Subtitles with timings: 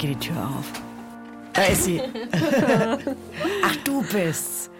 [0.00, 0.72] geht die Tür auf.
[1.52, 2.00] Da ist sie.
[3.62, 4.70] Ach, du bist's.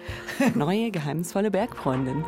[0.55, 2.25] Neue geheimnisvolle Bergfreundin.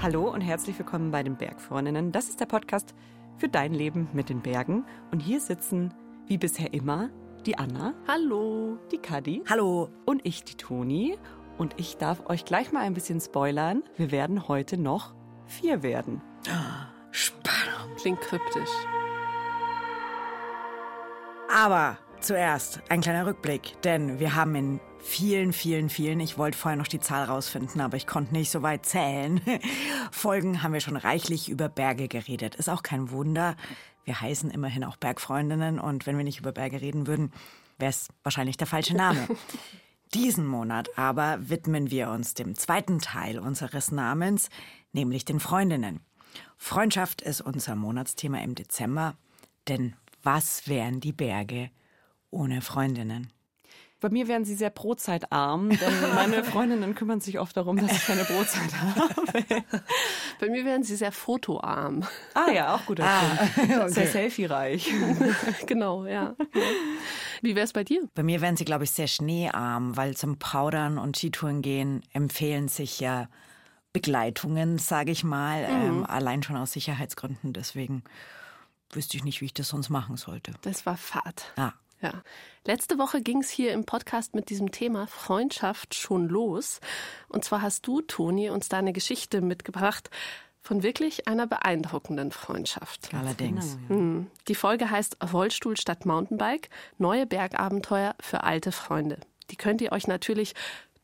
[0.00, 2.12] Hallo und herzlich willkommen bei den Bergfreundinnen.
[2.12, 2.94] Das ist der Podcast
[3.36, 4.86] für dein Leben mit den Bergen.
[5.10, 5.92] Und hier sitzen,
[6.26, 7.10] wie bisher immer,
[7.44, 7.92] die Anna.
[8.08, 8.78] Hallo.
[8.90, 9.42] Die Kadi.
[9.50, 9.90] Hallo.
[10.06, 11.18] Und ich, die Toni.
[11.58, 13.82] Und ich darf euch gleich mal ein bisschen spoilern.
[13.98, 15.14] Wir werden heute noch
[15.46, 16.22] vier werden.
[17.10, 17.75] Spannend.
[17.96, 18.70] Klingt kryptisch.
[21.52, 26.76] Aber zuerst ein kleiner Rückblick, denn wir haben in vielen, vielen, vielen, ich wollte vorher
[26.76, 29.40] noch die Zahl rausfinden, aber ich konnte nicht so weit zählen.
[30.10, 32.56] Folgen haben wir schon reichlich über Berge geredet.
[32.56, 33.56] Ist auch kein Wunder.
[34.04, 37.32] Wir heißen immerhin auch Bergfreundinnen und wenn wir nicht über Berge reden würden,
[37.78, 39.26] wäre es wahrscheinlich der falsche Name.
[40.14, 44.48] Diesen Monat aber widmen wir uns dem zweiten Teil unseres Namens,
[44.92, 46.00] nämlich den Freundinnen.
[46.56, 49.14] Freundschaft ist unser Monatsthema im Dezember,
[49.68, 51.70] denn was wären die Berge
[52.30, 53.30] ohne Freundinnen?
[53.98, 58.04] Bei mir wären sie sehr brotzeitarm, denn meine Freundinnen kümmern sich oft darum, dass ich
[58.06, 59.64] keine Brotzeit habe.
[60.38, 62.04] Bei mir wären sie sehr fotoarm.
[62.34, 63.20] Ah ja, auch guter Ah,
[63.54, 63.70] Punkt.
[63.74, 63.88] okay.
[63.88, 64.92] Sehr selfie-reich.
[65.66, 66.36] genau, ja.
[67.40, 68.06] Wie wäre es bei dir?
[68.14, 72.68] Bei mir wären sie, glaube ich, sehr schneearm, weil zum Powdern und Skitouren gehen empfehlen
[72.68, 73.28] sich ja
[74.00, 77.52] Begleitungen, sage ich mal, ähm, allein schon aus Sicherheitsgründen.
[77.52, 78.02] Deswegen
[78.92, 80.52] wüsste ich nicht, wie ich das sonst machen sollte.
[80.62, 81.44] Das war Fahrt.
[81.56, 81.72] Ah,
[82.02, 82.22] Ja.
[82.66, 86.80] Letzte Woche ging es hier im Podcast mit diesem Thema Freundschaft schon los.
[87.28, 90.10] Und zwar hast du, Toni, uns da eine Geschichte mitgebracht
[90.60, 93.14] von wirklich einer beeindruckenden Freundschaft.
[93.14, 93.78] allerdings.
[93.88, 94.26] Hm.
[94.48, 99.20] Die Folge heißt Rollstuhl statt Mountainbike, neue Bergabenteuer für alte Freunde.
[99.50, 100.54] Die könnt ihr euch natürlich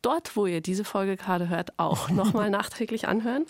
[0.02, 3.46] dort, wo ihr diese Folge gerade hört, auch nochmal nachträglich anhören.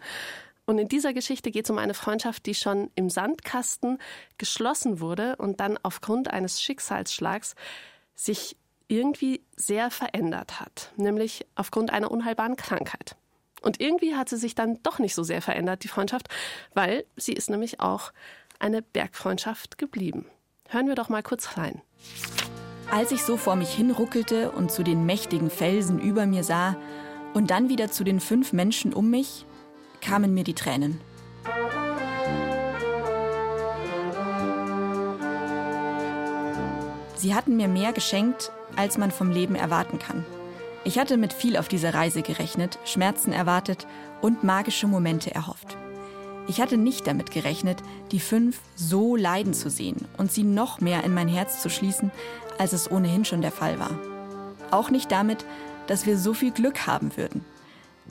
[0.65, 3.99] Und in dieser Geschichte geht es um eine Freundschaft, die schon im Sandkasten
[4.39, 7.57] geschlossen wurde und dann aufgrund eines Schicksalsschlags
[8.15, 13.17] sich irgendwie sehr verändert hat, nämlich aufgrund einer unheilbaren Krankheit.
[13.63, 16.29] Und irgendwie hat sie sich dann doch nicht so sehr verändert, die Freundschaft,
[16.75, 18.13] weil sie ist nämlich auch
[18.59, 20.27] eine Bergfreundschaft geblieben.
[20.69, 21.81] Hören wir doch mal kurz rein.
[22.93, 26.77] Als ich so vor mich hinruckelte und zu den mächtigen Felsen über mir sah
[27.33, 29.47] und dann wieder zu den fünf Menschen um mich,
[30.03, 31.01] kamen mir die Tränen.
[37.17, 40.27] Sie hatten mir mehr geschenkt, als man vom Leben erwarten kann.
[40.85, 43.87] Ich hatte mit viel auf dieser Reise gerechnet, Schmerzen erwartet
[44.21, 45.79] und magische Momente erhofft.
[46.49, 51.05] Ich hatte nicht damit gerechnet, die fünf so leiden zu sehen und sie noch mehr
[51.05, 52.11] in mein Herz zu schließen,
[52.59, 53.99] als es ohnehin schon der Fall war.
[54.71, 55.45] Auch nicht damit,
[55.87, 57.45] dass wir so viel Glück haben würden.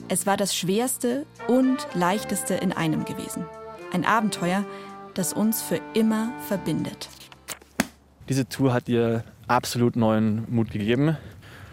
[0.08, 3.44] Es war das Schwerste und Leichteste in einem gewesen.
[3.92, 4.64] Ein Abenteuer,
[5.14, 7.10] das uns für immer verbindet.
[8.28, 11.18] Diese Tour hat ihr absolut neuen Mut gegeben.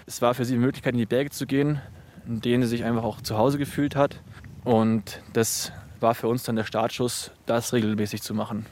[0.05, 1.79] Es war für sie die Möglichkeit, in die Berge zu gehen,
[2.27, 4.21] in denen sie sich einfach auch zu Hause gefühlt hat.
[4.65, 8.65] Und das war für uns dann der Startschuss, das regelmäßig zu machen.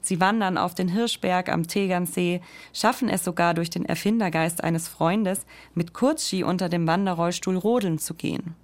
[0.00, 2.40] Sie wandern auf den Hirschberg am Tegernsee,
[2.72, 8.14] schaffen es sogar durch den Erfindergeist eines Freundes, mit Kurzski unter dem Wanderrollstuhl rodeln zu
[8.14, 8.54] gehen.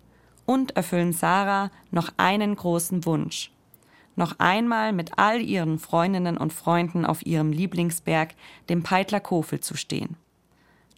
[0.46, 3.50] Und erfüllen Sarah noch einen großen Wunsch.
[4.14, 8.34] Noch einmal mit all ihren Freundinnen und Freunden auf ihrem Lieblingsberg,
[8.69, 10.16] dem Peitler Kofel, zu stehen.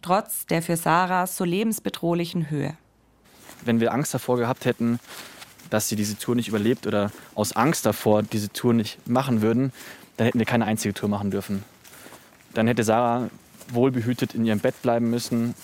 [0.03, 2.77] Trotz der für Sarah so lebensbedrohlichen Höhe.
[3.63, 4.99] Wenn wir Angst davor gehabt hätten,
[5.69, 9.71] dass sie diese Tour nicht überlebt oder aus Angst davor diese Tour nicht machen würden,
[10.17, 11.63] dann hätten wir keine einzige Tour machen dürfen.
[12.53, 13.29] Dann hätte Sarah
[13.69, 15.55] wohlbehütet in ihrem Bett bleiben müssen.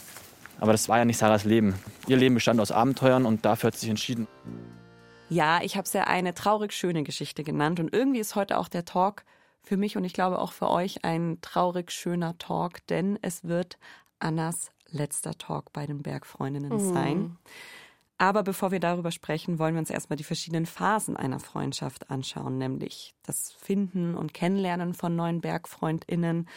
[0.59, 1.75] Aber das war ja nicht Sarahs Leben.
[2.07, 4.27] Ihr Leben bestand aus Abenteuern und dafür hat sie sich entschieden.
[5.29, 8.67] Ja, ich habe es ja eine traurig schöne Geschichte genannt und irgendwie ist heute auch
[8.67, 9.23] der Talk
[9.63, 13.77] für mich und ich glaube auch für euch ein traurig schöner Talk, denn es wird
[14.19, 17.37] Annas letzter Talk bei den Bergfreundinnen sein.
[18.21, 22.59] Aber bevor wir darüber sprechen, wollen wir uns erstmal die verschiedenen Phasen einer Freundschaft anschauen,
[22.59, 26.47] nämlich das Finden und Kennenlernen von neuen Bergfreundinnen,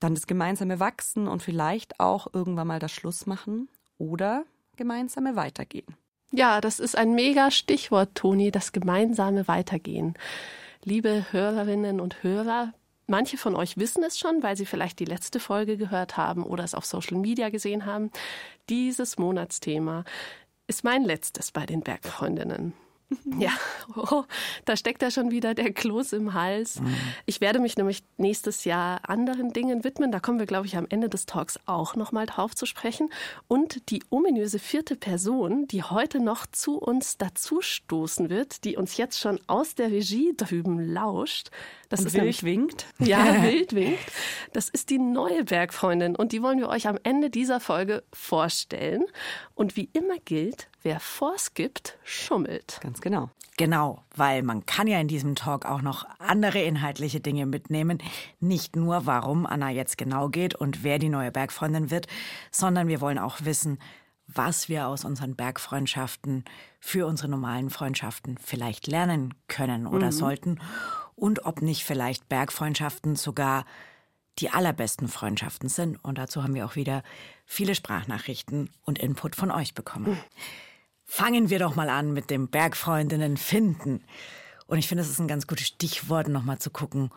[0.00, 3.68] dann das gemeinsame Wachsen und vielleicht auch irgendwann mal das Schluss machen
[3.98, 4.42] oder
[4.74, 5.86] gemeinsame Weitergehen.
[6.32, 10.14] Ja, das ist ein mega Stichwort, Toni, das gemeinsame Weitergehen.
[10.82, 12.72] Liebe Hörerinnen und Hörer,
[13.06, 16.64] manche von euch wissen es schon, weil sie vielleicht die letzte Folge gehört haben oder
[16.64, 18.10] es auf Social Media gesehen haben.
[18.68, 20.04] Dieses Monatsthema
[20.68, 22.74] ist mein letztes bei den Bergfreundinnen.
[23.38, 23.50] Ja,
[23.94, 24.24] oh,
[24.64, 26.80] da steckt ja schon wieder der Kloß im Hals.
[26.80, 26.94] Mhm.
[27.26, 30.10] Ich werde mich nämlich nächstes Jahr anderen Dingen widmen.
[30.10, 33.10] Da kommen wir, glaube ich, am Ende des Talks auch nochmal drauf zu sprechen.
[33.46, 39.20] Und die ominöse vierte Person, die heute noch zu uns dazustoßen wird, die uns jetzt
[39.20, 41.50] schon aus der Regie drüben lauscht,
[41.88, 42.86] das und ist wild nämlich, winkt.
[42.98, 44.12] Ja, wild winkt.
[44.52, 49.04] Das ist die neue Bergfreundin und die wollen wir euch am Ende dieser Folge vorstellen.
[49.54, 52.78] Und wie immer gilt, wer vorskippt, schummelt.
[52.80, 53.28] Ganz genau.
[53.56, 57.98] Genau, weil man kann ja in diesem Talk auch noch andere inhaltliche Dinge mitnehmen.
[58.38, 62.06] Nicht nur, warum Anna jetzt genau geht und wer die neue Bergfreundin wird,
[62.52, 63.78] sondern wir wollen auch wissen,
[64.28, 66.44] was wir aus unseren Bergfreundschaften
[66.78, 70.12] für unsere normalen Freundschaften vielleicht lernen können oder mhm.
[70.12, 70.60] sollten
[71.16, 73.64] und ob nicht vielleicht Bergfreundschaften sogar
[74.38, 76.02] die allerbesten Freundschaften sind.
[76.04, 77.02] Und dazu haben wir auch wieder
[77.44, 80.18] viele Sprachnachrichten und Input von euch bekommen.
[81.06, 84.04] Fangen wir doch mal an mit dem Bergfreundinnen finden.
[84.66, 87.10] Und ich finde, es ist ein ganz gutes Stichwort, nochmal zu gucken,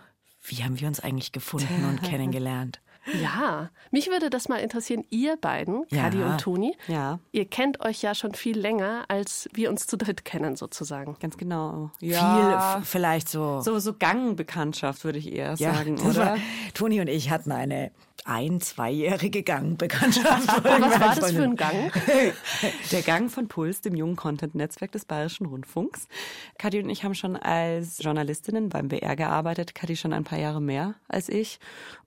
[0.44, 2.80] wie haben wir uns eigentlich gefunden und kennengelernt.
[3.22, 6.04] Ja, mich würde das mal interessieren, ihr beiden, ja.
[6.04, 6.76] Kadi und Toni.
[6.88, 7.20] Ja.
[7.32, 11.16] Ihr kennt euch ja schon viel länger, als wir uns zu dritt kennen, sozusagen.
[11.20, 11.92] Ganz genau.
[12.02, 12.76] Ja.
[12.76, 13.62] Viel, vielleicht so.
[13.62, 16.38] So, so Gangbekanntschaft, würde ich eher ja, sagen, oder?
[16.74, 17.92] Toni und ich hatten eine
[18.26, 20.48] ein-, zweijährige Gangbekanntschaft.
[20.64, 21.92] Was war das für ein Gang?
[22.92, 26.08] Der Gang von Puls, dem jungen Content-Netzwerk des Bayerischen Rundfunks.
[26.58, 29.76] Kadi und ich haben schon als Journalistinnen beim BR gearbeitet.
[29.76, 31.60] Kadi schon ein paar Jahre mehr als ich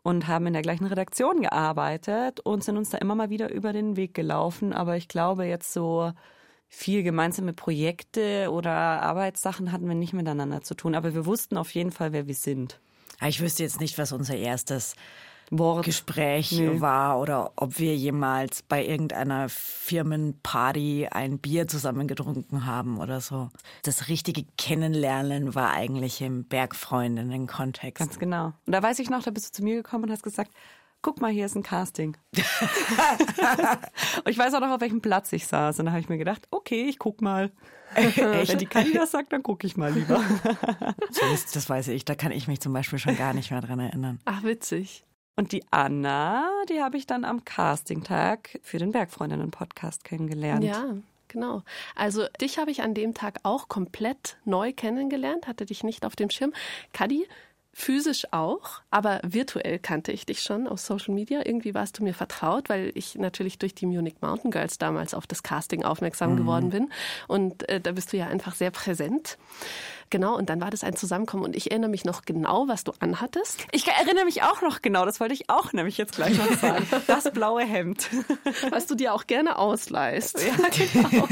[0.03, 3.73] und haben in der gleichen Redaktion gearbeitet und sind uns da immer mal wieder über
[3.73, 4.73] den Weg gelaufen.
[4.73, 6.13] Aber ich glaube, jetzt so
[6.69, 10.95] viel gemeinsame Projekte oder Arbeitssachen hatten wir nicht miteinander zu tun.
[10.95, 12.81] Aber wir wussten auf jeden Fall, wer wir sind.
[13.29, 14.97] Ich wüsste jetzt nicht, was unser erstes
[15.51, 15.85] Wort.
[15.85, 16.81] Gespräch nee.
[16.81, 23.51] war oder ob wir jemals bei irgendeiner Firmenparty ein Bier zusammen getrunken haben oder so.
[23.83, 27.99] Das richtige Kennenlernen war eigentlich im Bergfreundinnen-Kontext.
[27.99, 28.53] Ganz genau.
[28.67, 30.51] Und da weiß ich noch, da bist du zu mir gekommen und hast gesagt,
[31.03, 32.17] guck mal, hier ist ein Casting.
[34.25, 35.81] und ich weiß auch noch, auf welchem Platz ich saß.
[35.81, 37.53] Und da habe ich mir gedacht, okay, ich guck mal.
[37.95, 40.23] Wenn die Kali das sagt, dann gucke ich mal lieber.
[41.53, 44.19] das weiß ich, da kann ich mich zum Beispiel schon gar nicht mehr dran erinnern.
[44.25, 45.05] Ach, witzig.
[45.35, 50.65] Und die Anna, die habe ich dann am Castingtag für den Bergfreundinnen-Podcast kennengelernt.
[50.65, 50.97] Ja,
[51.29, 51.63] genau.
[51.95, 56.17] Also dich habe ich an dem Tag auch komplett neu kennengelernt, hatte dich nicht auf
[56.17, 56.53] dem Schirm.
[56.93, 57.27] Kadi,
[57.75, 61.41] physisch auch, aber virtuell kannte ich dich schon aus Social Media.
[61.45, 65.27] Irgendwie warst du mir vertraut, weil ich natürlich durch die Munich Mountain Girls damals auf
[65.27, 66.37] das Casting aufmerksam mhm.
[66.37, 66.93] geworden bin.
[67.29, 69.39] Und äh, da bist du ja einfach sehr präsent.
[70.13, 72.93] Genau, und dann war das ein Zusammenkommen und ich erinnere mich noch genau, was du
[72.99, 73.67] anhattest.
[73.73, 76.87] Ich erinnere mich auch noch genau, das wollte ich auch nämlich jetzt gleich noch sagen.
[77.07, 78.11] Das blaue Hemd.
[78.69, 80.39] Was du dir auch gerne ausleihst.
[80.39, 81.27] Ja, genau.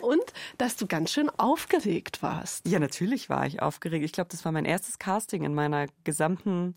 [0.00, 0.20] Und
[0.58, 2.66] dass du ganz schön aufgeregt warst.
[2.66, 4.04] Ja, natürlich war ich aufgeregt.
[4.04, 6.74] Ich glaube, das war mein erstes Casting in meiner gesamten,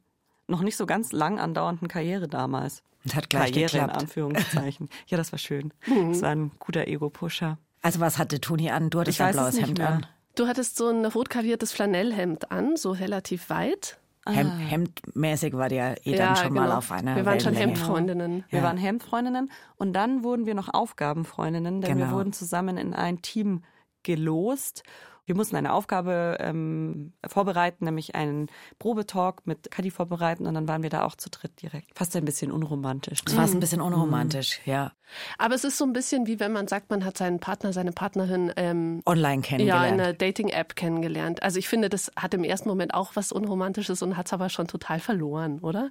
[0.48, 2.84] noch nicht so ganz lang andauernden Karriere damals.
[3.04, 3.94] Und hat gleich Karriere geklappt.
[3.96, 4.90] in Anführungszeichen.
[5.08, 5.74] Ja, das war schön.
[5.88, 6.12] Mhm.
[6.14, 7.58] Das war ein guter Ego-Pusher.
[7.82, 8.92] Also was hatte Toni an?
[8.92, 9.90] Du hattest ein blaues Hemd mehr.
[9.90, 10.06] an.
[10.36, 14.00] Du hattest so ein rotkariertes Flanellhemd an, so relativ weit.
[14.26, 14.58] Hem ah.
[14.58, 16.62] Hemdmäßig war der eh dann schon genau.
[16.62, 18.46] mal auf einer Wir waren schon Hemdfreundinnen.
[18.50, 22.06] Wir waren Hemdfreundinnen und dann wurden wir noch Aufgabenfreundinnen, denn genau.
[22.06, 23.64] wir wurden zusammen in ein Team
[24.04, 24.84] gelost
[25.26, 28.48] wir mussten eine Aufgabe ähm, vorbereiten, nämlich einen
[28.80, 31.98] Probetalk mit Kadi vorbereiten und dann waren wir da auch zu dritt direkt.
[31.98, 33.24] Fast ein bisschen unromantisch.
[33.26, 33.34] Ne?
[33.34, 34.72] Fast ein bisschen unromantisch, mhm.
[34.72, 34.92] ja.
[35.38, 37.92] Aber es ist so ein bisschen wie wenn man sagt, man hat seinen Partner, seine
[37.92, 39.86] Partnerin ähm, online kennengelernt.
[39.88, 41.42] Ja, in einer Dating-App kennengelernt.
[41.42, 44.50] Also ich finde, das hat im ersten Moment auch was Unromantisches und hat es aber
[44.50, 45.90] schon total verloren, oder?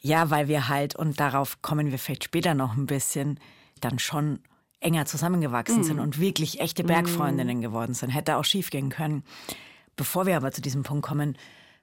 [0.00, 3.38] Ja, weil wir halt, und darauf kommen wir vielleicht später noch ein bisschen,
[3.80, 4.40] dann schon
[4.82, 5.84] enger zusammengewachsen mhm.
[5.84, 7.62] sind und wirklich echte Bergfreundinnen mhm.
[7.62, 8.10] geworden sind.
[8.10, 9.24] Hätte auch schief gehen können.
[9.96, 11.36] Bevor wir aber zu diesem Punkt kommen,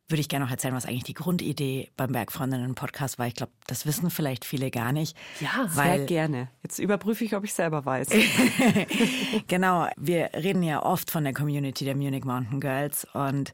[0.10, 3.28] würde ich gerne noch erzählen, was eigentlich die Grundidee beim Bergfreundinnen-Podcast war.
[3.28, 5.16] Ich glaube, das wissen vielleicht viele gar nicht.
[5.40, 6.50] Ja, weil, sehr gerne.
[6.64, 8.10] Jetzt überprüfe ich, ob ich selber weiß.
[9.48, 13.54] genau, wir reden ja oft von der Community der Munich Mountain Girls und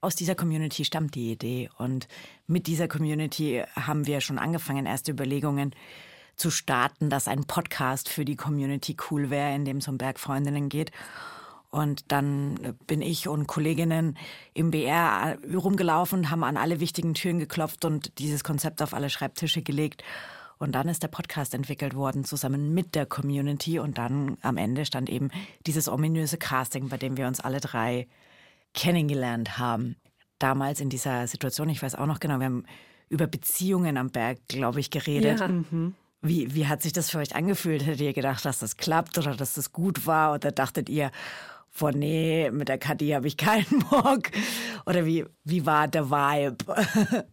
[0.00, 1.70] aus dieser Community stammt die Idee.
[1.78, 2.08] Und
[2.46, 5.74] mit dieser Community haben wir schon angefangen, erste Überlegungen
[6.36, 10.68] zu starten, dass ein Podcast für die Community cool wäre, in dem es um Bergfreundinnen
[10.68, 10.90] geht.
[11.70, 14.16] Und dann bin ich und Kolleginnen
[14.52, 19.60] im BR rumgelaufen, haben an alle wichtigen Türen geklopft und dieses Konzept auf alle Schreibtische
[19.60, 20.04] gelegt.
[20.58, 23.80] Und dann ist der Podcast entwickelt worden, zusammen mit der Community.
[23.80, 25.30] Und dann am Ende stand eben
[25.66, 28.06] dieses ominöse Casting, bei dem wir uns alle drei
[28.72, 29.96] kennengelernt haben.
[30.38, 32.66] Damals in dieser Situation, ich weiß auch noch genau, wir haben
[33.08, 35.40] über Beziehungen am Berg, glaube ich, geredet.
[35.40, 35.48] Ja.
[35.48, 35.94] Mhm.
[36.24, 37.84] Wie, wie hat sich das für euch angefühlt?
[37.84, 40.32] Hättet ihr gedacht, dass das klappt oder dass das gut war?
[40.32, 41.10] Oder dachtet ihr,
[41.70, 44.30] von nee, mit der Kathi habe ich keinen Bock?
[44.86, 46.64] Oder wie, wie war der Vibe?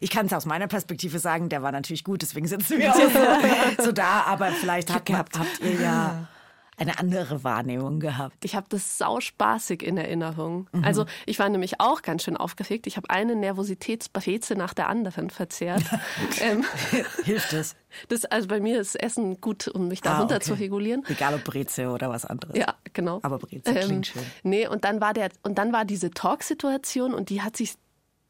[0.00, 3.76] Ich kann es aus meiner Perspektive sagen, der war natürlich gut, deswegen sitzen wir auch
[3.76, 6.26] so, so da, aber vielleicht habt, habt ihr ja
[6.78, 8.44] eine andere Wahrnehmung gehabt.
[8.44, 10.68] Ich habe das sauspaßig in Erinnerung.
[10.72, 10.84] Mhm.
[10.84, 12.86] Also ich war nämlich auch ganz schön aufgeregt.
[12.86, 15.82] Ich habe eine Nervositätsbreze nach der anderen verzehrt.
[16.40, 16.64] ähm,
[17.24, 17.76] Hilft das?
[18.08, 18.24] das?
[18.24, 20.44] Also bei mir ist Essen gut, um mich da ah, runter okay.
[20.44, 21.04] zu regulieren.
[21.08, 22.56] Egal ob Breze oder was anderes.
[22.56, 23.20] Ja, genau.
[23.22, 24.22] Aber Breze ähm, klingt schön.
[24.42, 27.74] Nee, und dann war der und dann war diese Talksituation und die hat sich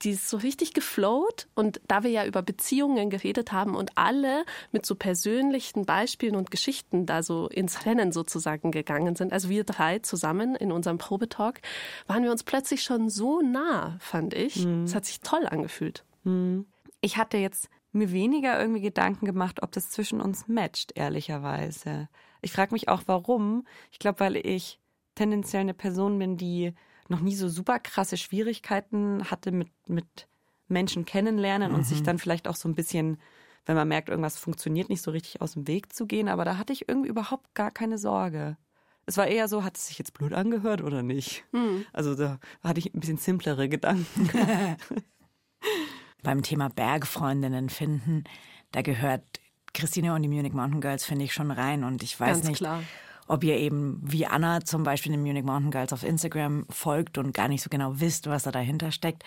[0.02, 1.48] die ist so richtig geflowt.
[1.54, 6.50] Und da wir ja über Beziehungen geredet haben und alle mit so persönlichen Beispielen und
[6.50, 11.60] Geschichten da so ins Rennen sozusagen gegangen sind, also wir drei zusammen in unserem Probetalk,
[12.06, 14.64] waren wir uns plötzlich schon so nah, fand ich.
[14.64, 14.84] Mhm.
[14.84, 14.96] Es mhm.
[14.96, 16.04] hat sich toll angefühlt.
[16.24, 16.66] Mhm.
[17.00, 22.08] Ich hatte jetzt mir weniger irgendwie Gedanken gemacht, ob das zwischen uns matcht, ehrlicherweise.
[22.40, 23.66] Ich frage mich auch, warum.
[23.90, 24.80] Ich glaube, weil ich
[25.14, 26.72] tendenziell eine Person bin, die
[27.12, 30.26] noch nie so super krasse Schwierigkeiten hatte mit, mit
[30.66, 31.78] Menschen kennenlernen mhm.
[31.78, 32.04] und sich mhm.
[32.04, 33.18] dann vielleicht auch so ein bisschen,
[33.66, 36.28] wenn man merkt, irgendwas funktioniert nicht so richtig aus dem Weg zu gehen.
[36.28, 38.56] Aber da hatte ich irgendwie überhaupt gar keine Sorge.
[39.06, 41.44] Es war eher so, hat es sich jetzt blöd angehört oder nicht?
[41.52, 41.84] Mhm.
[41.92, 44.30] Also da hatte ich ein bisschen simplere Gedanken.
[46.22, 48.24] Beim Thema Bergfreundinnen finden,
[48.72, 49.22] da gehört
[49.74, 51.84] Christine und die Munich Mountain Girls, finde ich, schon rein.
[51.84, 52.82] Und ich weiß Ganz nicht, klar
[53.32, 57.32] ob ihr eben wie Anna zum Beispiel den Munich Mountain Girls auf Instagram folgt und
[57.32, 59.24] gar nicht so genau wisst, was da dahinter steckt,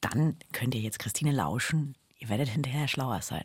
[0.00, 1.94] dann könnt ihr jetzt Christine lauschen.
[2.18, 3.44] Ihr werdet hinterher schlauer sein.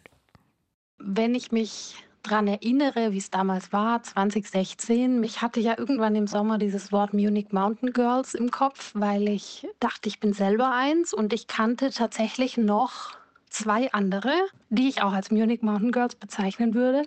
[1.00, 6.28] Wenn ich mich daran erinnere, wie es damals war, 2016, mich hatte ja irgendwann im
[6.28, 11.14] Sommer dieses Wort Munich Mountain Girls im Kopf, weil ich dachte, ich bin selber eins
[11.14, 13.18] und ich kannte tatsächlich noch
[13.50, 14.34] zwei andere,
[14.70, 17.04] die ich auch als Munich Mountain Girls bezeichnen würde.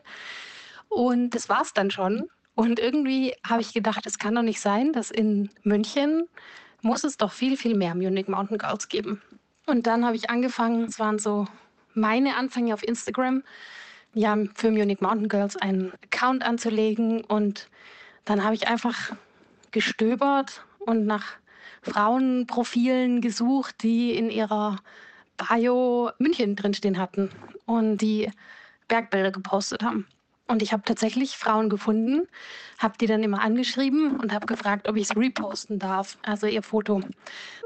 [0.88, 2.28] Und das war es dann schon.
[2.57, 6.27] Und irgendwie habe ich gedacht, es kann doch nicht sein, dass in München
[6.81, 9.21] muss es doch viel, viel mehr Munich Mountain Girls geben.
[9.67, 11.47] Und dann habe ich angefangen, es waren so
[11.93, 13.43] meine Anfänge auf Instagram,
[14.15, 17.23] ja, für Munich Mountain Girls einen Account anzulegen.
[17.25, 17.69] Und
[18.25, 19.15] dann habe ich einfach
[19.71, 21.35] gestöbert und nach
[21.83, 24.79] Frauenprofilen gesucht, die in ihrer
[25.37, 27.29] Bio München drinstehen hatten
[27.67, 28.31] und die
[28.89, 30.07] Bergbilder gepostet haben.
[30.49, 32.29] Und ich habe tatsächlich Frauen gefunden,
[32.79, 36.62] habe die dann immer angeschrieben und habe gefragt, ob ich es reposten darf, also ihr
[36.62, 37.00] Foto.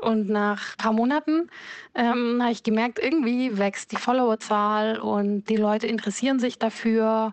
[0.00, 1.50] Und nach ein paar Monaten
[1.94, 7.32] ähm, habe ich gemerkt, irgendwie wächst die Followerzahl und die Leute interessieren sich dafür.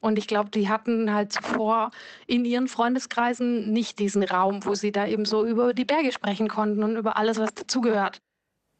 [0.00, 1.90] Und ich glaube, die hatten halt zuvor
[2.26, 6.48] in ihren Freundeskreisen nicht diesen Raum, wo sie da eben so über die Berge sprechen
[6.48, 8.22] konnten und über alles, was dazugehört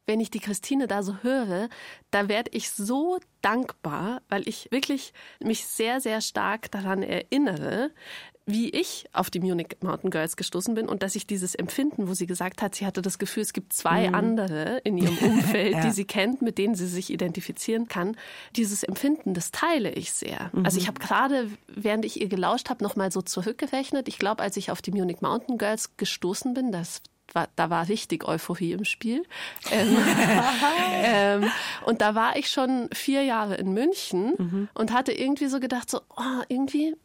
[0.07, 1.69] wenn ich die Christine da so höre,
[2.09, 7.91] da werde ich so dankbar, weil ich wirklich mich sehr, sehr stark daran erinnere,
[8.47, 12.13] wie ich auf die Munich Mountain Girls gestoßen bin und dass ich dieses Empfinden, wo
[12.13, 14.15] sie gesagt hat, sie hatte das Gefühl, es gibt zwei mhm.
[14.15, 15.81] andere in ihrem Umfeld, ja.
[15.81, 18.15] die sie kennt, mit denen sie sich identifizieren kann.
[18.55, 20.49] Dieses Empfinden, das teile ich sehr.
[20.53, 20.65] Mhm.
[20.65, 24.07] Also ich habe gerade, während ich ihr gelauscht habe, nochmal so zurückgerechnet.
[24.07, 27.01] Ich glaube, als ich auf die Munich Mountain Girls gestoßen bin, das
[27.37, 29.23] war, da war richtig Euphorie im Spiel.
[29.71, 29.97] Ähm,
[31.03, 31.51] ähm,
[31.85, 34.69] und da war ich schon vier Jahre in München mhm.
[34.73, 36.95] und hatte irgendwie so gedacht, so, oh, irgendwie,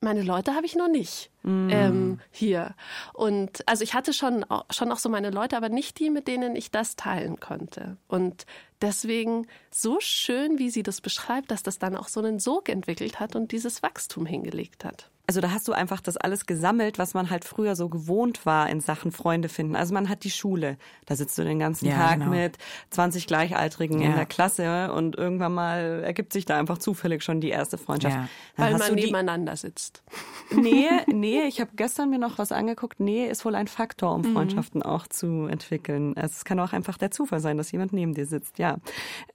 [0.00, 1.70] meine Leute habe ich noch nicht mhm.
[1.70, 2.74] ähm, hier.
[3.12, 6.56] Und also ich hatte schon, schon auch so meine Leute, aber nicht die, mit denen
[6.56, 7.96] ich das teilen konnte.
[8.08, 8.46] Und
[8.82, 13.20] deswegen so schön, wie sie das beschreibt, dass das dann auch so einen Sog entwickelt
[13.20, 15.10] hat und dieses Wachstum hingelegt hat.
[15.26, 18.68] Also da hast du einfach das alles gesammelt, was man halt früher so gewohnt war
[18.68, 19.74] in Sachen Freunde finden.
[19.74, 22.30] Also man hat die Schule, da sitzt du den ganzen ja, Tag genau.
[22.30, 22.58] mit
[22.90, 24.10] 20 Gleichaltrigen ja.
[24.10, 28.16] in der Klasse und irgendwann mal ergibt sich da einfach zufällig schon die erste Freundschaft.
[28.16, 28.28] Ja.
[28.56, 30.02] Weil man nebeneinander sitzt.
[30.50, 33.00] Nee, nee, ich habe gestern mir noch was angeguckt.
[33.00, 34.32] Nee, ist wohl ein Faktor, um mhm.
[34.32, 34.86] Freundschaften mhm.
[34.86, 36.16] auch zu entwickeln.
[36.16, 38.78] Also es kann auch einfach der Zufall sein, dass jemand neben dir sitzt, ja.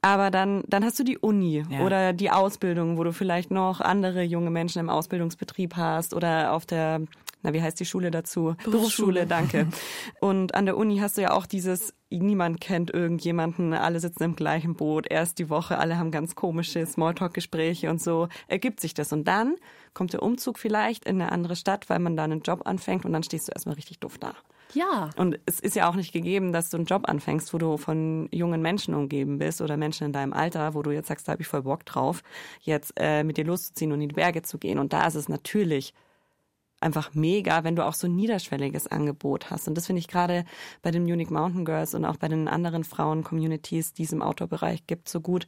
[0.02, 4.24] Aber dann, dann hast du die Uni oder die Ausbildung, wo du vielleicht noch andere
[4.24, 7.02] junge Menschen im Ausbildungsbetrieb hast oder auf der
[7.42, 8.56] na, wie heißt die Schule dazu?
[8.66, 9.68] Berufsschule, Berufsschule danke.
[10.20, 14.36] Und an der Uni hast du ja auch dieses, niemand kennt irgendjemanden, alle sitzen im
[14.36, 19.14] gleichen Boot, erst die Woche, alle haben ganz komische Smalltalk-Gespräche und so ergibt sich das.
[19.14, 19.56] Und dann
[19.94, 23.14] kommt der Umzug vielleicht in eine andere Stadt, weil man da einen Job anfängt und
[23.14, 24.34] dann stehst du erstmal richtig doof da.
[24.74, 25.10] Ja.
[25.18, 28.30] Und es ist ja auch nicht gegeben, dass du einen Job anfängst, wo du von
[28.32, 31.42] jungen Menschen umgeben bist oder Menschen in deinem Alter, wo du jetzt sagst, da habe
[31.42, 32.22] ich voll Bock drauf,
[32.62, 34.78] jetzt äh, mit dir loszuziehen und in die Berge zu gehen.
[34.78, 35.94] Und da ist es natürlich
[36.82, 39.68] einfach mega, wenn du auch so ein niederschwelliges Angebot hast.
[39.68, 40.46] Und das finde ich gerade
[40.82, 44.88] bei den Munich Mountain Girls und auch bei den anderen Frauen-Communities, die es im Outdoor-Bereich
[44.88, 45.48] gibt, so gut.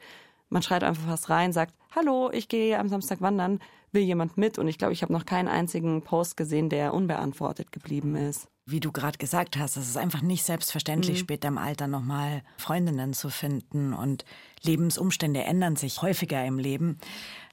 [0.49, 3.59] Man schreit einfach was rein, sagt, hallo, ich gehe am Samstag wandern,
[3.93, 4.59] will jemand mit?
[4.59, 8.47] Und ich glaube, ich habe noch keinen einzigen Post gesehen, der unbeantwortet geblieben ist.
[8.65, 11.21] Wie du gerade gesagt hast, es ist einfach nicht selbstverständlich, mhm.
[11.21, 14.23] später im Alter nochmal Freundinnen zu finden und
[14.61, 16.99] Lebensumstände ändern sich häufiger im Leben.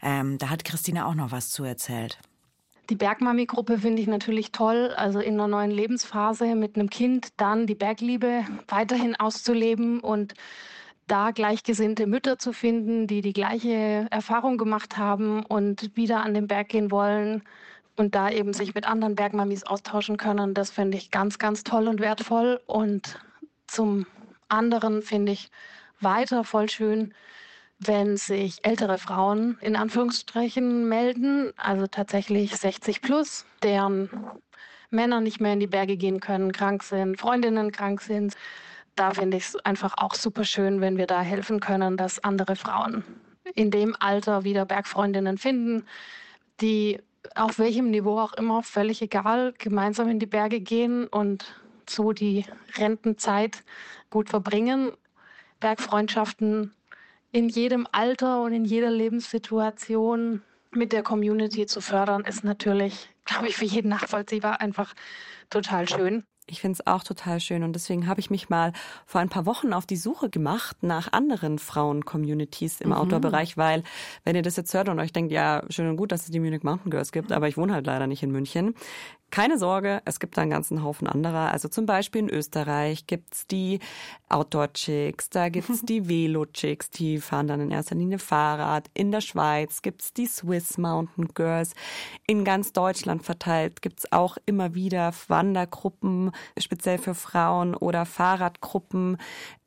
[0.02, 2.18] Ähm, da hat Christina auch noch was zu erzählt.
[2.90, 7.66] Die Bergmami-Gruppe finde ich natürlich toll, also in einer neuen Lebensphase mit einem Kind dann
[7.66, 10.33] die Bergliebe weiterhin auszuleben und
[11.07, 16.47] da gleichgesinnte Mütter zu finden, die die gleiche Erfahrung gemacht haben und wieder an den
[16.47, 17.42] Berg gehen wollen
[17.97, 21.88] und da eben sich mit anderen Bergmamis austauschen können, das finde ich ganz, ganz toll
[21.88, 22.61] und wertvoll.
[22.66, 23.18] Und
[23.66, 24.07] zum
[24.49, 25.50] anderen finde ich
[26.00, 27.12] weiter voll schön,
[27.78, 34.11] wenn sich ältere Frauen in Anführungsstrichen melden, also tatsächlich 60 plus, deren
[34.90, 38.35] Männer nicht mehr in die Berge gehen können, krank sind, Freundinnen krank sind.
[38.97, 42.56] Da finde ich es einfach auch super schön, wenn wir da helfen können, dass andere
[42.56, 43.04] Frauen
[43.54, 45.87] in dem Alter wieder Bergfreundinnen finden,
[46.61, 46.99] die
[47.35, 51.54] auf welchem Niveau auch immer, völlig egal, gemeinsam in die Berge gehen und
[51.88, 52.44] so die
[52.76, 53.64] Rentenzeit
[54.11, 54.92] gut verbringen.
[55.61, 56.73] Bergfreundschaften
[57.32, 63.49] in jedem Alter und in jeder Lebenssituation mit der Community zu fördern, ist natürlich, glaube
[63.49, 64.94] ich, für jeden nachvollziehbar einfach
[65.50, 66.25] total schön.
[66.50, 68.73] Ich finde es auch total schön und deswegen habe ich mich mal
[69.04, 72.94] vor ein paar Wochen auf die Suche gemacht nach anderen Frauen-Communities im mhm.
[72.94, 73.82] Outdoor-Bereich, weil
[74.25, 76.40] wenn ihr das jetzt hört und euch denkt, ja, schön und gut, dass es die
[76.40, 78.75] Munich Mountain Girls gibt, aber ich wohne halt leider nicht in München.
[79.30, 81.52] Keine Sorge, es gibt da einen ganzen Haufen anderer.
[81.52, 83.78] Also zum Beispiel in Österreich gibt's die
[84.30, 88.88] Outdoor-Chicks, da gibt's die Velo-Chicks, die fahren dann in erster Linie Fahrrad.
[88.94, 91.75] In der Schweiz gibt's die Swiss Mountain Girls.
[92.26, 99.18] In ganz Deutschland verteilt gibt's auch immer wieder Wandergruppen, speziell für Frauen oder Fahrradgruppen.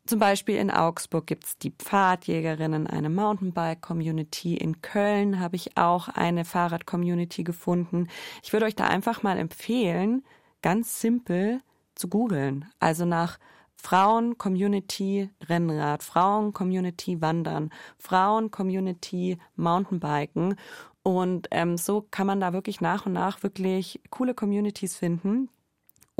[0.08, 4.58] Zum Beispiel in Augsburg gibt's die Pfadjägerinnen, eine Mountainbike-Community.
[4.58, 8.08] In Köln habe ich auch eine Fahrrad-Community gefunden.
[8.42, 10.24] Ich würde euch da einfach mal empfehlen,
[10.64, 11.62] ganz simpel
[11.96, 12.66] zu googeln.
[12.80, 13.38] Also nach
[13.76, 20.56] Frauen Community Rennrad, Frauen Community Wandern, Frauen Community Mountainbiken.
[21.04, 25.50] Und ähm, so kann man da wirklich nach und nach wirklich coole Communities finden,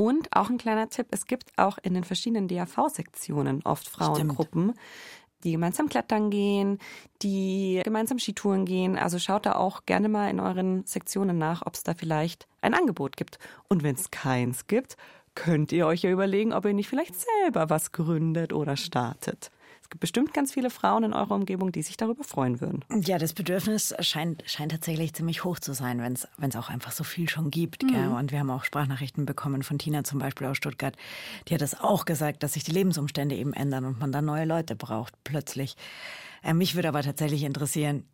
[0.02, 4.80] und auch ein kleiner Tipp, es gibt auch in den verschiedenen DAV-Sektionen oft Frauengruppen, Stimmt.
[5.44, 6.80] die gemeinsam klettern gehen,
[7.22, 8.98] die gemeinsam Skitouren gehen.
[8.98, 12.74] Also schaut da auch gerne mal in euren Sektionen nach, ob es da vielleicht ein
[12.74, 13.38] Angebot gibt.
[13.68, 14.96] Und wenn es keins gibt,
[15.36, 19.52] könnt ihr euch ja überlegen, ob ihr nicht vielleicht selber was gründet oder startet
[19.98, 22.84] bestimmt ganz viele Frauen in eurer Umgebung, die sich darüber freuen würden.
[23.02, 26.14] Ja, das Bedürfnis scheint, scheint tatsächlich ziemlich hoch zu sein, wenn
[26.48, 27.82] es auch einfach so viel schon gibt.
[27.82, 28.12] Mhm.
[28.12, 30.96] Und wir haben auch Sprachnachrichten bekommen von Tina zum Beispiel aus Stuttgart.
[31.48, 34.44] Die hat das auch gesagt, dass sich die Lebensumstände eben ändern und man dann neue
[34.44, 35.76] Leute braucht plötzlich.
[36.42, 38.04] Äh, mich würde aber tatsächlich interessieren,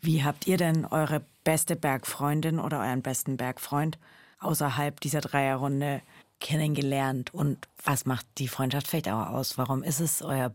[0.00, 3.98] wie habt ihr denn eure beste Bergfreundin oder euren besten Bergfreund
[4.38, 6.02] außerhalb dieser Dreierrunde
[6.40, 9.58] kennengelernt und was macht die Freundschaft vielleicht auch aus?
[9.58, 10.54] Warum ist es euer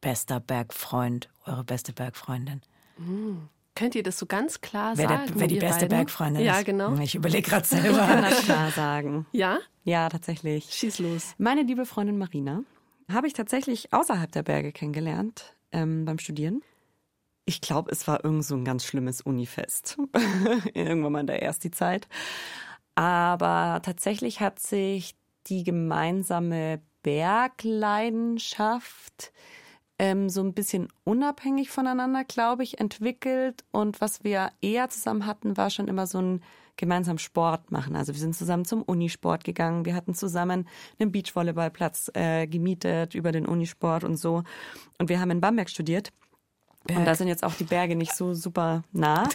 [0.00, 2.62] bester Bergfreund, eure beste Bergfreundin?
[2.98, 3.48] Mhm.
[3.74, 5.30] Könnt ihr das so ganz klar wer sagen?
[5.36, 5.98] wer die beste beiden?
[5.98, 6.46] Bergfreundin ist?
[6.46, 6.94] Ja, genau.
[6.96, 7.90] Ich überlege gerade selber.
[7.90, 9.26] Ich kann das klar sagen.
[9.32, 9.58] Ja?
[9.84, 10.64] Ja, tatsächlich.
[10.72, 11.34] Schieß los.
[11.38, 12.62] Meine liebe Freundin Marina
[13.10, 16.62] habe ich tatsächlich außerhalb der Berge kennengelernt ähm, beim Studieren.
[17.44, 19.96] Ich glaube, es war irgend so ein ganz schlimmes Unifest.
[20.74, 22.08] Irgendwann mal in der ersten Zeit.
[22.94, 25.14] Aber tatsächlich hat sich
[25.46, 29.32] die gemeinsame Bergleidenschaft
[29.98, 33.64] ähm, so ein bisschen unabhängig voneinander, glaube ich, entwickelt.
[33.70, 36.42] Und was wir eher zusammen hatten, war schon immer so ein
[36.76, 37.96] gemeinsam Sport machen.
[37.96, 39.84] Also wir sind zusammen zum Unisport gegangen.
[39.84, 44.44] Wir hatten zusammen einen Beachvolleyballplatz äh, gemietet über den Unisport und so.
[44.98, 46.12] Und wir haben in Bamberg studiert.
[46.84, 47.00] Berg.
[47.00, 49.28] Und da sind jetzt auch die Berge nicht so super nah.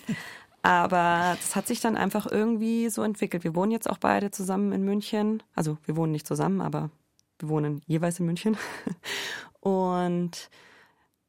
[0.61, 3.43] Aber das hat sich dann einfach irgendwie so entwickelt.
[3.43, 5.43] Wir wohnen jetzt auch beide zusammen in München.
[5.53, 6.89] Also wir wohnen nicht zusammen, aber
[7.39, 8.57] wir wohnen jeweils in München.
[9.63, 10.49] Und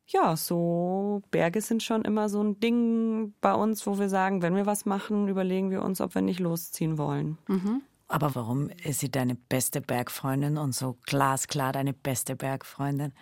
[0.06, 4.56] ja, so Berge sind schon immer so ein Ding bei uns, wo wir sagen, wenn
[4.56, 7.38] wir was machen, überlegen wir uns, ob wir nicht losziehen wollen.
[7.46, 7.82] Mhm.
[8.08, 13.12] Aber warum ist sie deine beste Bergfreundin und so glasklar deine beste Bergfreundin?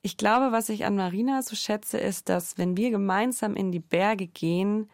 [0.00, 3.80] Ich glaube, was ich an Marina so schätze, ist, dass wenn wir gemeinsam in die
[3.80, 4.90] Berge gehen,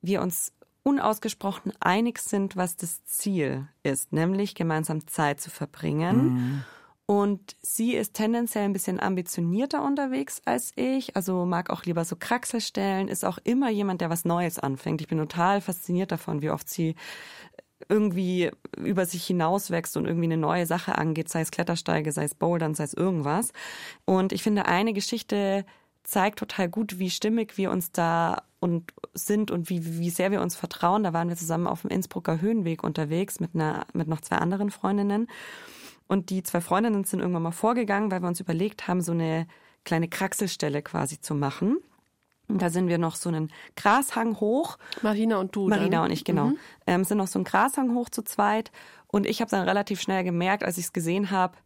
[0.00, 6.24] wir uns unausgesprochen einig sind, was das Ziel ist, nämlich gemeinsam Zeit zu verbringen.
[6.24, 6.64] Mhm.
[7.06, 12.16] Und sie ist tendenziell ein bisschen ambitionierter unterwegs als ich, also mag auch lieber so
[12.16, 15.00] Kraxelstellen, ist auch immer jemand, der was Neues anfängt.
[15.00, 16.94] Ich bin total fasziniert davon, wie oft sie
[17.88, 22.34] irgendwie über sich hinauswächst und irgendwie eine neue Sache angeht, sei es Klettersteige, sei es
[22.34, 23.52] Bouldern, sei es irgendwas.
[24.04, 25.64] Und ich finde eine Geschichte
[26.04, 30.40] zeigt total gut, wie stimmig wir uns da und sind und wie, wie sehr wir
[30.40, 31.04] uns vertrauen.
[31.04, 34.70] Da waren wir zusammen auf dem Innsbrucker Höhenweg unterwegs mit einer, mit noch zwei anderen
[34.70, 35.28] Freundinnen.
[36.12, 39.46] Und die zwei Freundinnen sind irgendwann mal vorgegangen, weil wir uns überlegt haben, so eine
[39.82, 41.78] kleine Kraxelstelle quasi zu machen.
[42.48, 44.76] Und da sind wir noch so einen Grashang hoch.
[45.00, 45.70] Marina und du.
[45.70, 46.04] Marina dann.
[46.04, 46.48] und ich, genau.
[46.48, 46.58] Mhm.
[46.86, 48.72] Ähm, sind noch so einen Grashang hoch zu zweit.
[49.06, 51.56] Und ich habe dann relativ schnell gemerkt, als ich es gesehen habe,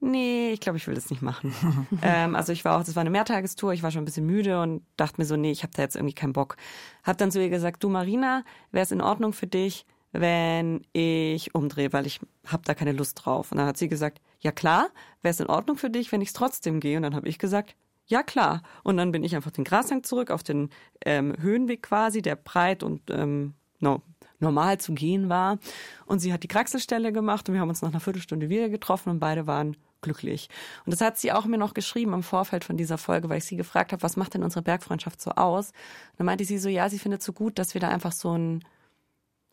[0.00, 1.54] nee, ich glaube, ich will das nicht machen.
[2.02, 4.62] ähm, also ich war auch, das war eine Mehrtagestour, ich war schon ein bisschen müde
[4.62, 6.56] und dachte mir so, nee, ich habe da jetzt irgendwie keinen Bock.
[7.02, 11.54] Hab dann zu ihr gesagt, du Marina, wäre es in Ordnung für dich, wenn ich
[11.56, 13.50] umdrehe, weil ich habe da keine Lust drauf.
[13.50, 14.88] Und dann hat sie gesagt, ja klar,
[15.22, 16.96] wäre es in Ordnung für dich, wenn ich es trotzdem gehe.
[16.96, 17.74] Und dann habe ich gesagt,
[18.06, 18.62] ja klar.
[18.84, 20.70] Und dann bin ich einfach den Grashang zurück auf den
[21.04, 24.02] ähm, Höhenweg quasi, der breit und ähm, no,
[24.38, 25.58] normal zu gehen war.
[26.06, 29.10] Und sie hat die Kraxelstelle gemacht und wir haben uns nach einer Viertelstunde wieder getroffen
[29.10, 30.48] und beide waren glücklich.
[30.86, 33.46] Und das hat sie auch mir noch geschrieben im Vorfeld von dieser Folge, weil ich
[33.46, 35.70] sie gefragt habe, was macht denn unsere Bergfreundschaft so aus?
[35.70, 38.36] Und dann meinte sie so, ja, sie findet so gut, dass wir da einfach so
[38.36, 38.62] ein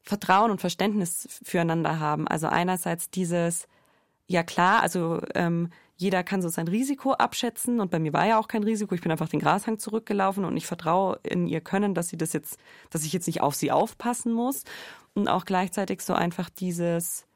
[0.04, 2.28] Vertrauen und Verständnis füreinander haben.
[2.28, 3.68] Also einerseits dieses,
[4.28, 8.40] ja klar, also ähm, jeder kann so sein Risiko abschätzen und bei mir war ja
[8.40, 8.96] auch kein Risiko.
[8.96, 12.34] Ich bin einfach den Grashang zurückgelaufen und ich vertraue in ihr Können, dass sie das
[12.34, 12.58] jetzt,
[12.90, 14.64] dass ich jetzt nicht auf sie aufpassen muss
[15.14, 17.28] und auch gleichzeitig so einfach dieses,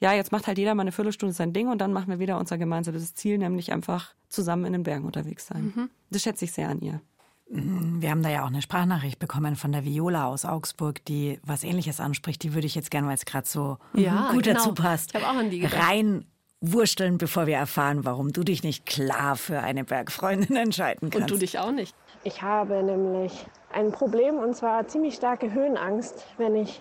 [0.00, 2.38] ja, jetzt macht halt jeder mal eine Viertelstunde sein Ding und dann machen wir wieder
[2.38, 5.74] unser gemeinsames Ziel, nämlich einfach zusammen in den Bergen unterwegs sein.
[5.76, 5.90] Mhm.
[6.10, 7.02] Das schätze ich sehr an ihr.
[7.46, 11.62] Wir haben da ja auch eine Sprachnachricht bekommen von der Viola aus Augsburg, die was
[11.62, 12.42] Ähnliches anspricht.
[12.42, 14.58] Die würde ich jetzt gerne, weil es gerade so ja, gut genau.
[14.58, 15.88] dazu passt, ich auch an die gedacht.
[15.88, 16.24] rein
[16.60, 21.30] wursteln, bevor wir erfahren, warum du dich nicht klar für eine Bergfreundin entscheiden kannst.
[21.30, 21.94] Und du dich auch nicht.
[22.24, 26.80] Ich habe nämlich ein Problem und zwar ziemlich starke Höhenangst, wenn ich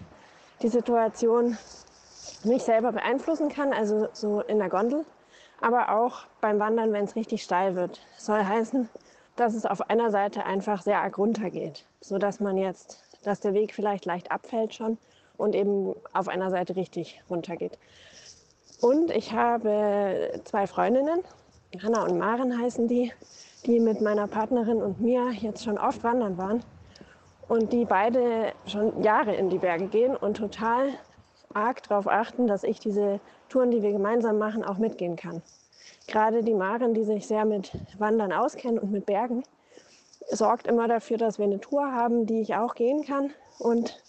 [0.61, 1.57] die Situation
[2.43, 5.05] nicht selber beeinflussen kann, also so in der Gondel,
[5.59, 7.99] aber auch beim Wandern, wenn es richtig steil wird.
[8.15, 8.89] Das soll heißen,
[9.35, 13.53] dass es auf einer Seite einfach sehr arg runtergeht, so dass man jetzt, dass der
[13.53, 14.97] Weg vielleicht leicht abfällt schon
[15.37, 17.77] und eben auf einer Seite richtig runtergeht.
[18.81, 21.23] Und ich habe zwei Freundinnen,
[21.81, 23.11] Hanna und Maren heißen die,
[23.65, 26.63] die mit meiner Partnerin und mir jetzt schon oft wandern waren
[27.47, 30.89] und die beide schon Jahre in die Berge gehen und total
[31.53, 33.19] arg darauf achten, dass ich diese
[33.49, 35.41] Touren, die wir gemeinsam machen, auch mitgehen kann.
[36.07, 39.43] Gerade die Maren, die sich sehr mit Wandern auskennt und mit Bergen,
[40.29, 44.01] sorgt immer dafür, dass wir eine Tour haben, die ich auch gehen kann und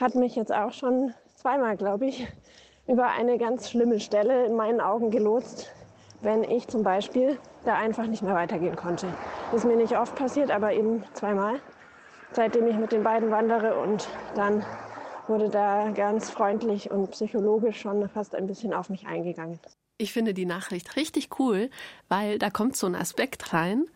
[0.00, 2.26] hat mich jetzt auch schon zweimal, glaube ich,
[2.86, 5.72] über eine ganz schlimme Stelle in meinen Augen gelotst,
[6.20, 9.06] wenn ich zum Beispiel da einfach nicht mehr weitergehen konnte.
[9.50, 11.60] Das ist mir nicht oft passiert, aber eben zweimal,
[12.32, 14.64] seitdem ich mit den beiden wandere und dann
[15.26, 19.58] wurde da ganz freundlich und psychologisch schon fast ein bisschen auf mich eingegangen.
[19.98, 21.70] Ich finde die Nachricht richtig cool,
[22.08, 23.86] weil da kommt so ein Aspekt rein,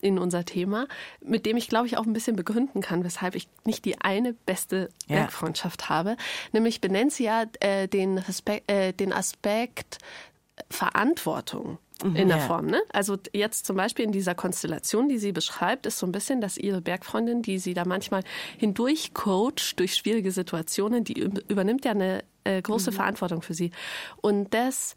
[0.00, 0.86] in unser Thema,
[1.20, 4.32] mit dem ich, glaube ich, auch ein bisschen begründen kann, weshalb ich nicht die eine
[4.32, 5.16] beste ja.
[5.16, 6.16] Bergfreundschaft habe.
[6.52, 9.98] Nämlich benennt sie ja äh, den, Aspekt, äh, den Aspekt
[10.70, 12.16] Verantwortung mhm.
[12.16, 12.46] in der ja.
[12.46, 12.66] Form.
[12.66, 12.80] Ne?
[12.92, 16.58] Also jetzt zum Beispiel in dieser Konstellation, die sie beschreibt, ist so ein bisschen, dass
[16.58, 18.22] ihre Bergfreundin, die sie da manchmal
[18.56, 22.96] hindurch coacht durch schwierige Situationen, die übernimmt ja eine äh, große mhm.
[22.96, 23.72] Verantwortung für sie.
[24.20, 24.96] Und das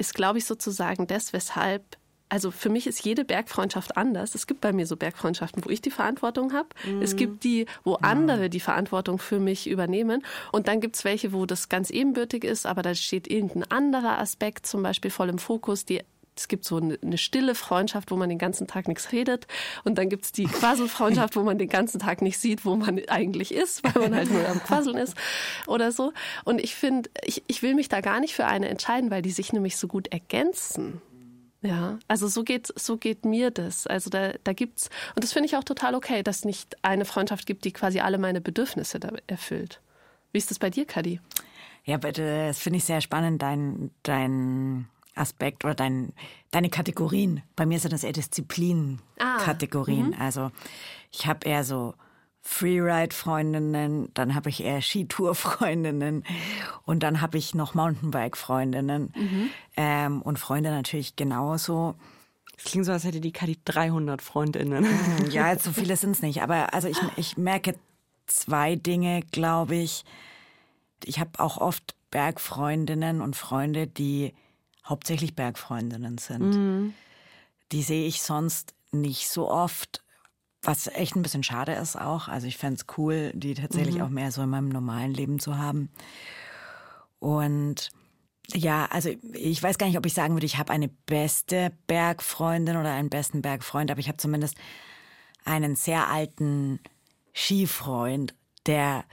[0.00, 1.96] ist, glaube ich, sozusagen das, weshalb
[2.32, 4.36] also für mich ist jede Bergfreundschaft anders.
[4.36, 6.68] Es gibt bei mir so Bergfreundschaften, wo ich die Verantwortung habe.
[6.86, 7.02] Mhm.
[7.02, 10.24] Es gibt die, wo andere die Verantwortung für mich übernehmen.
[10.52, 14.18] Und dann gibt es welche, wo das ganz ebenbürtig ist, aber da steht irgendein anderer
[14.18, 16.02] Aspekt zum Beispiel voll im Fokus, die
[16.40, 19.46] es gibt so eine, eine, stille Freundschaft, wo man den ganzen Tag nichts redet.
[19.84, 23.00] Und dann gibt es die Quasselfreundschaft, wo man den ganzen Tag nicht sieht, wo man
[23.08, 25.14] eigentlich ist, weil man halt nur am Quasseln ist
[25.66, 26.12] oder so.
[26.44, 29.30] Und ich finde, ich, ich will mich da gar nicht für eine entscheiden, weil die
[29.30, 31.02] sich nämlich so gut ergänzen.
[31.62, 33.86] Ja, also so geht, so geht mir das.
[33.86, 37.46] Also da, da gibt's, und das finde ich auch total okay, dass nicht eine Freundschaft
[37.46, 39.82] gibt, die quasi alle meine Bedürfnisse erfüllt.
[40.32, 41.20] Wie ist das bei dir, Kadi?
[41.84, 44.88] Ja, bitte, das finde ich sehr spannend, dein, dein
[45.20, 46.12] Aspekt oder dein,
[46.50, 47.42] deine Kategorien.
[47.56, 50.14] Bei mir sind das eher Disziplin-Kategorien.
[50.18, 50.50] Ah, also
[51.12, 51.94] ich habe eher so
[52.42, 56.24] Freeride-Freundinnen, dann habe ich eher Skitour-Freundinnen
[56.84, 59.50] und dann habe ich noch Mountainbike-Freundinnen mhm.
[59.76, 61.96] ähm, und Freunde natürlich genauso.
[62.56, 64.84] Es klingt so, als hätte die Kadi 300 Freundinnen.
[64.84, 66.42] Hm, ja, so viele sind es nicht.
[66.42, 67.74] Aber also ich, ich merke
[68.26, 70.04] zwei Dinge, glaube ich.
[71.04, 74.34] Ich habe auch oft Bergfreundinnen und Freunde, die
[74.90, 76.54] hauptsächlich Bergfreundinnen sind.
[76.54, 76.94] Mhm.
[77.72, 80.02] Die sehe ich sonst nicht so oft
[80.62, 82.28] was echt ein bisschen schade ist auch.
[82.28, 84.02] Also ich fände es cool, die tatsächlich mhm.
[84.02, 85.90] auch mehr so in meinem normalen Leben zu haben.
[87.18, 87.90] Und
[88.52, 92.76] Ja, also ich weiß gar nicht, ob ich sagen würde, ich habe eine beste Bergfreundin
[92.76, 94.56] oder einen besten Bergfreund, aber ich habe zumindest
[95.44, 96.80] einen sehr alten
[97.32, 98.34] Skifreund,
[98.66, 99.04] der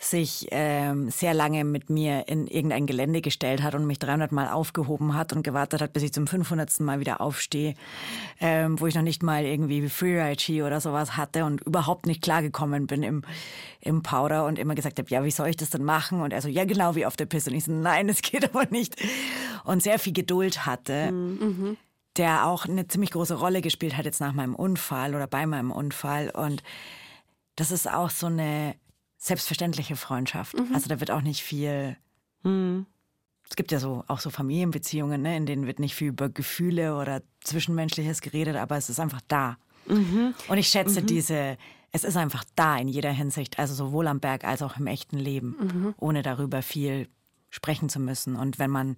[0.00, 4.48] sich ähm, sehr lange mit mir in irgendein Gelände gestellt hat und mich 300 Mal
[4.48, 6.78] aufgehoben hat und gewartet hat, bis ich zum 500.
[6.80, 7.74] Mal wieder aufstehe,
[8.40, 12.86] ähm, wo ich noch nicht mal irgendwie Freeride-Ski oder sowas hatte und überhaupt nicht klargekommen
[12.86, 13.22] bin im,
[13.80, 16.20] im Powder und immer gesagt habe, ja, wie soll ich das denn machen?
[16.20, 17.50] Und er so, ja, genau wie auf der Piste.
[17.50, 18.94] Und ich so, nein, es geht aber nicht.
[19.64, 21.10] Und sehr viel Geduld hatte.
[21.10, 21.76] Mhm.
[22.16, 25.72] Der auch eine ziemlich große Rolle gespielt hat jetzt nach meinem Unfall oder bei meinem
[25.72, 26.30] Unfall.
[26.30, 26.62] Und
[27.56, 28.74] das ist auch so eine
[29.18, 30.56] selbstverständliche Freundschaft.
[30.56, 30.74] Mhm.
[30.74, 31.96] Also da wird auch nicht viel.
[32.44, 32.86] Mhm.
[33.50, 36.96] Es gibt ja so auch so Familienbeziehungen, ne, in denen wird nicht viel über Gefühle
[36.96, 39.56] oder Zwischenmenschliches geredet, aber es ist einfach da.
[39.86, 40.34] Mhm.
[40.48, 41.06] Und ich schätze mhm.
[41.06, 41.56] diese,
[41.90, 45.18] es ist einfach da in jeder Hinsicht, also sowohl am Berg als auch im echten
[45.18, 45.94] Leben, mhm.
[45.98, 47.08] ohne darüber viel
[47.50, 48.36] sprechen zu müssen.
[48.36, 48.96] Und wenn man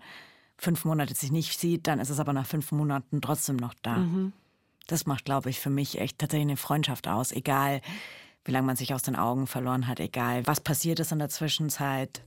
[0.59, 3.99] fünf Monate sich nicht sieht, dann ist es aber nach fünf Monaten trotzdem noch da.
[3.99, 4.33] Mhm.
[4.89, 7.81] Das macht, glaube ich, für mich echt tatsächlich eine Freundschaft aus, egal
[8.45, 11.29] wie lange man sich aus den Augen verloren hat, egal was passiert ist in der
[11.29, 12.23] Zwischenzeit,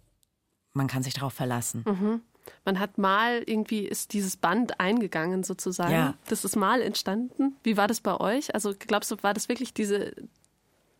[0.73, 1.83] man kann sich darauf verlassen.
[1.87, 2.21] Mhm.
[2.65, 5.93] Man hat mal irgendwie ist dieses Band eingegangen sozusagen.
[5.93, 6.15] Ja.
[6.27, 7.55] Das ist mal entstanden.
[7.63, 8.53] Wie war das bei euch?
[8.53, 10.13] Also glaubst du, war das wirklich diese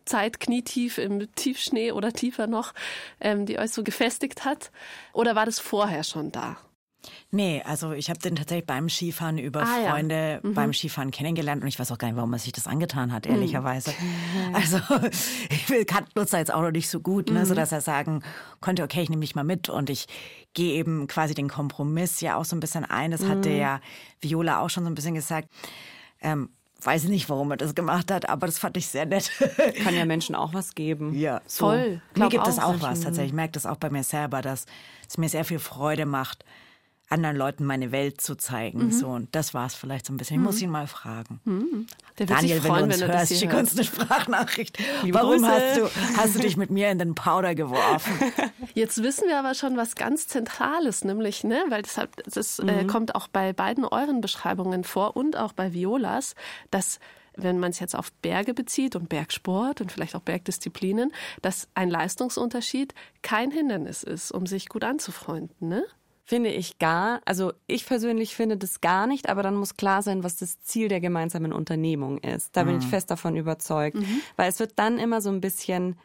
[0.04, 2.72] Zeit knietief im Tiefschnee oder tiefer noch,
[3.20, 4.70] ähm, die euch so gefestigt hat?
[5.12, 6.56] Oder war das vorher schon da?
[7.30, 10.48] Nee, also ich habe den tatsächlich beim Skifahren über ah, Freunde ja.
[10.48, 10.54] mhm.
[10.54, 13.26] beim Skifahren kennengelernt und ich weiß auch gar nicht, warum er sich das angetan hat,
[13.26, 13.90] ehrlicherweise.
[13.90, 14.54] Mhm.
[14.54, 14.78] Also
[15.50, 17.44] ich will Nutzer jetzt auch noch nicht so gut, ne, mhm.
[17.44, 18.22] sodass er sagen
[18.60, 20.06] konnte, okay, ich nehme dich mal mit und ich
[20.54, 23.10] gehe eben quasi den Kompromiss ja auch so ein bisschen ein.
[23.10, 23.56] Das hatte mhm.
[23.56, 23.80] ja
[24.20, 25.48] Viola auch schon so ein bisschen gesagt.
[26.20, 26.48] Ähm,
[26.84, 29.30] weiß nicht, warum er das gemacht hat, aber das fand ich sehr nett.
[29.82, 31.14] Kann ja Menschen auch was geben.
[31.14, 31.66] Ja, so.
[31.66, 32.00] voll.
[32.14, 33.28] Mir gibt es auch, auch was tatsächlich.
[33.28, 34.66] Ich merke das auch bei mir selber, dass
[35.08, 36.44] es mir sehr viel Freude macht,
[37.08, 38.86] anderen Leuten meine Welt zu zeigen.
[38.86, 38.92] Mhm.
[38.92, 40.36] So, und das war es vielleicht so ein bisschen.
[40.36, 40.64] Ich muss mhm.
[40.64, 41.40] ihn mal fragen.
[41.44, 41.86] Mhm.
[42.16, 44.78] Daniel, freuen, wenn du uns wenn hörst, schick uns eine Sprachnachricht.
[45.02, 48.12] Liebe Warum hast du, hast du dich mit mir in den Powder geworfen?
[48.74, 52.86] Jetzt wissen wir aber schon was ganz Zentrales, nämlich, ne, weil deshalb, das äh, mhm.
[52.86, 56.34] kommt auch bei beiden euren Beschreibungen vor und auch bei Violas,
[56.70, 56.98] dass
[57.36, 61.12] wenn man es jetzt auf Berge bezieht und Bergsport und vielleicht auch Bergdisziplinen,
[61.42, 65.84] dass ein Leistungsunterschied kein Hindernis ist, um sich gut anzufreunden, ne?
[66.26, 70.24] Finde ich gar, also ich persönlich finde das gar nicht, aber dann muss klar sein,
[70.24, 72.56] was das Ziel der gemeinsamen Unternehmung ist.
[72.56, 72.68] Da mhm.
[72.68, 72.90] bin ich mhm.
[72.90, 73.96] fest davon überzeugt.
[73.96, 74.20] Mhm.
[74.36, 75.96] Weil es wird dann immer so ein bisschen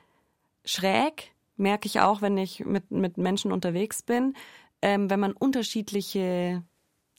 [0.66, 4.34] schräg, merke ich auch, wenn ich mit, mit Menschen unterwegs bin,
[4.82, 6.64] ähm, wenn man unterschiedliche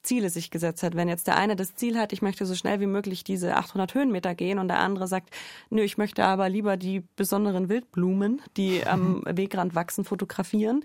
[0.03, 0.97] Ziele sich gesetzt hat.
[0.97, 3.95] Wenn jetzt der eine das Ziel hat, ich möchte so schnell wie möglich diese 800
[3.95, 5.31] Höhenmeter gehen und der andere sagt,
[5.69, 10.85] nö, ich möchte aber lieber die besonderen Wildblumen, die am Wegrand wachsen, fotografieren,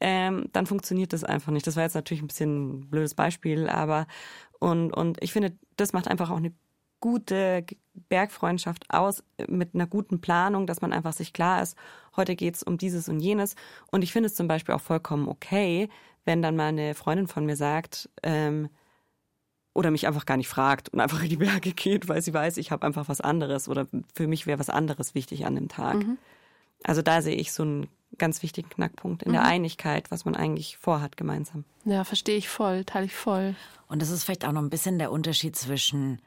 [0.00, 1.66] ähm, dann funktioniert das einfach nicht.
[1.66, 4.06] Das war jetzt natürlich ein bisschen ein blödes Beispiel, aber
[4.58, 6.52] und, und ich finde, das macht einfach auch eine
[7.02, 7.66] gute
[8.08, 11.76] Bergfreundschaft aus mit einer guten Planung, dass man einfach sich klar ist,
[12.16, 13.56] heute geht's um dieses und jenes.
[13.90, 15.88] Und ich finde es zum Beispiel auch vollkommen okay,
[16.24, 18.68] wenn dann mal eine Freundin von mir sagt, ähm,
[19.74, 22.58] oder mich einfach gar nicht fragt und einfach in die Berge geht, weil sie weiß,
[22.58, 25.96] ich habe einfach was anderes oder für mich wäre was anderes wichtig an dem Tag.
[25.96, 26.18] Mhm.
[26.84, 29.34] Also da sehe ich so einen ganz wichtigen Knackpunkt in mhm.
[29.34, 31.64] der Einigkeit, was man eigentlich vorhat gemeinsam.
[31.84, 33.54] Ja, verstehe ich voll, teile ich voll.
[33.88, 36.20] Und das ist vielleicht auch noch ein bisschen der Unterschied zwischen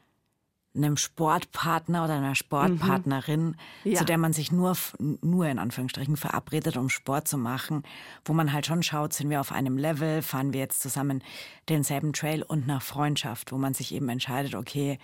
[0.76, 3.92] einem Sportpartner oder einer Sportpartnerin, mhm.
[3.92, 3.98] ja.
[3.98, 7.84] zu der man sich nur, nur in Anführungsstrichen verabredet, um Sport zu machen,
[8.24, 11.24] wo man halt schon schaut, sind wir auf einem Level, fahren wir jetzt zusammen
[11.70, 15.00] denselben Trail und nach Freundschaft, wo man sich eben entscheidet, okay,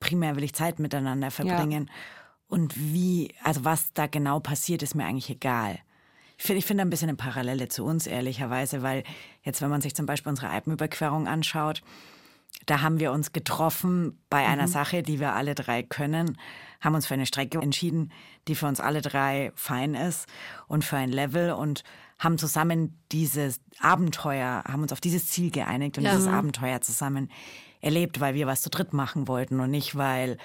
[0.00, 1.86] primär will ich Zeit miteinander verbringen.
[1.86, 1.92] Ja.
[2.48, 5.78] Und wie, also was da genau passiert, ist mir eigentlich egal.
[6.36, 9.04] Ich finde ich finde ein bisschen eine Parallele zu uns, ehrlicherweise, weil
[9.42, 11.82] jetzt, wenn man sich zum Beispiel unsere Alpenüberquerung anschaut,
[12.66, 14.72] da haben wir uns getroffen bei einer mhm.
[14.72, 16.38] Sache, die wir alle drei können,
[16.80, 18.12] haben uns für eine Strecke entschieden,
[18.48, 20.26] die für uns alle drei fein ist
[20.66, 21.84] und für ein Level und
[22.18, 26.12] haben zusammen dieses Abenteuer, haben uns auf dieses Ziel geeinigt und ja.
[26.12, 27.30] dieses Abenteuer zusammen
[27.80, 30.38] erlebt, weil wir was zu dritt machen wollten und nicht, weil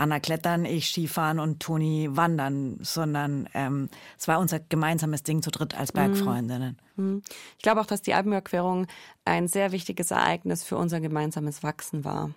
[0.00, 5.50] Anna klettern, ich Skifahren und Toni wandern, sondern ähm, es war unser gemeinsames Ding zu
[5.50, 6.78] dritt als Bergfreundinnen.
[6.96, 7.22] Mhm.
[7.56, 8.86] Ich glaube auch, dass die Alpenüberquerung
[9.24, 12.30] ein sehr wichtiges Ereignis für unser gemeinsames Wachsen war.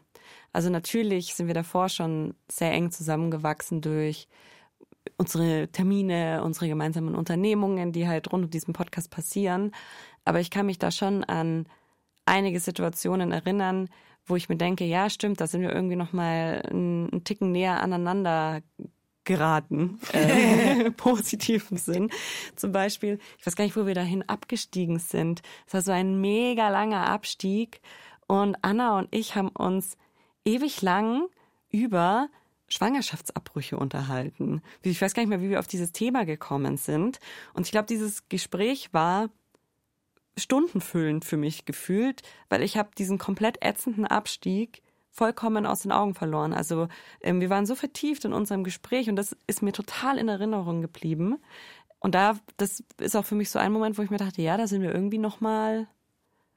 [0.51, 4.27] Also natürlich sind wir davor schon sehr eng zusammengewachsen durch
[5.17, 9.71] unsere Termine, unsere gemeinsamen Unternehmungen, die halt rund um diesen Podcast passieren.
[10.25, 11.65] Aber ich kann mich da schon an
[12.25, 13.89] einige Situationen erinnern,
[14.25, 17.51] wo ich mir denke, ja, stimmt, da sind wir irgendwie noch mal einen, einen Ticken
[17.51, 18.61] näher aneinander
[19.25, 22.09] geraten, äh, positiven Sinn.
[22.55, 25.41] Zum Beispiel, ich weiß gar nicht, wo wir dahin abgestiegen sind.
[25.67, 27.81] Es war so ein mega langer Abstieg
[28.27, 29.97] und Anna und ich haben uns
[30.45, 31.27] ewig lang
[31.69, 32.29] über
[32.67, 34.61] Schwangerschaftsabbrüche unterhalten.
[34.81, 37.19] Ich weiß gar nicht mehr, wie wir auf dieses Thema gekommen sind.
[37.53, 39.29] Und ich glaube, dieses Gespräch war
[40.37, 46.15] stundenfüllend für mich gefühlt, weil ich habe diesen komplett ätzenden Abstieg vollkommen aus den Augen
[46.15, 46.53] verloren.
[46.53, 46.87] Also
[47.21, 50.81] ähm, wir waren so vertieft in unserem Gespräch und das ist mir total in Erinnerung
[50.81, 51.37] geblieben.
[51.99, 54.57] Und da, das ist auch für mich so ein Moment, wo ich mir dachte, ja,
[54.57, 55.87] da sind wir irgendwie noch mal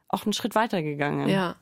[0.09, 1.29] auch einen Schritt weitergegangen.
[1.29, 1.57] Ja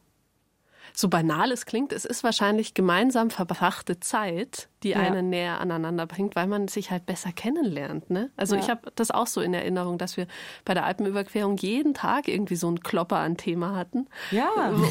[0.96, 4.98] so banal es klingt, es ist wahrscheinlich gemeinsam verbrachte Zeit, die ja.
[4.98, 8.10] einen näher aneinander bringt, weil man sich halt besser kennenlernt.
[8.10, 8.30] Ne?
[8.36, 8.60] Also ja.
[8.60, 10.28] ich habe das auch so in Erinnerung, dass wir
[10.64, 14.06] bei der Alpenüberquerung jeden Tag irgendwie so einen Klopper an Thema hatten.
[14.30, 14.48] Ja.
[14.68, 14.84] Und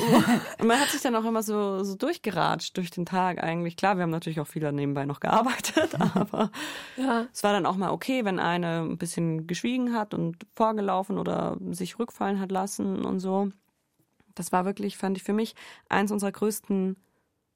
[0.68, 3.78] man hat sich dann auch immer so, so durchgeratscht durch den Tag eigentlich.
[3.78, 6.52] Klar, wir haben natürlich auch viel nebenbei noch gearbeitet, aber
[6.98, 7.28] ja.
[7.32, 11.58] es war dann auch mal okay, wenn eine ein bisschen geschwiegen hat und vorgelaufen oder
[11.72, 13.52] sich rückfallen hat lassen und so.
[14.36, 15.56] Das war wirklich, fand ich für mich,
[15.89, 16.96] eins unserer größten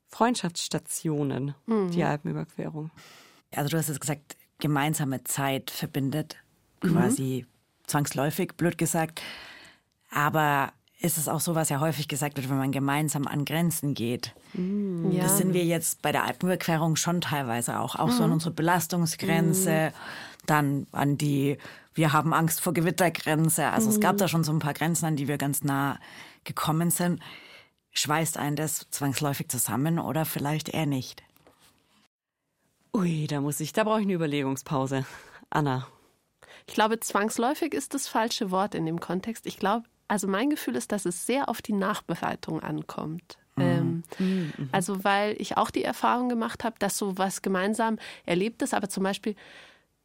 [0.08, 1.92] Freundschaftsstationen, mhm.
[1.92, 2.92] die Alpenüberquerung.
[3.56, 6.38] Also du hast es gesagt, gemeinsame Zeit verbindet,
[6.84, 6.94] mhm.
[6.94, 7.88] quasi mhm.
[7.88, 9.22] zwangsläufig, blöd gesagt.
[10.10, 13.94] Aber ist es auch so, was ja häufig gesagt wird, wenn man gemeinsam an Grenzen
[13.94, 14.34] geht.
[14.54, 15.24] Mm, ja.
[15.24, 17.96] Das sind wir jetzt bei der Alpenüberquerung schon teilweise auch.
[17.96, 18.12] Auch mm.
[18.12, 18.34] so an mhm.
[18.34, 20.48] unsere Belastungsgrenze, mm.
[20.48, 21.60] dann an die,
[21.94, 23.68] wir haben Angst vor Gewittergrenze.
[23.68, 24.20] Also es gab mhm.
[24.20, 26.00] da schon so ein paar Grenzen, an die wir ganz nah
[26.48, 27.22] gekommen sind,
[27.92, 31.24] schweißt einen das zwangsläufig zusammen oder vielleicht eher nicht?
[32.96, 35.06] Ui, da muss ich, da brauche ich eine Überlegungspause.
[35.52, 35.88] Anna.
[36.66, 39.46] Ich glaube, zwangsläufig ist das falsche Wort in dem Kontext.
[39.46, 43.38] Ich glaube, also mein Gefühl ist, dass es sehr auf die Nachbereitung ankommt.
[43.56, 43.64] Mhm.
[43.64, 44.70] Ähm, mhm.
[44.72, 48.90] Also weil ich auch die Erfahrung gemacht habe, dass so was gemeinsam erlebt ist, aber
[48.90, 49.36] zum Beispiel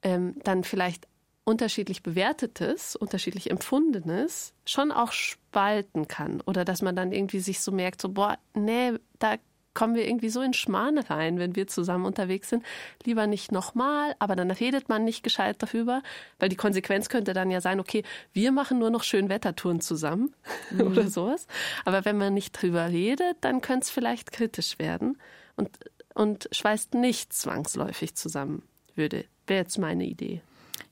[0.03, 1.07] ähm, dann vielleicht
[1.45, 6.41] unterschiedlich bewertetes, unterschiedlich empfundenes schon auch spalten kann.
[6.43, 9.37] Oder dass man dann irgendwie sich so merkt, so, boah, nee, da
[9.75, 12.65] kommen wir irgendwie so in Schmane rein, wenn wir zusammen unterwegs sind.
[13.05, 16.03] Lieber nicht nochmal, aber dann redet man nicht gescheit darüber,
[16.39, 18.03] weil die Konsequenz könnte dann ja sein, okay,
[18.33, 20.35] wir machen nur noch Schönwettertouren zusammen
[20.71, 20.83] mhm.
[20.83, 21.47] oder sowas.
[21.85, 25.19] Aber wenn man nicht drüber redet, dann könnte es vielleicht kritisch werden
[25.57, 25.71] und,
[26.15, 28.63] und schweißt nicht zwangsläufig zusammen,
[28.95, 30.43] würde, wäre jetzt meine Idee.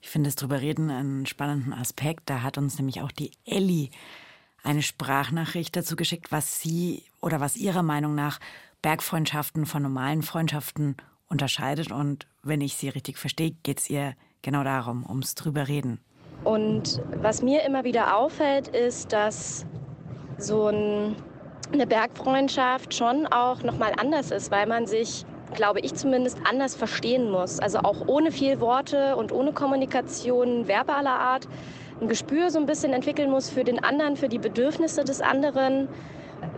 [0.01, 2.31] Ich finde das drüber reden einen spannenden Aspekt.
[2.31, 3.91] Da hat uns nämlich auch die Elli
[4.63, 8.41] eine Sprachnachricht dazu geschickt, was sie oder was ihrer Meinung nach
[8.83, 10.97] Bergfreundschaften von normalen Freundschaften
[11.29, 11.91] unterscheidet.
[11.91, 16.01] Und wenn ich sie richtig verstehe, geht es ihr genau darum, ums drüber reden.
[16.45, 19.67] Und was mir immer wieder auffällt, ist, dass
[20.39, 21.17] so ein,
[21.73, 27.31] eine Bergfreundschaft schon auch nochmal anders ist, weil man sich glaube ich zumindest, anders verstehen
[27.31, 27.59] muss.
[27.59, 31.49] Also auch ohne viel Worte und ohne Kommunikation verbaler Art
[32.01, 35.89] ein Gespür so ein bisschen entwickeln muss für den anderen, für die Bedürfnisse des anderen.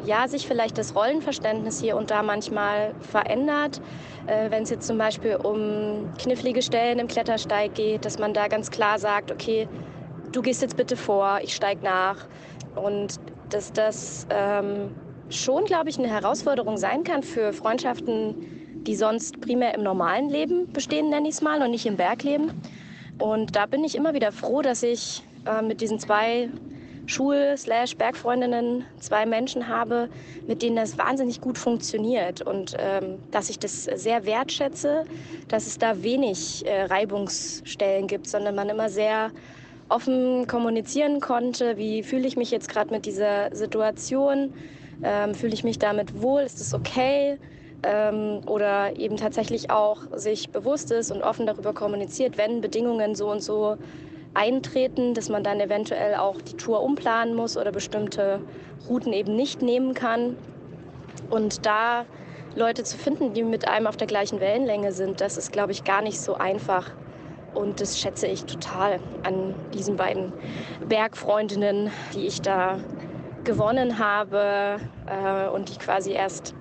[0.04, 3.80] Ja, sich vielleicht das Rollenverständnis hier und da manchmal verändert.
[4.28, 8.46] Äh, Wenn es jetzt zum Beispiel um knifflige Stellen im Klettersteig geht, dass man da
[8.46, 9.68] ganz klar sagt, okay,
[10.30, 12.26] du gehst jetzt bitte vor, ich steig nach.
[12.76, 13.18] Und
[13.50, 14.94] dass das ähm,
[15.30, 20.72] schon, glaube ich, eine Herausforderung sein kann für Freundschaften, die sonst primär im normalen Leben
[20.72, 22.52] bestehen, nenne ich es mal, und nicht im Bergleben.
[23.18, 26.48] Und da bin ich immer wieder froh, dass ich äh, mit diesen zwei
[27.06, 30.08] Schul-Bergfreundinnen zwei Menschen habe,
[30.46, 32.42] mit denen das wahnsinnig gut funktioniert.
[32.42, 35.04] Und ähm, dass ich das sehr wertschätze,
[35.48, 39.30] dass es da wenig äh, Reibungsstellen gibt, sondern man immer sehr
[39.88, 44.54] offen kommunizieren konnte, wie fühle ich mich jetzt gerade mit dieser Situation,
[45.02, 47.38] ähm, fühle ich mich damit wohl, ist es okay,
[47.82, 53.30] ähm, oder eben tatsächlich auch sich bewusst ist und offen darüber kommuniziert, wenn Bedingungen so
[53.30, 53.76] und so
[54.34, 58.40] eintreten, dass man dann eventuell auch die Tour umplanen muss oder bestimmte
[58.88, 60.36] Routen eben nicht nehmen kann.
[61.30, 62.06] Und da
[62.54, 65.84] Leute zu finden, die mit einem auf der gleichen Wellenlänge sind, das ist, glaube ich,
[65.84, 66.90] gar nicht so einfach.
[67.54, 70.32] Und das schätze ich total an diesen beiden
[70.88, 72.78] Bergfreundinnen, die ich da
[73.44, 76.54] gewonnen habe äh, und die quasi erst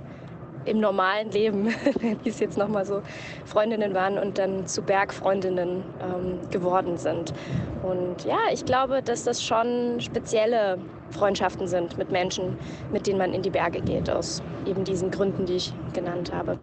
[0.65, 1.67] im normalen Leben,
[2.23, 3.01] wie es jetzt nochmal so,
[3.45, 7.33] Freundinnen waren und dann zu Bergfreundinnen ähm, geworden sind.
[7.83, 10.77] Und ja, ich glaube, dass das schon spezielle
[11.11, 12.57] Freundschaften sind mit Menschen,
[12.91, 16.59] mit denen man in die Berge geht, aus eben diesen Gründen, die ich genannt habe.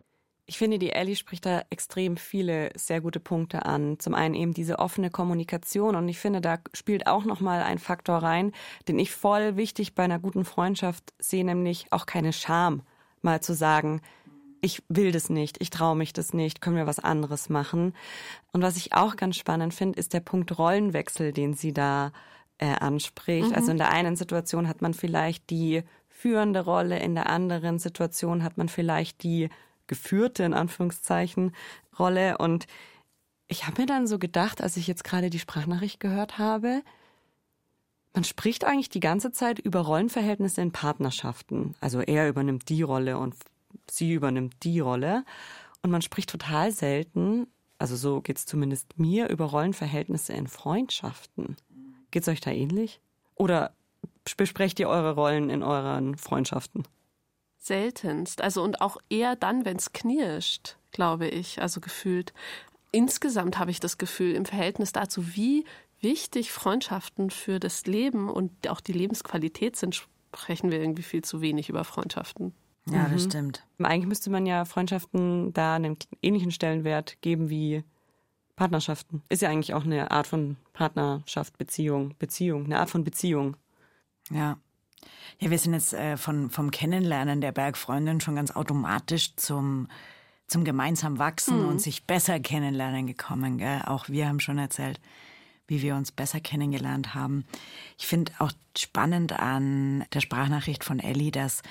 [0.50, 3.99] Ich finde, die Ellie spricht da extrem viele sehr gute Punkte an.
[3.99, 7.78] Zum einen eben diese offene Kommunikation und ich finde, da spielt auch noch mal ein
[7.78, 8.53] Faktor rein,
[8.88, 12.82] den ich voll wichtig bei einer guten Freundschaft sehe, nämlich auch keine Scham
[13.22, 14.00] mal zu sagen,
[14.60, 17.94] ich will das nicht, ich traue mich das nicht, können wir was anderes machen.
[18.52, 22.12] Und was ich auch ganz spannend finde, ist der Punkt Rollenwechsel, den sie da
[22.58, 23.50] äh, anspricht.
[23.50, 23.54] Mhm.
[23.54, 28.42] Also in der einen Situation hat man vielleicht die führende Rolle, in der anderen Situation
[28.42, 29.48] hat man vielleicht die
[29.86, 31.52] geführte, in Anführungszeichen,
[31.98, 32.38] Rolle.
[32.38, 32.66] Und
[33.46, 36.82] ich habe mir dann so gedacht, als ich jetzt gerade die Sprachnachricht gehört habe,
[38.18, 41.76] man spricht eigentlich die ganze Zeit über Rollenverhältnisse in Partnerschaften.
[41.80, 43.36] Also er übernimmt die Rolle und
[43.88, 45.24] sie übernimmt die Rolle.
[45.82, 47.46] Und man spricht total selten,
[47.78, 51.54] also so geht es zumindest mir, über Rollenverhältnisse in Freundschaften.
[52.10, 53.00] Geht es euch da ähnlich?
[53.36, 53.70] Oder
[54.36, 56.88] besprecht ihr eure Rollen in euren Freundschaften?
[57.60, 58.42] Seltenst.
[58.42, 62.32] Also und auch eher dann, wenn es knirscht, glaube ich, also gefühlt.
[62.90, 65.64] Insgesamt habe ich das Gefühl, im Verhältnis dazu, wie
[66.01, 71.40] wichtig Freundschaften für das Leben und auch die Lebensqualität sind, sprechen wir irgendwie viel zu
[71.40, 72.53] wenig über Freundschaften.
[72.90, 73.30] Ja, das mhm.
[73.30, 73.66] stimmt.
[73.78, 77.84] Eigentlich müsste man ja Freundschaften da einen ähnlichen Stellenwert geben wie
[78.57, 79.22] Partnerschaften.
[79.28, 83.57] Ist ja eigentlich auch eine Art von Partnerschaft, Beziehung, Beziehung, eine Art von Beziehung.
[84.30, 84.59] Ja.
[85.38, 89.88] Ja, wir sind jetzt äh, von, vom Kennenlernen der Bergfreundin schon ganz automatisch zum,
[90.49, 91.68] zum gemeinsam wachsen mhm.
[91.68, 93.59] und sich besser kennenlernen gekommen.
[93.59, 93.82] Gell?
[93.86, 95.01] Auch wir haben schon erzählt,
[95.68, 97.44] wie wir uns besser kennengelernt haben.
[97.98, 101.62] Ich finde auch spannend an der Sprachnachricht von Ellie, dass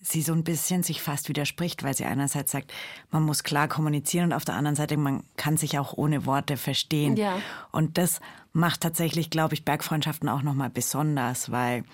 [0.00, 2.72] sie so ein bisschen sich fast widerspricht, weil sie einerseits sagt,
[3.10, 6.56] man muss klar kommunizieren und auf der anderen Seite, man kann sich auch ohne Worte
[6.56, 7.16] verstehen.
[7.16, 7.40] Ja.
[7.72, 8.20] Und das
[8.52, 11.84] macht tatsächlich, glaube ich, Bergfreundschaften auch nochmal besonders, weil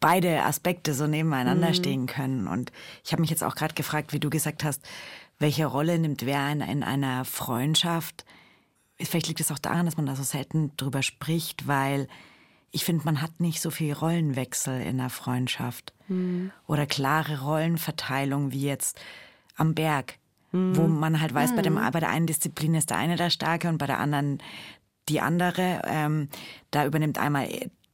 [0.00, 1.74] beide Aspekte so nebeneinander mhm.
[1.74, 2.46] stehen können.
[2.46, 2.72] Und
[3.04, 4.82] ich habe mich jetzt auch gerade gefragt, wie du gesagt hast,
[5.38, 8.24] welche Rolle nimmt wer in, in einer Freundschaft?
[9.02, 12.08] Vielleicht liegt es auch daran, dass man da so selten drüber spricht, weil
[12.70, 16.52] ich finde, man hat nicht so viel Rollenwechsel in der Freundschaft mhm.
[16.66, 19.00] oder klare Rollenverteilung wie jetzt
[19.56, 20.18] am Berg,
[20.52, 20.76] mhm.
[20.76, 21.56] wo man halt weiß, mhm.
[21.56, 21.92] bei, dem, hm.
[21.92, 24.38] bei der einen Disziplin ist der eine der Starke und bei der anderen
[25.08, 25.82] die andere.
[25.84, 26.28] Ähm,
[26.70, 27.48] da übernimmt einmal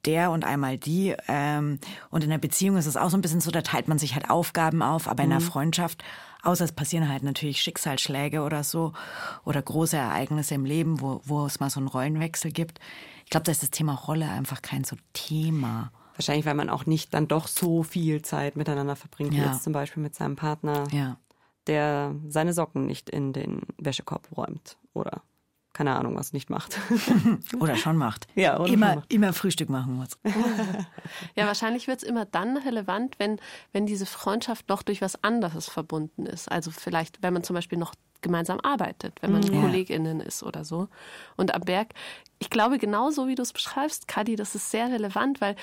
[0.04, 1.14] der und einmal die.
[1.28, 1.78] Ähm,
[2.10, 4.14] und in der Beziehung ist es auch so ein bisschen so, da teilt man sich
[4.14, 5.46] halt Aufgaben auf, aber in der hm.
[5.46, 6.04] Freundschaft,
[6.46, 8.92] außer es passieren halt natürlich Schicksalsschläge oder so
[9.44, 12.78] oder große Ereignisse im Leben, wo, wo es mal so einen Rollenwechsel gibt,
[13.24, 15.90] ich glaube, da ist das Thema Rolle einfach kein so Thema.
[16.14, 19.46] Wahrscheinlich, weil man auch nicht dann doch so viel Zeit miteinander verbringt, ja.
[19.46, 21.18] jetzt zum Beispiel mit seinem Partner, ja.
[21.66, 25.22] der seine Socken nicht in den Wäschekorb räumt oder
[25.76, 26.78] keine Ahnung, was nicht macht.
[27.60, 28.26] oder schon macht.
[28.34, 29.12] Ja, oder immer, macht.
[29.12, 30.18] immer Frühstück machen muss.
[31.34, 33.38] ja, wahrscheinlich wird es immer dann relevant, wenn,
[33.72, 36.50] wenn diese Freundschaft noch durch was anderes verbunden ist.
[36.50, 39.60] Also vielleicht, wenn man zum Beispiel noch gemeinsam arbeitet, wenn man ja.
[39.60, 40.88] KollegInnen ist oder so.
[41.36, 41.88] Und am Berg,
[42.38, 45.56] ich glaube, genauso wie du es beschreibst, Kadi, das ist sehr relevant, weil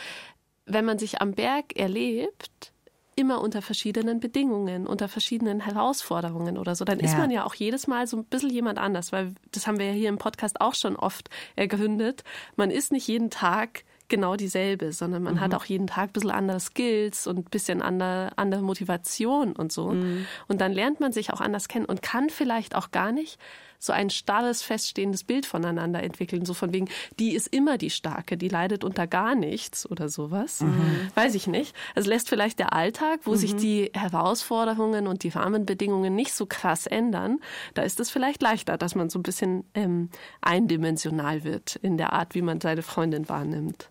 [0.66, 2.73] wenn man sich am Berg erlebt,
[3.16, 7.06] immer unter verschiedenen Bedingungen, unter verschiedenen Herausforderungen oder so, dann ja.
[7.06, 9.88] ist man ja auch jedes Mal so ein bisschen jemand anders, weil das haben wir
[9.88, 12.24] ja hier im Podcast auch schon oft ergründet.
[12.56, 15.40] Man ist nicht jeden Tag genau dieselbe, sondern man mhm.
[15.40, 19.72] hat auch jeden Tag ein bisschen andere Skills und ein bisschen andere, andere Motivation und
[19.72, 19.92] so.
[19.92, 20.26] Mhm.
[20.48, 23.40] Und dann lernt man sich auch anders kennen und kann vielleicht auch gar nicht
[23.86, 26.46] so ein starres, feststehendes Bild voneinander entwickeln.
[26.46, 26.88] So von wegen,
[27.20, 30.62] die ist immer die Starke, die leidet unter gar nichts oder sowas.
[30.62, 31.10] Mhm.
[31.16, 31.76] Weiß ich nicht.
[31.96, 33.38] Es lässt vielleicht der Alltag, wo mhm.
[33.38, 37.40] sich die Herausforderungen und die Rahmenbedingungen nicht so krass ändern.
[37.74, 40.10] Da ist es vielleicht leichter, dass man so ein bisschen ähm,
[40.42, 43.90] eindimensional wird in der Art, wie man seine Freundin wahrnimmt.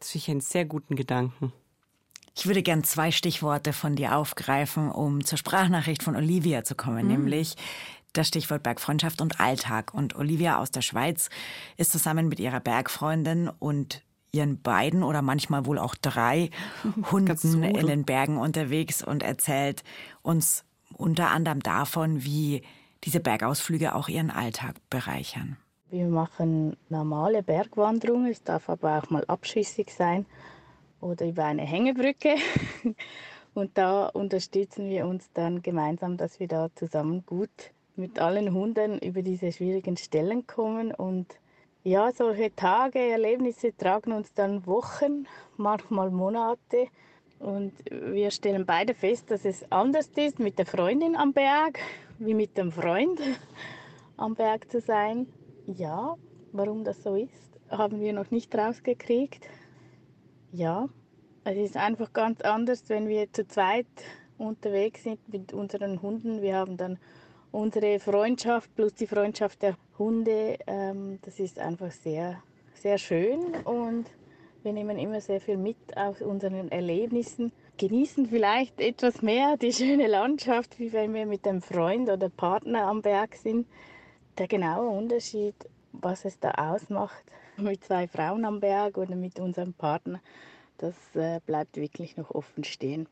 [0.00, 1.52] Das finde ich einen sehr guten Gedanken.
[2.38, 7.02] Ich würde gern zwei Stichworte von dir aufgreifen, um zur Sprachnachricht von Olivia zu kommen,
[7.02, 7.12] mhm.
[7.12, 7.56] nämlich
[8.12, 9.94] das Stichwort Bergfreundschaft und Alltag.
[9.94, 11.30] Und Olivia aus der Schweiz
[11.76, 14.02] ist zusammen mit ihrer Bergfreundin und
[14.32, 16.50] ihren beiden oder manchmal wohl auch drei
[17.10, 19.82] Hunden in den Bergen unterwegs und erzählt
[20.22, 20.64] uns
[20.96, 22.62] unter anderem davon, wie
[23.04, 25.56] diese Bergausflüge auch ihren Alltag bereichern.
[25.90, 30.26] Wir machen normale Bergwanderungen, es darf aber auch mal abschüssig sein
[31.00, 32.34] oder über eine Hängebrücke.
[33.54, 37.50] Und da unterstützen wir uns dann gemeinsam, dass wir da zusammen gut
[37.98, 40.94] mit allen Hunden über diese schwierigen Stellen kommen.
[40.94, 41.26] Und
[41.82, 45.26] ja, solche Tage, Erlebnisse tragen uns dann Wochen,
[45.56, 46.86] manchmal Monate.
[47.38, 51.78] Und wir stellen beide fest, dass es anders ist, mit der Freundin am Berg,
[52.18, 53.20] wie mit dem Freund
[54.16, 55.26] am Berg zu sein.
[55.66, 56.16] Ja,
[56.52, 59.48] warum das so ist, haben wir noch nicht rausgekriegt.
[60.52, 60.88] Ja,
[61.44, 63.86] es ist einfach ganz anders, wenn wir zu zweit
[64.38, 66.42] unterwegs sind mit unseren Hunden.
[66.42, 66.98] Wir haben dann
[67.52, 70.58] unsere Freundschaft plus die Freundschaft der Hunde.
[70.66, 72.42] Ähm, das ist einfach sehr,
[72.74, 74.06] sehr schön und
[74.62, 77.52] wir nehmen immer sehr viel mit aus unseren Erlebnissen.
[77.78, 82.86] genießen vielleicht etwas mehr die schöne Landschaft, wie wenn wir mit einem Freund oder Partner
[82.86, 83.66] am Berg sind.
[84.36, 85.54] Der genaue Unterschied,
[85.92, 87.24] was es da ausmacht,
[87.56, 90.20] mit zwei Frauen am Berg oder mit unserem Partner,
[90.78, 93.08] das äh, bleibt wirklich noch offen stehen.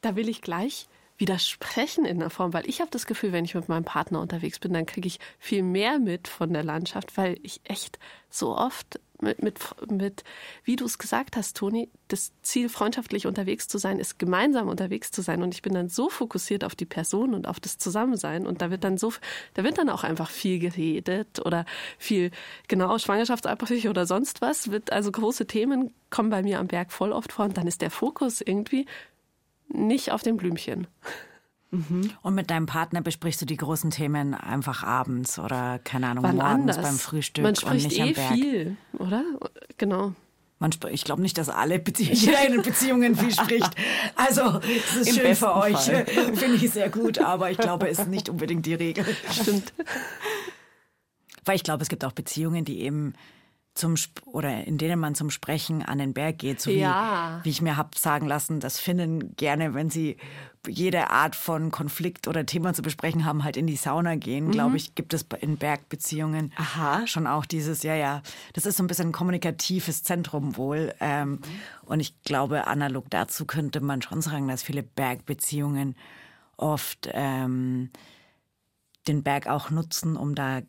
[0.00, 3.54] Da will ich gleich widersprechen in der Form, weil ich habe das Gefühl, wenn ich
[3.54, 7.38] mit meinem Partner unterwegs bin, dann kriege ich viel mehr mit von der Landschaft, weil
[7.42, 7.98] ich echt
[8.28, 9.58] so oft mit, mit,
[9.90, 10.24] mit
[10.64, 15.10] wie du es gesagt hast, Toni, das Ziel, freundschaftlich unterwegs zu sein, ist gemeinsam unterwegs
[15.10, 15.42] zu sein.
[15.42, 18.46] Und ich bin dann so fokussiert auf die Person und auf das Zusammensein.
[18.46, 19.12] Und da wird dann so,
[19.54, 21.64] da wird dann auch einfach viel geredet oder
[21.98, 22.30] viel,
[22.68, 24.70] genau, Schwangerschaftsabbrüche oder sonst was.
[24.70, 27.46] Wird, also große Themen kommen bei mir am Berg voll oft vor.
[27.46, 28.86] Und dann ist der Fokus irgendwie
[29.68, 30.86] nicht auf den Blümchen.
[31.70, 32.12] Mhm.
[32.22, 36.36] Und mit deinem Partner besprichst du die großen Themen einfach abends oder keine Ahnung, Wann
[36.36, 36.82] morgens anders?
[36.82, 38.32] beim Frühstück Man und spricht nicht eh am Berg.
[38.32, 39.24] viel, oder?
[39.76, 40.12] Genau.
[40.58, 43.70] Man ich glaube nicht, dass alle Bezie jeder in Beziehungen viel spricht.
[44.14, 45.76] Also, es ist Im schön für euch.
[45.80, 49.04] Finde ich sehr gut, aber ich glaube, es ist nicht unbedingt die Regel.
[49.30, 49.74] Stimmt.
[51.44, 53.12] Weil ich glaube, es gibt auch Beziehungen, die eben
[53.76, 57.40] zum Sp oder in denen man zum Sprechen an den Berg geht, so wie, Ja.
[57.42, 60.16] wie ich mir hab sagen lassen, das Finnen gerne, wenn sie
[60.68, 64.50] jede Art von Konflikt oder Thema zu besprechen haben, halt in die Sauna gehen.
[64.50, 67.06] Glaube ich, gibt es in Bergbeziehungen Aha.
[67.06, 68.22] schon auch dieses, ja, ja,
[68.54, 70.92] das ist so ein bisschen ein kommunikatives Zentrum wohl.
[70.98, 71.38] Ähm,
[71.84, 75.94] Und ich glaube, analog dazu könnte man schon sagen, dass viele Bergbeziehungen
[76.56, 77.90] oft ähm,
[79.06, 80.62] den Berg auch nutzen, um da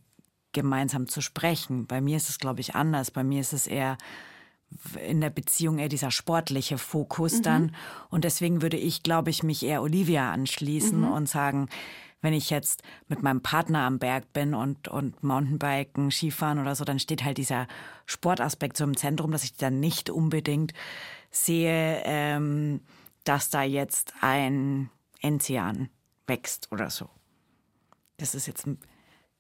[0.58, 1.86] gemeinsam zu sprechen.
[1.86, 3.12] Bei mir ist es, glaube ich, anders.
[3.12, 3.98] Bei mir ist es eher
[5.08, 7.76] in der Beziehung eher dieser sportliche Fokus dann.
[8.10, 11.70] Und deswegen würde ich, glaube ich, mich eher Olivia anschließen und sagen,
[12.22, 16.84] wenn ich jetzt mit meinem Partner am Berg bin und, und Mountainbiken, Skifahren oder so,
[16.84, 17.68] dann steht halt dieser
[18.06, 20.74] Sportaspekt so im Zentrum, dass ich dann nicht unbedingt
[21.30, 22.82] sehe, ähm,
[23.24, 24.90] dass da jetzt ein
[25.22, 25.90] Enzian
[26.26, 27.10] wächst oder so.
[28.18, 28.80] Das ist jetzt ein,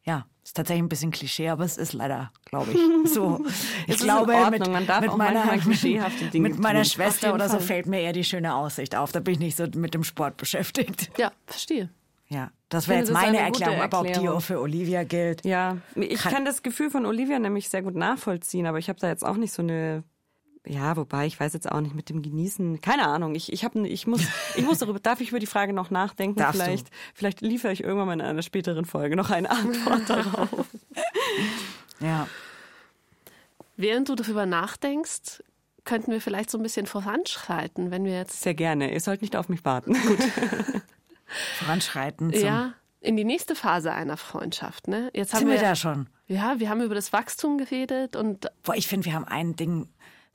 [0.04, 3.44] ja, ist tatsächlich ein bisschen Klischee, aber es ist leider, glaube ich, so.
[3.86, 5.46] Ich glaube, mit, Man darf mit meiner,
[6.34, 6.86] mit meiner.
[6.86, 7.66] Schwester oder so Fall.
[7.68, 9.12] fällt mir eher die schöne Aussicht auf.
[9.12, 11.12] Da bin ich nicht so mit dem Sport beschäftigt.
[11.18, 11.90] Ja, verstehe.
[12.30, 14.38] Ja, das wäre jetzt meine eine gute Erklärung, aber ob die Erklärung.
[14.38, 15.46] auch für Olivia gilt.
[15.46, 19.00] Ja, ich Kann- kann das Gefühl von Olivia nämlich sehr gut nachvollziehen, aber ich habe
[19.00, 20.04] da jetzt auch nicht so eine.
[20.68, 22.82] Ja, wobei ich weiß jetzt auch nicht mit dem Genießen.
[22.82, 23.36] Keine Ahnung.
[23.36, 24.22] Ich, ich habe, ich muss,
[24.56, 25.00] ich muss darüber.
[25.00, 26.40] Darf ich über die Frage noch nachdenken?
[26.40, 26.66] Darfst du.
[26.66, 30.66] vielleicht, vielleicht liefere ich irgendwann mal in einer späteren Folge noch eine Antwort darauf.
[32.00, 32.28] Ja.
[33.78, 35.44] Während du darüber nachdenkst,
[35.86, 38.92] könnten wir vielleicht so ein bisschen voranschreiten, wenn wir jetzt Sehr gerne.
[38.92, 39.94] Ihr sollt nicht auf mich warten.
[39.94, 40.20] Gut.
[41.60, 42.34] Voranschreiten.
[42.34, 42.74] Zum, ja
[43.08, 44.88] in die nächste Phase einer Freundschaft.
[44.88, 45.10] Ne?
[45.14, 46.08] Jetzt haben Sind wir wir da schon?
[46.28, 49.88] ja, wir haben über das Wachstum geredet und Boah, ich finde, wir haben ein Ding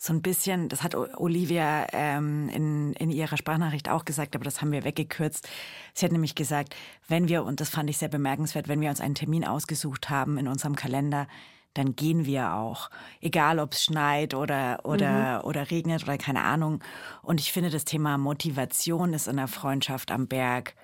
[0.02, 4.60] so ein bisschen, das hat Olivia ähm, in, in ihrer Sprachnachricht auch gesagt, aber das
[4.60, 5.48] haben wir weggekürzt.
[5.94, 6.74] Sie hat nämlich gesagt,
[7.06, 10.38] wenn wir, und das fand ich sehr bemerkenswert, wenn wir uns einen Termin ausgesucht haben
[10.38, 11.28] in unserem Kalender,
[11.74, 12.90] dann gehen wir auch.
[13.20, 16.82] Egal, ob es schneit oder, oder, oder regnet oder keine Ahnung.
[17.22, 20.74] Und ich finde, das Thema Motivation ist in der Freundschaft am Berg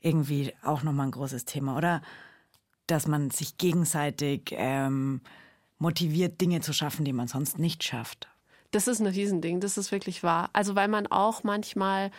[0.00, 2.02] irgendwie auch nochmal ein großes Thema, oder?
[2.88, 5.20] Dass man sich gegenseitig ähm,
[5.78, 8.28] motiviert, Dinge zu schaffen, die man sonst nicht schafft.
[8.70, 10.50] Das ist ein Riesending, das ist wirklich wahr.
[10.52, 12.10] Also weil man auch manchmal,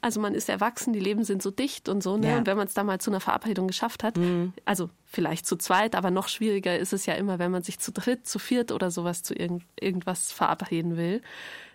[0.00, 2.30] also man ist erwachsen, die Leben sind so dicht und so, ne?
[2.30, 2.38] Ja.
[2.38, 4.18] Und wenn man es da mal zu einer Verabredung geschafft hat,
[4.64, 7.92] also vielleicht zu zweit, aber noch schwieriger ist es ja immer, wenn man sich zu
[7.92, 11.20] dritt, zu viert oder sowas zu irgend, irgendwas verabreden will,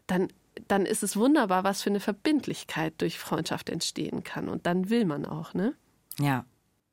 [0.08, 0.30] dann
[0.68, 4.50] dann ist es wunderbar, was für eine Verbindlichkeit durch Freundschaft entstehen kann.
[4.50, 5.74] Und dann will man auch, ne?
[6.20, 6.46] Ja.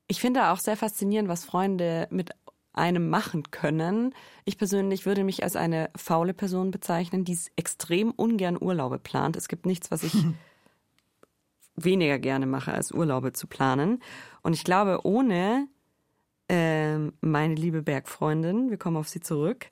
[0.09, 2.30] Ich finde auch sehr faszinierend, was Freunde mit
[2.73, 4.14] einem machen können.
[4.45, 9.37] Ich persönlich würde mich als eine faule Person bezeichnen, die extrem ungern Urlaube plant.
[9.37, 10.14] Es gibt nichts, was ich
[11.77, 14.03] weniger gerne mache, als Urlaube zu planen.
[14.43, 15.68] Und ich glaube, ohne
[16.49, 19.70] ähm, meine liebe Bergfreundin, wir kommen auf sie zurück,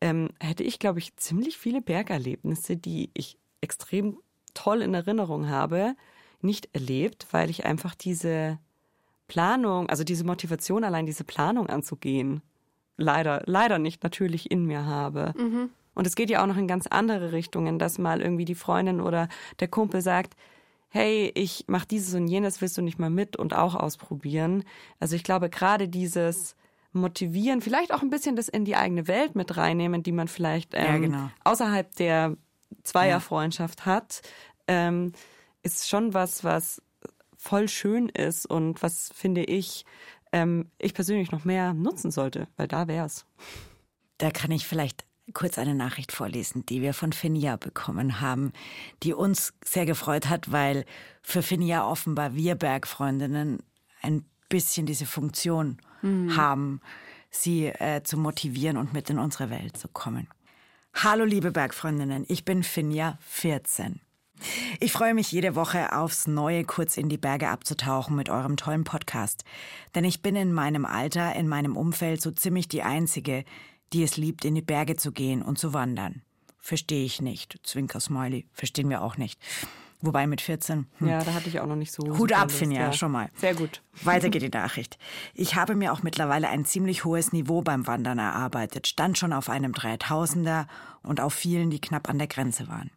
[0.00, 4.18] ähm, hätte ich, glaube ich, ziemlich viele Bergerlebnisse, die ich extrem
[4.54, 5.94] toll in Erinnerung habe,
[6.40, 8.58] nicht erlebt, weil ich einfach diese
[9.28, 12.42] Planung, also diese Motivation, allein diese Planung anzugehen,
[12.96, 15.34] leider, leider nicht natürlich in mir habe.
[15.94, 19.00] Und es geht ja auch noch in ganz andere Richtungen, dass mal irgendwie die Freundin
[19.00, 19.28] oder
[19.60, 20.34] der Kumpel sagt,
[20.88, 24.64] hey, ich mache dieses und jenes, willst du nicht mal mit und auch ausprobieren?
[25.00, 26.54] Also ich glaube, gerade dieses
[26.92, 30.74] Motivieren, vielleicht auch ein bisschen das in die eigene Welt mit reinnehmen, die man vielleicht
[30.74, 31.30] ähm, Ja, genau.
[31.44, 32.36] außerhalb der
[32.82, 34.22] Zweierfreundschaft hat,
[34.68, 35.12] ähm,
[35.62, 36.80] ist schon was, was
[37.46, 39.84] voll schön ist und was, finde ich,
[40.32, 43.24] ähm, ich persönlich noch mehr nutzen sollte, weil da wär's.
[44.18, 48.52] Da kann ich vielleicht kurz eine Nachricht vorlesen, die wir von Finja bekommen haben,
[49.02, 50.84] die uns sehr gefreut hat, weil
[51.22, 53.58] für Finja offenbar wir Bergfreundinnen
[54.02, 56.36] ein bisschen diese Funktion mhm.
[56.36, 56.80] haben,
[57.30, 60.28] sie äh, zu motivieren und mit in unsere Welt zu kommen.
[60.94, 64.00] Hallo liebe Bergfreundinnen, ich bin Finja 14.
[64.80, 68.84] Ich freue mich jede Woche aufs Neue kurz in die Berge abzutauchen mit eurem tollen
[68.84, 69.44] Podcast.
[69.94, 73.44] Denn ich bin in meinem Alter, in meinem Umfeld so ziemlich die Einzige,
[73.92, 76.22] die es liebt, in die Berge zu gehen und zu wandern.
[76.58, 77.58] Verstehe ich nicht.
[77.62, 78.46] Zwinker Smiley.
[78.52, 79.40] Verstehen wir auch nicht.
[80.02, 80.86] Wobei mit 14.
[80.98, 81.08] Hm.
[81.08, 82.18] Ja, da hatte ich auch noch nicht so.
[82.18, 82.92] Hut ab, Finja, ja.
[82.92, 83.30] schon mal.
[83.36, 83.82] Sehr gut.
[84.02, 84.98] Weiter geht die Nachricht.
[85.34, 89.48] Ich habe mir auch mittlerweile ein ziemlich hohes Niveau beim Wandern erarbeitet, stand schon auf
[89.48, 90.66] einem 3000er
[91.02, 92.90] und auf vielen, die knapp an der Grenze waren.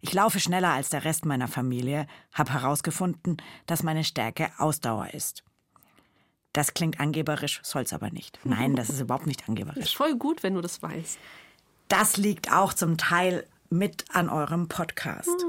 [0.00, 3.36] Ich laufe schneller als der Rest meiner Familie, habe herausgefunden,
[3.66, 5.42] dass meine Stärke Ausdauer ist.
[6.52, 8.38] Das klingt angeberisch, soll's aber nicht.
[8.44, 9.84] Nein, das ist überhaupt nicht angeberisch.
[9.84, 11.18] Ist voll gut, wenn du das weißt.
[11.88, 15.44] Das liegt auch zum Teil mit an eurem Podcast.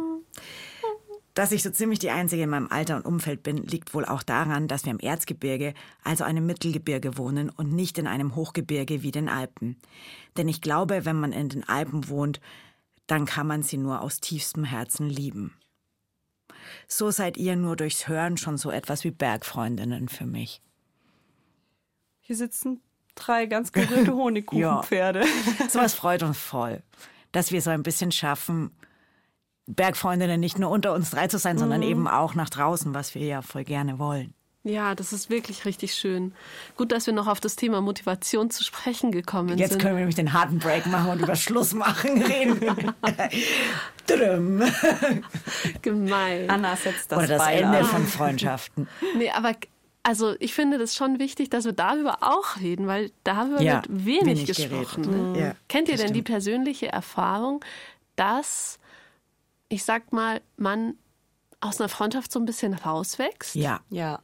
[1.36, 4.24] Dass ich so ziemlich die Einzige in meinem Alter und Umfeld bin, liegt wohl auch
[4.24, 5.74] daran, dass wir im Erzgebirge,
[6.04, 9.78] also einem Mittelgebirge wohnen und nicht in einem Hochgebirge wie den Alpen.
[10.38, 12.41] Denn ich glaube, wenn man in den Alpen wohnt,
[13.10, 15.55] dann kann man sie nur aus tiefstem Herzen lieben.
[16.88, 20.62] So seid ihr nur durchs Hören schon so etwas wie Bergfreundinnen für mich.
[22.20, 22.82] Hier sitzen
[23.16, 25.22] drei ganz gerührte Honigkuchenpferde.
[25.22, 25.70] ja.
[25.70, 26.84] So was freut uns voll,
[27.32, 28.70] dass wir so ein bisschen schaffen,
[29.66, 31.60] Bergfreundinnen nicht nur unter uns drei zu sein, mhm.
[31.60, 34.36] sondern eben auch nach draußen, was wir ja voll gerne wollen.
[34.64, 36.34] Ja, das ist wirklich richtig schön.
[36.76, 39.72] Gut, dass wir noch auf das Thema Motivation zu sprechen gekommen Jetzt sind.
[39.72, 42.60] Jetzt können wir nämlich den harten Break machen und über Schluss machen reden.
[45.82, 46.49] Gemein.
[46.49, 48.89] Anna setzt das Oder das Bein Ende von Freundschaften.
[49.16, 49.55] Nee, aber
[50.03, 54.05] also ich finde das schon wichtig, dass wir darüber auch reden, weil darüber ja, wird
[54.05, 55.34] wenig, wenig gesprochen.
[55.34, 55.39] Ne?
[55.39, 56.18] Ja, Kennt ihr denn stimmt.
[56.18, 57.64] die persönliche Erfahrung,
[58.18, 58.80] dass,
[59.70, 60.95] ich sag mal, man
[61.62, 63.55] aus einer Freundschaft so ein bisschen rauswächst?
[63.55, 63.80] Ja.
[63.89, 64.20] Ja.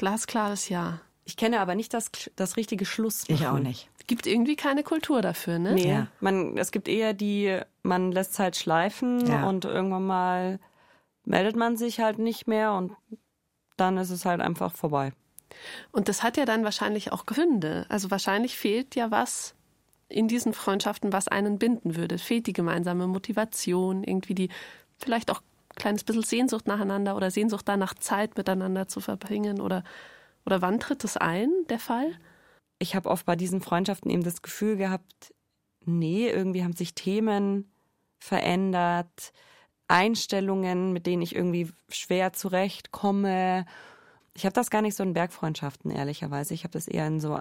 [0.00, 1.00] Glasklares Ja.
[1.26, 3.24] Ich kenne aber nicht das, das richtige Schluss.
[3.28, 3.90] Ich auch nicht.
[4.06, 5.74] Gibt irgendwie keine Kultur dafür, ne?
[5.74, 5.88] Nee.
[5.90, 6.06] Ja.
[6.20, 9.46] Man, es gibt eher die, man lässt halt schleifen ja.
[9.46, 10.58] und irgendwann mal
[11.26, 12.96] meldet man sich halt nicht mehr und
[13.76, 15.12] dann ist es halt einfach vorbei.
[15.92, 17.84] Und das hat ja dann wahrscheinlich auch Gründe.
[17.90, 19.54] Also wahrscheinlich fehlt ja was
[20.08, 22.16] in diesen Freundschaften, was einen binden würde.
[22.16, 24.48] Fehlt die gemeinsame Motivation, irgendwie die
[24.98, 25.42] vielleicht auch
[25.80, 29.82] kleines bisschen Sehnsucht nacheinander oder Sehnsucht danach Zeit miteinander zu verbringen oder
[30.46, 32.12] oder wann tritt es ein, der Fall?
[32.78, 35.34] Ich habe oft bei diesen Freundschaften eben das Gefühl gehabt,
[35.84, 37.70] nee, irgendwie haben sich Themen
[38.18, 39.32] verändert,
[39.88, 43.66] Einstellungen, mit denen ich irgendwie schwer zurechtkomme.
[44.34, 46.54] Ich habe das gar nicht so in Bergfreundschaften, ehrlicherweise.
[46.54, 47.38] Ich habe das eher in so,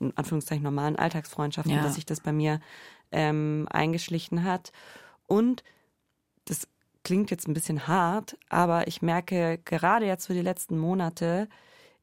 [0.00, 1.82] in Anführungszeichen, normalen Alltagsfreundschaften, ja.
[1.82, 2.60] dass sich das bei mir
[3.10, 4.72] ähm, eingeschlichen hat.
[5.26, 5.62] Und
[7.08, 11.48] klingt jetzt ein bisschen hart, aber ich merke gerade jetzt für die letzten Monate,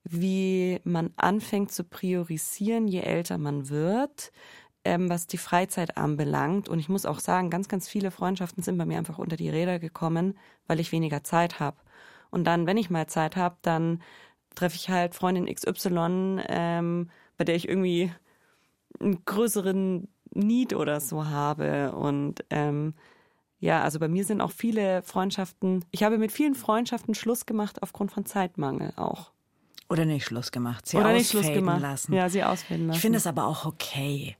[0.03, 4.31] wie man anfängt zu priorisieren, je älter man wird,
[4.83, 6.69] ähm, was die Freizeit anbelangt.
[6.69, 9.51] Und ich muss auch sagen, ganz, ganz viele Freundschaften sind bei mir einfach unter die
[9.51, 11.77] Räder gekommen, weil ich weniger Zeit habe.
[12.31, 14.01] Und dann, wenn ich mal Zeit habe, dann
[14.55, 18.11] treffe ich halt Freundin XY, ähm, bei der ich irgendwie
[18.99, 21.91] einen größeren Need oder so habe.
[21.91, 22.95] Und ähm,
[23.59, 27.81] ja, also bei mir sind auch viele Freundschaften, ich habe mit vielen Freundschaften Schluss gemacht
[27.81, 29.31] aufgrund von Zeitmangel auch.
[29.89, 31.81] Oder nicht Schluss gemacht, sie Oder nicht Schluss gemacht.
[31.81, 32.13] lassen.
[32.13, 32.97] Ja, sie ausfäden lassen.
[32.97, 34.35] Ich finde es aber auch okay.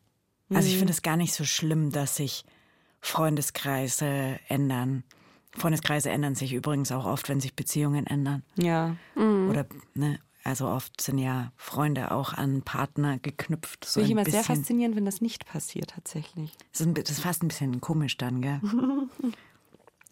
[0.49, 0.79] Also ich mhm.
[0.79, 2.45] finde es gar nicht so schlimm, dass sich
[2.99, 5.03] Freundeskreise ändern.
[5.51, 8.43] Freundeskreise ändern sich übrigens auch oft, wenn sich Beziehungen ändern.
[8.55, 8.95] Ja.
[9.15, 9.49] Mhm.
[9.49, 13.83] Oder ne, also oft sind ja Freunde auch an Partner geknüpft.
[13.83, 14.43] So Finde ich immer bisschen.
[14.43, 16.53] sehr faszinierend, wenn das nicht passiert tatsächlich.
[16.71, 18.61] Das ist, das ist fast ein bisschen komisch dann, gell?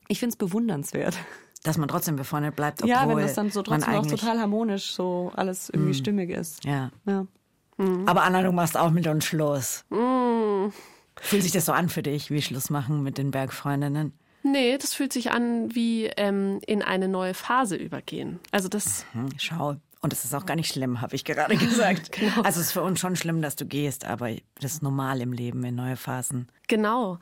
[0.10, 1.18] Ich finde es bewundernswert.
[1.64, 4.94] Dass man trotzdem befreundet bleibt, obwohl Ja, wenn das dann so trotzdem auch total harmonisch
[4.94, 5.94] so alles irgendwie mm.
[5.94, 6.66] stimmig ist.
[6.66, 6.92] Ja.
[7.06, 7.26] ja.
[7.78, 8.06] Mm.
[8.06, 9.86] Aber Anna, du machst auch mit uns Schluss.
[9.90, 10.74] Mm.
[11.16, 14.12] Fühlt sich das so an für dich, wie Schluss machen mit den Bergfreundinnen?
[14.44, 18.42] Nee, das fühlt sich an wie ähm, in eine neue Phase übergehen.
[18.52, 19.06] Also das.
[19.14, 22.12] Mhm, schau, und es ist auch gar nicht schlimm, habe ich gerade gesagt.
[22.12, 22.42] genau.
[22.44, 25.32] Also es ist für uns schon schlimm, dass du gehst, aber das ist normal im
[25.32, 26.50] Leben in neue Phasen.
[26.68, 27.20] Genau.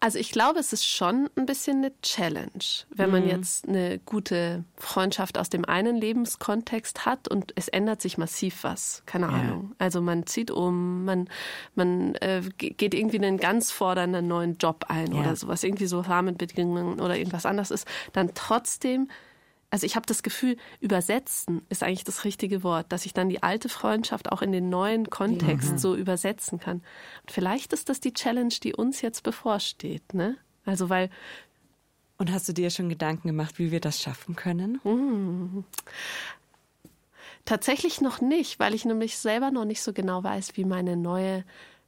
[0.00, 2.62] Also ich glaube, es ist schon ein bisschen eine Challenge,
[2.94, 3.30] wenn man mhm.
[3.30, 9.02] jetzt eine gute Freundschaft aus dem einen Lebenskontext hat und es ändert sich massiv was.
[9.06, 9.32] Keine ja.
[9.32, 9.74] Ahnung.
[9.78, 11.28] Also man zieht um, man,
[11.74, 15.20] man äh, geht irgendwie in einen ganz fordernden neuen Job ein ja.
[15.20, 19.08] oder sowas, irgendwie so Rahmenbedingungen oder irgendwas anderes ist, dann trotzdem
[19.70, 23.42] also ich habe das Gefühl, übersetzen ist eigentlich das richtige Wort, dass ich dann die
[23.42, 25.78] alte Freundschaft auch in den neuen Kontext mhm.
[25.78, 26.78] so übersetzen kann.
[27.22, 30.36] Und vielleicht ist das die Challenge, die uns jetzt bevorsteht, ne?
[30.64, 31.10] Also weil
[32.18, 34.80] und hast du dir schon Gedanken gemacht, wie wir das schaffen können?
[34.82, 35.64] Hm.
[37.44, 41.44] Tatsächlich noch nicht, weil ich nämlich selber noch nicht so genau weiß, wie meine neue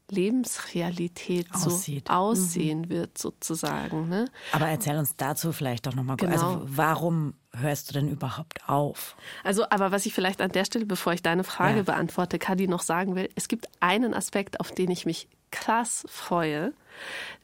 [0.08, 2.08] Lebensrealität Aussieht.
[2.08, 2.88] so aussehen mhm.
[2.90, 4.08] wird, sozusagen.
[4.08, 4.26] Ne?
[4.52, 6.60] Aber erzähl uns dazu vielleicht doch nochmal also genau.
[6.60, 9.16] Also warum hörst du denn überhaupt auf?
[9.44, 11.82] Also, aber was ich vielleicht an der Stelle, bevor ich deine Frage ja.
[11.82, 16.72] beantworte, Kadi noch sagen will, es gibt einen Aspekt, auf den ich mich krass freue,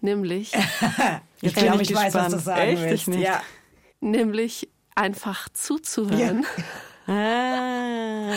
[0.01, 0.53] nämlich
[1.41, 3.09] ich glaube, ich weiß, was du sagen Echt?
[3.09, 3.21] willst.
[3.21, 3.43] Ja.
[4.01, 6.43] Nämlich einfach zuzuhören.
[6.43, 6.65] Ja.
[7.07, 8.33] Ah.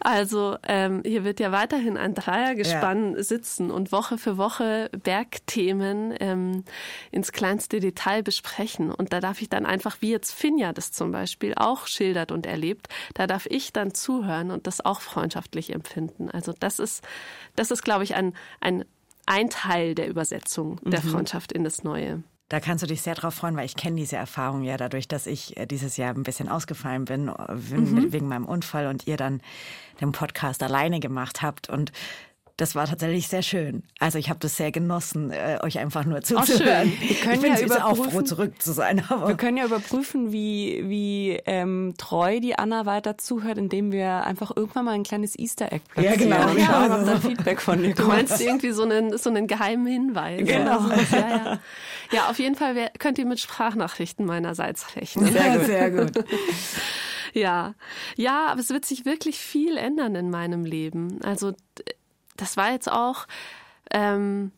[0.00, 3.22] Also ähm, hier wird ja weiterhin ein Dreiergespann ja.
[3.22, 6.64] sitzen und Woche für Woche Bergthemen ähm,
[7.10, 8.90] ins kleinste Detail besprechen.
[8.90, 12.46] Und da darf ich dann einfach, wie jetzt Finja das zum Beispiel auch schildert und
[12.46, 16.30] erlebt, da darf ich dann zuhören und das auch freundschaftlich empfinden.
[16.30, 17.04] Also das ist,
[17.56, 18.84] das ist, glaube ich, ein, ein,
[19.26, 21.08] ein Teil der Übersetzung der mhm.
[21.08, 22.22] Freundschaft in das Neue.
[22.48, 25.26] Da kannst du dich sehr drauf freuen, weil ich kenne diese Erfahrung ja dadurch, dass
[25.26, 28.12] ich äh, dieses Jahr ein bisschen ausgefallen bin, äh, mhm.
[28.12, 29.42] wegen meinem Unfall und ihr dann
[30.00, 31.68] den Podcast alleine gemacht habt.
[31.68, 31.92] Und
[32.58, 33.84] das war tatsächlich sehr schön.
[34.00, 36.92] Also ich habe das sehr genossen, äh, euch einfach nur zuzuhören.
[37.00, 39.04] Wir können ich bin ja auch froh, zurück zu sein.
[39.08, 44.24] Aber wir können ja überprüfen, wie, wie ähm, treu die Anna weiter zuhört, indem wir
[44.24, 46.30] einfach irgendwann mal ein kleines Easter Egg platzieren.
[46.30, 46.50] Ja, genau.
[46.50, 47.98] Und schauen, ob dann Feedback von dir kommt.
[48.00, 50.44] Du meinst irgendwie so einen, so einen geheimen Hinweis.
[50.44, 50.80] Genau.
[50.80, 51.60] Also, ja, ja.
[52.10, 55.32] ja, auf jeden Fall wär, könnt ihr mit Sprachnachrichten meinerseits rechnen.
[55.32, 55.66] Sehr gut.
[55.66, 56.24] Sehr gut.
[57.34, 57.74] Ja,
[58.16, 61.20] ja, aber es wird sich wirklich viel ändern in meinem Leben.
[61.22, 61.52] Also
[62.38, 63.26] das war jetzt auch,
[63.90, 64.52] ähm,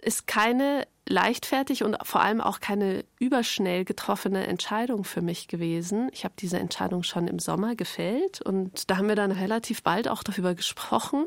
[0.00, 6.10] ist keine leichtfertig und vor allem auch keine überschnell getroffene Entscheidung für mich gewesen.
[6.12, 10.08] Ich habe diese Entscheidung schon im Sommer gefällt und da haben wir dann relativ bald
[10.08, 11.26] auch darüber gesprochen.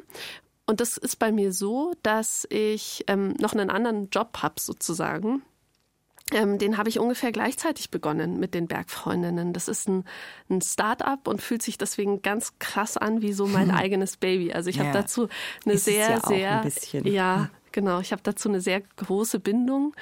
[0.67, 5.41] Und das ist bei mir so, dass ich ähm, noch einen anderen Job habe sozusagen
[6.31, 9.53] ähm, den habe ich ungefähr gleichzeitig begonnen mit den Bergfreundinnen.
[9.53, 10.05] Das ist ein,
[10.49, 13.75] ein Start-up und fühlt sich deswegen ganz krass an wie so mein hm.
[13.77, 14.53] eigenes Baby.
[14.53, 14.85] Also ich ja.
[14.85, 15.27] habe dazu
[15.65, 17.99] eine ist sehr, ja sehr, ein ja, genau.
[17.99, 19.93] Ich habe dazu eine sehr große Bindung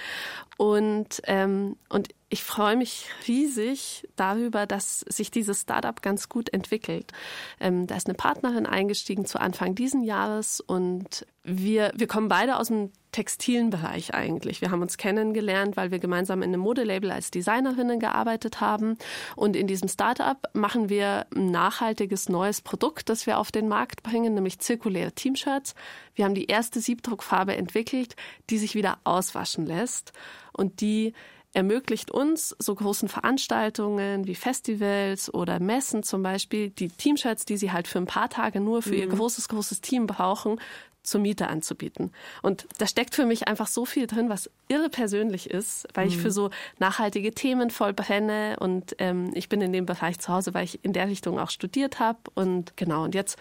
[0.58, 7.12] und ähm, und ich freue mich riesig darüber, dass sich dieses Startup ganz gut entwickelt.
[7.60, 12.58] Ähm, da ist eine Partnerin eingestiegen zu Anfang diesen Jahres und wir, wir kommen beide
[12.58, 14.62] aus dem textilen Bereich eigentlich.
[14.62, 18.98] Wir haben uns kennengelernt, weil wir gemeinsam in einem Modelabel als Designerinnen gearbeitet haben.
[19.36, 24.04] Und in diesem Startup machen wir ein nachhaltiges neues Produkt, das wir auf den Markt
[24.04, 25.76] bringen, nämlich zirkuläre Teamshirts.
[26.16, 28.16] Wir haben die erste Siebdruckfarbe entwickelt,
[28.50, 30.14] die sich wieder auswaschen lässt
[30.54, 31.14] und die
[31.54, 37.72] ermöglicht uns so großen Veranstaltungen wie Festivals oder Messen zum Beispiel, die Teamshirts, die sie
[37.72, 39.00] halt für ein paar Tage nur für mhm.
[39.00, 40.60] ihr großes, großes Team brauchen,
[41.04, 42.12] zur Miete anzubieten.
[42.42, 46.12] Und da steckt für mich einfach so viel drin, was irre persönlich ist, weil mhm.
[46.12, 50.32] ich für so nachhaltige Themen voll brenne und ähm, ich bin in dem Bereich zu
[50.34, 53.04] Hause, weil ich in der Richtung auch studiert habe und genau.
[53.04, 53.38] Und jetzt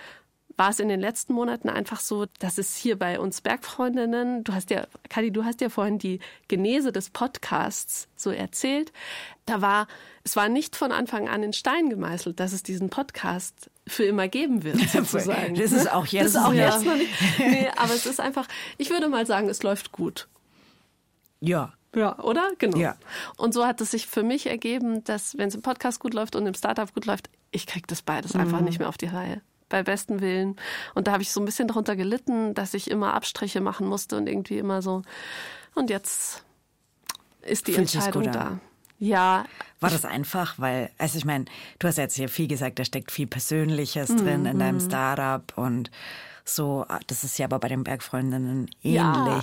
[0.59, 4.53] war es in den letzten Monaten einfach so, dass es hier bei uns Bergfreundinnen, du
[4.53, 8.93] hast ja, Kadi, du hast ja vorhin die Genese des Podcasts so erzählt.
[9.47, 9.87] Da war,
[10.25, 14.28] es war nicht von Anfang an in Stein gemeißelt, dass es diesen Podcast für immer
[14.28, 15.55] geben wird, sozusagen.
[15.55, 17.11] das ist auch jetzt, das ist auch ja, jetzt noch nicht.
[17.39, 20.28] Nee, aber es ist einfach, ich würde mal sagen, es läuft gut.
[21.41, 21.72] Ja.
[21.95, 22.51] Ja, oder?
[22.59, 22.76] Genau.
[22.76, 22.97] Ja.
[23.36, 26.36] Und so hat es sich für mich ergeben, dass wenn es im Podcast gut läuft
[26.36, 28.41] und im Startup gut läuft, ich kriege das beides mhm.
[28.43, 30.57] einfach nicht mehr auf die Reihe bei bestem Willen.
[30.95, 34.16] Und da habe ich so ein bisschen darunter gelitten, dass ich immer Abstriche machen musste
[34.16, 35.03] und irgendwie immer so.
[35.74, 36.45] Und jetzt
[37.43, 38.61] ist die Fühlt Entscheidung da.
[38.99, 39.45] Ja.
[39.81, 40.55] War das einfach?
[40.59, 41.45] Weil, also ich meine,
[41.79, 44.89] du hast jetzt hier viel gesagt, da steckt viel Persönliches drin in deinem mhm.
[44.89, 45.91] Startup und
[46.49, 48.93] so, ah, das ist ja aber bei den Bergfreundinnen ähnlich.
[48.93, 49.43] Ja,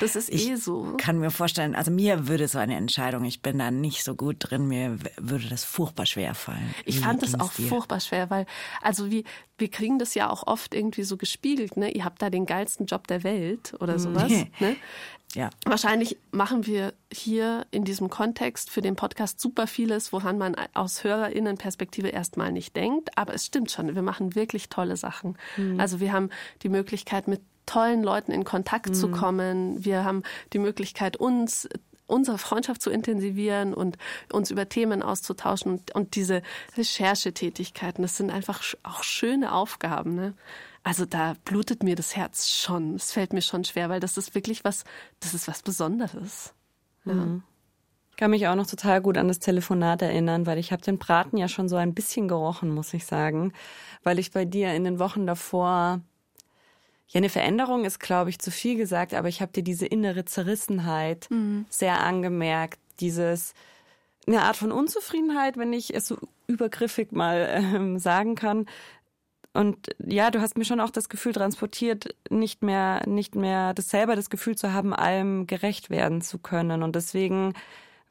[0.00, 0.94] das ist ich eh so.
[0.96, 4.36] kann mir vorstellen, also mir würde so eine Entscheidung, ich bin da nicht so gut
[4.40, 6.74] drin, mir würde das furchtbar schwer fallen.
[6.84, 7.68] Ich fand das auch dir?
[7.68, 8.46] furchtbar schwer, weil,
[8.80, 9.24] also wie,
[9.58, 11.90] wir kriegen das ja auch oft irgendwie so gespiegelt, ne?
[11.90, 13.98] Ihr habt da den geilsten Job der Welt oder mhm.
[13.98, 14.32] sowas.
[14.60, 14.76] ne?
[15.34, 15.50] Ja.
[15.66, 21.04] Wahrscheinlich machen wir hier in diesem Kontext für den Podcast super vieles, woran man aus
[21.04, 23.16] HörerInnenperspektive erstmal nicht denkt.
[23.16, 25.36] Aber es stimmt schon, wir machen wirklich tolle Sachen.
[25.56, 25.78] Mhm.
[25.78, 26.30] Also wir haben
[26.62, 28.94] die Möglichkeit, mit tollen Leuten in Kontakt mhm.
[28.94, 29.84] zu kommen.
[29.84, 30.22] Wir haben
[30.54, 31.68] die Möglichkeit, uns
[32.06, 33.98] unsere Freundschaft zu intensivieren und
[34.32, 36.42] uns über Themen auszutauschen und, und diese
[36.76, 40.14] Recherchetätigkeiten, das sind einfach auch schöne Aufgaben.
[40.14, 40.34] Ne?
[40.88, 42.94] Also da blutet mir das Herz schon.
[42.94, 44.84] Es fällt mir schon schwer, weil das ist wirklich was,
[45.20, 46.54] das ist was Besonderes.
[47.04, 47.12] Ja.
[47.12, 47.42] Mhm.
[48.16, 51.36] kann mich auch noch total gut an das Telefonat erinnern, weil ich habe den Braten
[51.36, 53.52] ja schon so ein bisschen gerochen, muss ich sagen,
[54.02, 56.00] weil ich bei dir in den Wochen davor
[57.08, 60.24] ja, eine Veränderung ist, glaube ich, zu viel gesagt, aber ich habe dir diese innere
[60.24, 61.66] Zerrissenheit mhm.
[61.68, 63.52] sehr angemerkt, dieses
[64.26, 66.16] eine Art von Unzufriedenheit, wenn ich es so
[66.46, 68.66] übergriffig mal ähm, sagen kann.
[69.58, 73.90] Und ja, du hast mir schon auch das Gefühl transportiert, nicht mehr, nicht mehr das
[73.90, 76.84] selber das Gefühl zu haben, allem gerecht werden zu können.
[76.84, 77.54] Und deswegen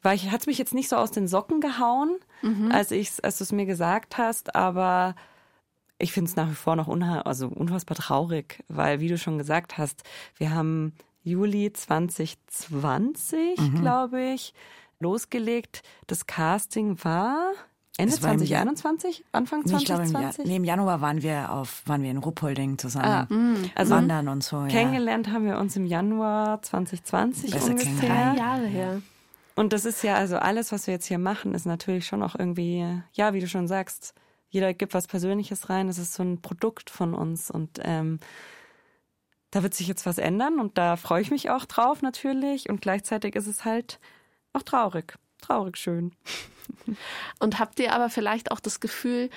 [0.02, 2.70] war ich, hat es mich jetzt nicht so aus den Socken gehauen, mhm.
[2.74, 5.16] als ich, als du es mir gesagt hast, aber
[6.00, 9.38] ich finde es nach wie vor noch unha also unfassbar traurig, weil, wie du schon
[9.38, 10.04] gesagt hast,
[10.36, 13.80] wir haben Juli 2020, mhm.
[13.80, 14.54] glaube ich,
[15.00, 15.82] losgelegt.
[16.08, 17.54] Das Casting war
[17.98, 19.76] Ende 2021, Anfang 2020?
[19.76, 23.06] Nee, glaube, im, nee, im Januar waren wir auf, waren wir in Ruppolding zusammen.
[23.06, 23.72] Ah, mhm.
[23.74, 24.66] also wandern und so.
[24.70, 28.34] Kennengelernt haben wir uns im Januar 2020 Besser ungefähr.
[28.34, 29.02] Drei Jahre her.
[29.56, 32.36] Und das ist ja also alles, was wir jetzt hier machen, ist natürlich schon auch
[32.38, 34.14] irgendwie, ja, wie du schon sagst,
[34.50, 35.90] jeder gibt was Persönliches rein.
[35.90, 38.20] Es ist so ein Produkt von uns und ähm,
[39.50, 42.82] da wird sich jetzt was ändern und da freue ich mich auch drauf natürlich und
[42.82, 44.00] gleichzeitig ist es halt
[44.54, 46.12] auch traurig, traurig schön.
[47.40, 49.30] Und habt ihr aber vielleicht auch das Gefühl,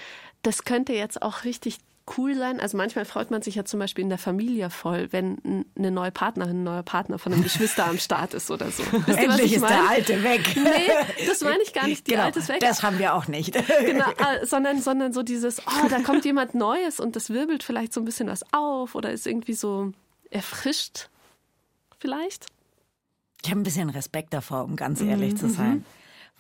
[0.43, 1.79] das könnte jetzt auch richtig
[2.17, 2.61] cool sein.
[2.61, 6.11] Also manchmal freut man sich ja zum Beispiel in der Familie voll, wenn eine neue
[6.11, 8.83] Partnerin, ein neuer Partner von einem Geschwister am Start ist oder so.
[9.07, 10.41] Wisst Endlich ist der Alte weg.
[10.57, 12.07] Nee, das meine ich gar nicht.
[12.07, 12.61] Die genau, Alte ist weg.
[12.61, 13.55] Das haben wir auch nicht.
[13.81, 17.93] Genau, äh, sondern, sondern so dieses, oh, da kommt jemand Neues und das wirbelt vielleicht
[17.93, 19.93] so ein bisschen was auf oder ist irgendwie so
[20.31, 21.09] erfrischt
[21.99, 22.47] vielleicht.
[23.43, 25.37] Ich habe ein bisschen Respekt davor, um ganz ehrlich mhm.
[25.37, 25.75] zu sein.
[25.77, 25.85] Mhm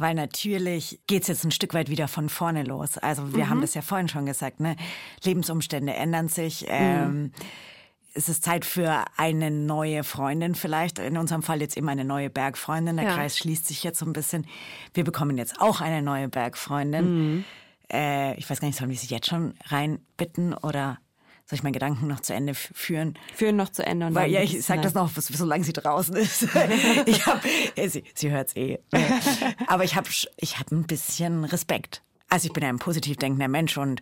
[0.00, 2.96] weil natürlich geht's jetzt ein Stück weit wieder von vorne los.
[2.96, 3.50] Also wir mhm.
[3.50, 4.76] haben das ja vorhin schon gesagt, ne?
[5.22, 6.62] Lebensumstände ändern sich.
[6.62, 6.68] Mhm.
[6.70, 7.32] Ähm,
[8.14, 10.98] es ist Zeit für eine neue Freundin vielleicht.
[10.98, 12.96] In unserem Fall jetzt eben eine neue Bergfreundin.
[12.96, 13.14] Der ja.
[13.14, 14.46] Kreis schließt sich jetzt so ein bisschen.
[14.94, 17.34] Wir bekommen jetzt auch eine neue Bergfreundin.
[17.34, 17.44] Mhm.
[17.92, 20.98] Äh, ich weiß gar nicht, sollen wir sie jetzt schon reinbitten oder
[21.50, 23.18] soll ich meinen Gedanken noch zu Ende führen?
[23.34, 24.06] Führen noch zu Ende.
[24.06, 26.42] Und Weil, ja, ich sage das noch, solange sie draußen ist.
[27.06, 28.78] ich hab, sie, sie hört's eh.
[29.66, 32.02] Aber ich habe ich hab ein bisschen Respekt.
[32.28, 34.00] Also ich bin ein positiv denkender Mensch und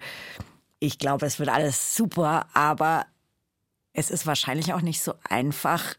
[0.78, 3.06] ich glaube, es wird alles super, aber
[3.94, 5.94] es ist wahrscheinlich auch nicht so einfach,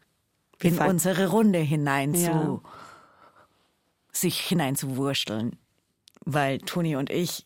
[0.62, 2.60] in unsere Runde hinein zu, ja.
[4.12, 5.58] sich hineinzuwursteln.
[6.24, 7.44] Weil Toni und ich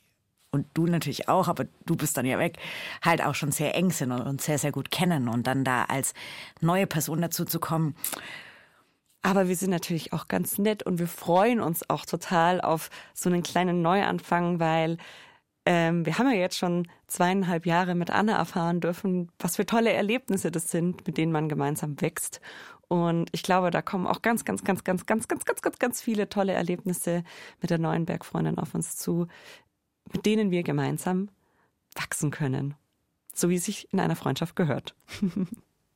[0.54, 2.58] und du natürlich auch, aber du bist dann ja weg,
[3.02, 5.84] halt auch schon sehr eng sind und uns sehr, sehr gut kennen und dann da
[5.84, 6.14] als
[6.60, 7.94] neue Person dazu zu kommen.
[9.20, 13.28] Aber wir sind natürlich auch ganz nett und wir freuen uns auch total auf so
[13.30, 14.98] einen kleinen Neuanfang, weil
[15.66, 19.92] ähm, wir haben ja jetzt schon zweieinhalb Jahre mit Anna erfahren dürfen, was für tolle
[19.92, 22.40] Erlebnisse das sind, mit denen man gemeinsam wächst.
[22.88, 26.02] Und ich glaube, da kommen auch ganz, ganz, ganz, ganz, ganz, ganz, ganz, ganz, ganz
[26.02, 27.24] viele tolle Erlebnisse
[27.60, 29.26] mit der neuen Bergfreundin auf uns zu,
[30.12, 31.28] mit denen wir gemeinsam
[31.94, 32.74] wachsen können.
[33.34, 34.94] So wie es sich in einer Freundschaft gehört.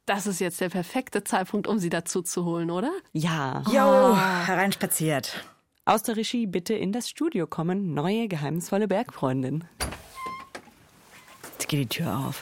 [0.09, 2.91] Das ist jetzt der perfekte Zeitpunkt, um sie dazu zu holen, oder?
[3.13, 3.63] Ja.
[3.71, 5.45] Jo, hereinspaziert.
[5.85, 9.65] Aus der Regie bitte in das Studio kommen, neue geheimnisvolle Bergfreundin.
[11.53, 12.41] Jetzt geht die Tür auf.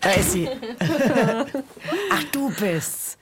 [0.00, 0.48] Da ist sie.
[2.10, 3.18] Ach, du bist's.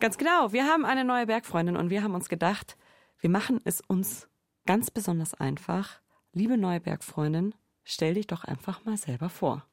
[0.00, 0.54] Ganz genau.
[0.54, 2.78] Wir haben eine neue Bergfreundin und wir haben uns gedacht,
[3.20, 4.26] wir machen es uns
[4.66, 6.00] Ganz besonders einfach.
[6.32, 7.54] Liebe neue Bergfreundin,
[7.84, 9.66] stell dich doch einfach mal selber vor.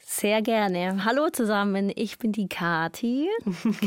[0.00, 1.04] Sehr gerne.
[1.04, 3.28] Hallo zusammen, ich bin die Kati.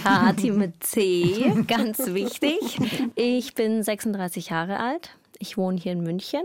[0.03, 2.77] Kati mit C, ganz wichtig.
[3.15, 5.17] Ich bin 36 Jahre alt.
[5.39, 6.43] Ich wohne hier in München.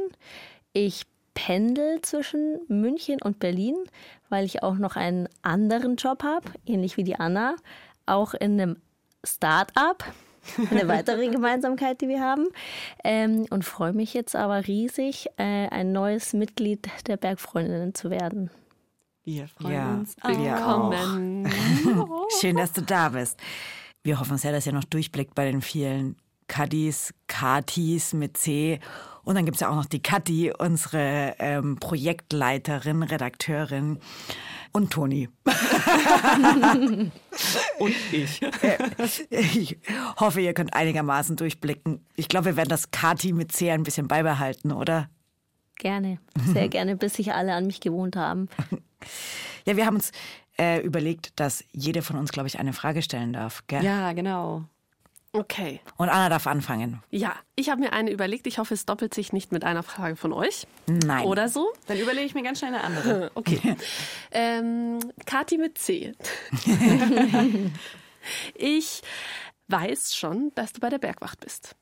[0.72, 1.05] Ich
[1.35, 3.77] pendel zwischen München und Berlin,
[4.31, 7.57] weil ich auch noch einen anderen Job habe, ähnlich wie die Anna,
[8.07, 8.81] auch in einem
[9.22, 10.05] Start-up
[10.70, 12.47] eine weitere Gemeinsamkeit, die wir haben.
[13.05, 18.51] Ähm, und freue mich jetzt aber riesig, äh, ein neues Mitglied der Bergfreundinnen zu werden.
[19.24, 20.16] Wir freuen ja, uns.
[20.22, 21.49] Willkommen.
[22.40, 23.38] Schön, dass du da bist.
[24.05, 26.16] Wir hoffen sehr, dass ihr noch durchblickt bei den vielen
[26.47, 28.78] Kadis, Katis mit C.
[29.27, 33.99] Und dann gibt es ja auch noch die Kati, unsere ähm, Projektleiterin, Redakteurin
[34.70, 35.29] und Toni.
[37.81, 38.41] und ich.
[39.31, 39.79] ich
[40.20, 42.07] hoffe, ihr könnt einigermaßen durchblicken.
[42.14, 45.11] Ich glaube, wir werden das Kati mit C ein bisschen beibehalten, oder?
[45.74, 46.18] Gerne,
[46.53, 48.49] sehr gerne, bis sich alle an mich gewohnt haben.
[49.66, 50.12] Ja, wir haben uns
[50.57, 53.64] äh, überlegt, dass jede von uns, glaube ich, eine Frage stellen darf.
[53.66, 53.83] Gell?
[53.83, 54.66] Ja, genau.
[55.37, 55.80] Okay.
[55.97, 57.03] Und Anna darf anfangen.
[57.11, 58.47] Ja, ich habe mir eine überlegt.
[58.47, 60.66] Ich hoffe, es doppelt sich nicht mit einer Frage von euch.
[60.87, 61.26] Nein.
[61.26, 61.72] Oder so.
[61.87, 63.26] Dann überlege ich mir ganz schnell eine andere.
[63.37, 63.76] Okay.
[64.30, 66.14] ähm, Kati mit C.
[68.55, 69.03] ich
[69.68, 71.76] weiß schon, dass du bei der Bergwacht bist.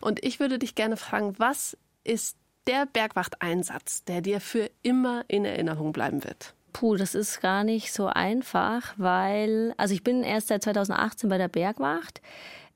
[0.00, 5.44] Und ich würde dich gerne fragen, was ist der Bergwachteinsatz, der dir für immer in
[5.44, 6.54] Erinnerung bleiben wird?
[6.72, 11.38] Puh, das ist gar nicht so einfach, weil, also ich bin erst seit 2018 bei
[11.38, 12.20] der Bergwacht.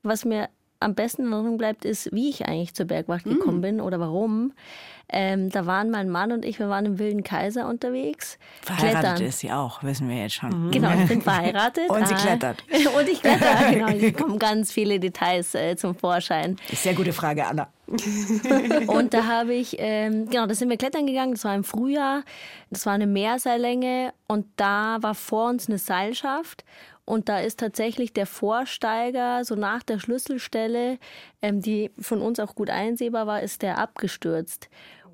[0.03, 3.61] Was mir am besten in Erinnerung bleibt, ist, wie ich eigentlich zur Bergwacht gekommen mm.
[3.61, 4.53] bin oder warum.
[5.09, 8.37] Ähm, da waren mein Mann und ich, wir waren im Wilden Kaiser unterwegs.
[8.61, 9.25] Verheiratet klettern.
[9.25, 10.65] ist sie auch, wissen wir jetzt schon.
[10.65, 10.71] Mhm.
[10.71, 11.89] Genau, ich bin verheiratet.
[11.89, 12.17] und sie ah.
[12.17, 12.63] klettert.
[12.97, 13.87] und ich kletter, genau.
[13.87, 16.57] Es kommen ganz viele Details äh, zum Vorschein.
[16.73, 17.69] Sehr gute Frage, Anna.
[18.87, 22.23] und da habe ich, ähm, genau, da sind wir klettern gegangen, das war im Frühjahr,
[22.69, 26.65] das war eine Meerseillänge und da war vor uns eine Seilschaft
[27.07, 30.99] und da ist tatsächlich der Vorsteiger, so nach der Schlüsselstelle,
[31.41, 34.69] ähm, die von uns auch gut einsehbar war, ist der abgestürzt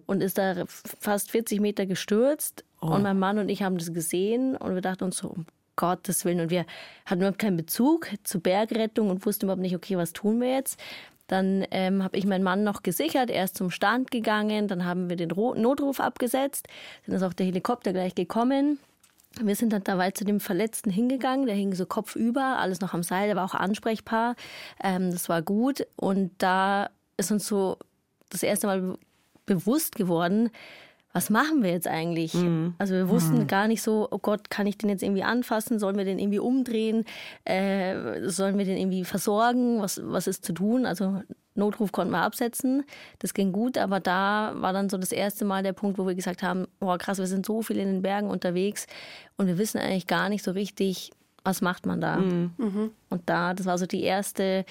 [0.07, 2.65] und ist da fast 40 Meter gestürzt.
[2.81, 2.87] Oh.
[2.87, 6.25] Und mein Mann und ich haben das gesehen und wir dachten uns so, um Gottes
[6.25, 6.39] Willen.
[6.39, 6.65] Und wir
[7.05, 10.79] hatten überhaupt keinen Bezug zur Bergrettung und wussten überhaupt nicht, okay, was tun wir jetzt?
[11.27, 15.09] Dann ähm, habe ich meinen Mann noch gesichert, er ist zum Stand gegangen, dann haben
[15.09, 16.67] wir den Notruf abgesetzt,
[17.05, 18.79] dann ist auch der Helikopter gleich gekommen.
[19.41, 23.03] Wir sind dann dabei zu dem Verletzten hingegangen, der hing so kopfüber, alles noch am
[23.03, 24.35] Seil, der war auch ansprechbar,
[24.83, 25.87] ähm, das war gut.
[25.95, 27.77] Und da ist uns so
[28.29, 28.97] das erste Mal
[29.45, 30.49] bewusst geworden,
[31.13, 32.33] was machen wir jetzt eigentlich?
[32.33, 32.73] Mhm.
[32.79, 33.47] Also wir wussten mhm.
[33.47, 35.77] gar nicht so, oh Gott, kann ich den jetzt irgendwie anfassen?
[35.77, 37.05] Sollen wir den irgendwie umdrehen?
[37.45, 39.79] Äh, sollen wir den irgendwie versorgen?
[39.79, 40.87] Was, was ist zu tun?
[40.87, 41.21] Also
[41.55, 42.83] Notruf konnten wir absetzen.
[43.19, 46.15] Das ging gut, aber da war dann so das erste Mal der Punkt, wo wir
[46.15, 48.87] gesagt haben, boah krass, wir sind so viel in den Bergen unterwegs
[49.37, 51.11] und wir wissen eigentlich gar nicht so richtig,
[51.43, 52.17] was macht man da?
[52.17, 52.51] Mhm.
[52.57, 52.91] mhm.
[53.09, 54.65] Und da, das war so die erste,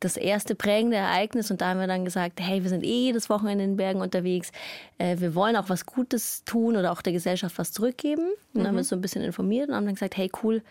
[0.00, 1.50] das erste prägende Ereignis.
[1.50, 4.00] Und da haben wir dann gesagt, hey, wir sind eh jedes Wochenende in den Bergen
[4.00, 4.52] unterwegs.
[4.98, 8.22] Äh, wir wollen auch was Gutes tun oder auch der Gesellschaft was zurückgeben.
[8.22, 8.66] Und dann mhm.
[8.66, 10.62] haben wir uns so ein bisschen informiert und haben dann gesagt, hey, cool,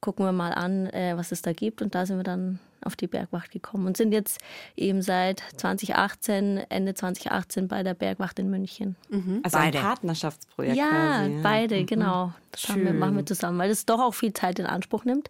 [0.00, 1.82] gucken wir mal an, äh, was es da gibt.
[1.82, 4.40] Und da sind wir dann auf die Bergwacht gekommen und sind jetzt
[4.76, 8.96] eben seit 2018, Ende 2018 bei der Bergwacht in München.
[9.10, 9.40] Mhm.
[9.42, 9.78] Also beide.
[9.78, 10.76] ein Partnerschaftsprojekt.
[10.76, 11.40] Ja, quasi, ja.
[11.42, 11.86] beide, mhm.
[11.86, 12.32] genau.
[12.52, 15.28] Das wir, machen wir zusammen, weil es doch auch viel Zeit in Anspruch nimmt.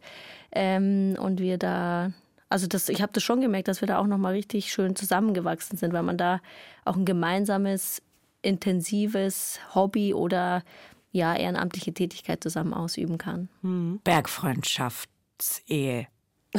[0.53, 2.13] Ähm, und wir da
[2.49, 5.77] also das, ich habe das schon gemerkt, dass wir da auch nochmal richtig schön zusammengewachsen
[5.77, 6.41] sind, weil man da
[6.85, 8.01] auch ein gemeinsames,
[8.43, 10.63] intensives Hobby oder
[11.11, 13.49] ja, ehrenamtliche Tätigkeit zusammen ausüben kann.
[13.63, 14.01] Mhm.
[14.05, 16.07] Bergfreundschaftsehe.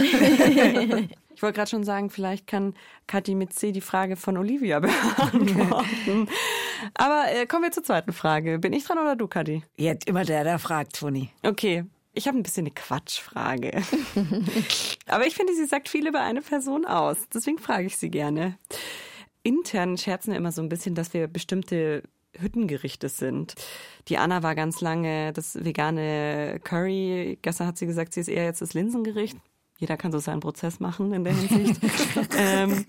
[1.36, 2.74] ich wollte gerade schon sagen, vielleicht kann
[3.08, 6.30] Kathi mit C die Frage von Olivia beantworten.
[6.94, 8.60] Aber äh, kommen wir zur zweiten Frage.
[8.60, 9.64] Bin ich dran oder du, Kathi?
[9.76, 11.30] Jetzt immer der, der fragt, Toni.
[11.44, 11.86] Okay.
[12.14, 13.84] Ich habe ein bisschen eine Quatschfrage.
[15.08, 17.18] Aber ich finde, sie sagt viel über eine Person aus.
[17.32, 18.58] Deswegen frage ich sie gerne.
[19.44, 22.02] Intern scherzen wir immer so ein bisschen, dass wir bestimmte
[22.36, 23.56] Hüttengerichte sind.
[24.08, 27.38] Die Anna war ganz lange das vegane Curry.
[27.42, 29.38] Gestern hat sie gesagt, sie ist eher jetzt das Linsengericht.
[29.78, 31.82] Jeder kann so seinen Prozess machen in der Hinsicht.
[32.38, 32.86] ähm,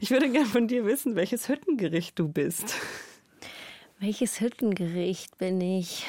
[0.00, 2.74] ich würde gerne von dir wissen, welches Hüttengericht du bist.
[3.98, 6.06] Welches Hüttengericht bin ich?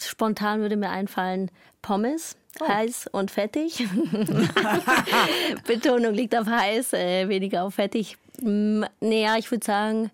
[0.00, 1.50] Spontan würde mir einfallen
[1.82, 2.36] Pommes.
[2.60, 2.68] Oh.
[2.68, 3.86] Heiß und fettig.
[5.66, 8.16] Betonung liegt auf heiß, äh, weniger auf fettig.
[8.40, 10.10] Naja, ich würde sagen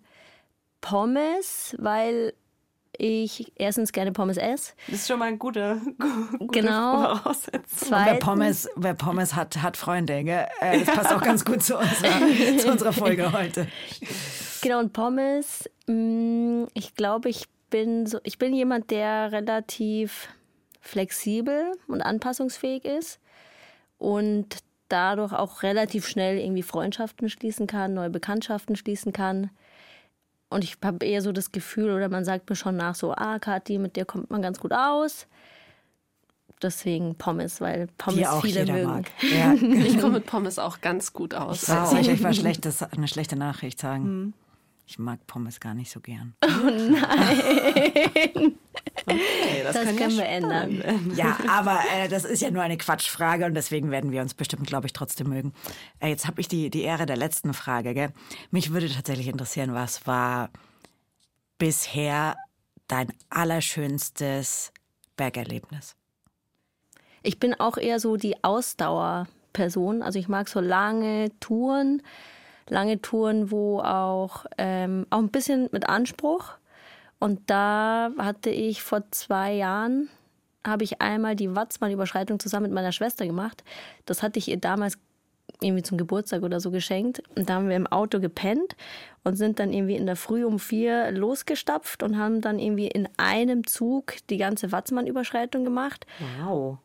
[0.80, 2.34] Pommes, weil
[2.98, 4.72] ich erstens gerne Pommes esse.
[4.88, 5.80] Das ist schon mal ein guter,
[6.38, 7.16] gute genau.
[7.16, 7.90] Voraussetzung.
[7.90, 10.24] Wer Pommes, wer Pommes hat, hat Freunde.
[10.24, 10.46] Gell?
[10.60, 13.68] Äh, das passt auch ganz gut zu unserer, zu unserer Folge heute.
[14.62, 20.28] Genau, und Pommes, mm, ich glaube, ich bin so, ich bin jemand, der relativ
[20.80, 23.20] flexibel und anpassungsfähig ist
[23.98, 29.50] und dadurch auch relativ schnell irgendwie Freundschaften schließen kann, neue Bekanntschaften schließen kann.
[30.54, 33.40] Und ich habe eher so das Gefühl, oder man sagt mir schon nach so, ah,
[33.40, 35.26] Kathi, mit dir kommt man ganz gut aus.
[36.62, 38.86] Deswegen Pommes, weil Pommes Die auch viele mögen.
[38.86, 39.10] Mag.
[39.20, 39.52] Ja.
[39.54, 41.64] ich komme mit Pommes auch ganz gut aus.
[41.64, 44.04] Ich soll euch was Schlechtes, eine schlechte Nachricht sagen.
[44.04, 44.32] Hm.
[44.86, 46.36] Ich mag Pommes gar nicht so gern.
[46.44, 48.54] Oh nein.
[49.06, 51.12] Okay, das, das können ja wir ändern.
[51.14, 54.66] Ja, aber äh, das ist ja nur eine Quatschfrage und deswegen werden wir uns bestimmt,
[54.66, 55.52] glaube ich, trotzdem mögen.
[56.00, 57.94] Äh, jetzt habe ich die, die Ehre der letzten Frage.
[57.94, 58.12] Gell?
[58.50, 60.50] Mich würde tatsächlich interessieren, was war
[61.58, 62.36] bisher
[62.88, 64.72] dein allerschönstes
[65.16, 65.96] Bergerlebnis?
[67.22, 70.02] Ich bin auch eher so die Ausdauerperson.
[70.02, 72.02] Also ich mag so lange Touren,
[72.68, 76.52] lange Touren, wo auch, ähm, auch ein bisschen mit Anspruch
[77.18, 80.08] und da hatte ich vor zwei Jahren,
[80.66, 83.64] habe ich einmal die Watzmann-Überschreitung zusammen mit meiner Schwester gemacht.
[84.06, 84.98] Das hatte ich ihr damals
[85.60, 87.22] irgendwie zum Geburtstag oder so geschenkt.
[87.36, 88.76] Und da haben wir im Auto gepennt
[89.22, 93.08] und sind dann irgendwie in der Früh um vier losgestapft und haben dann irgendwie in
[93.16, 96.06] einem Zug die ganze Watzmann-Überschreitung gemacht.
[96.40, 96.78] Wow.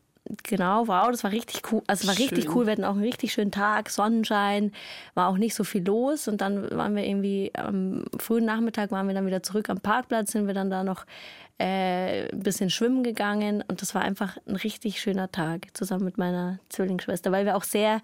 [0.44, 1.82] Genau, wow, das war richtig cool.
[1.88, 2.26] Also war Schön.
[2.26, 2.66] richtig cool.
[2.66, 4.72] Wir hatten auch einen richtig schönen Tag, Sonnenschein,
[5.16, 6.28] war auch nicht so viel los.
[6.28, 10.32] Und dann waren wir irgendwie am frühen Nachmittag waren wir dann wieder zurück am Parkplatz,
[10.32, 11.06] sind wir dann da noch
[11.60, 13.64] äh, ein bisschen schwimmen gegangen.
[13.68, 17.64] Und das war einfach ein richtig schöner Tag zusammen mit meiner Zwillingsschwester, weil wir auch
[17.64, 18.02] sehr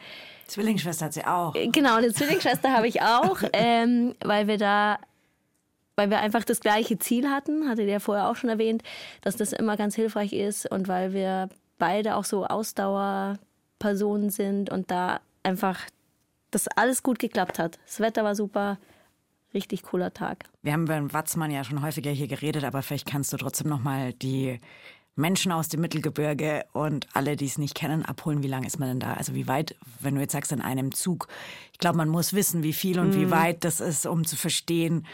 [0.47, 1.53] Zwillingsschwester hat sie auch.
[1.53, 4.99] Genau, eine Zwillingsschwester habe ich auch, ähm, weil wir da,
[5.95, 8.84] weil wir einfach das gleiche Ziel hatten, hatte der vorher auch schon erwähnt,
[9.21, 14.91] dass das immer ganz hilfreich ist und weil wir beide auch so Ausdauerpersonen sind und
[14.91, 15.80] da einfach
[16.51, 17.80] das alles gut geklappt hat.
[17.86, 18.78] Das Wetter war super,
[19.53, 20.45] richtig cooler Tag.
[20.61, 23.67] Wir haben über den Watzmann ja schon häufiger hier geredet, aber vielleicht kannst du trotzdem
[23.69, 24.59] noch mal die
[25.15, 28.43] Menschen aus dem Mittelgebirge und alle, die es nicht kennen, abholen.
[28.43, 29.13] Wie lange ist man denn da?
[29.13, 31.28] Also wie weit, wenn du jetzt sagst, in einem Zug.
[31.71, 35.05] Ich glaube, man muss wissen, wie viel und wie weit das ist, um zu verstehen,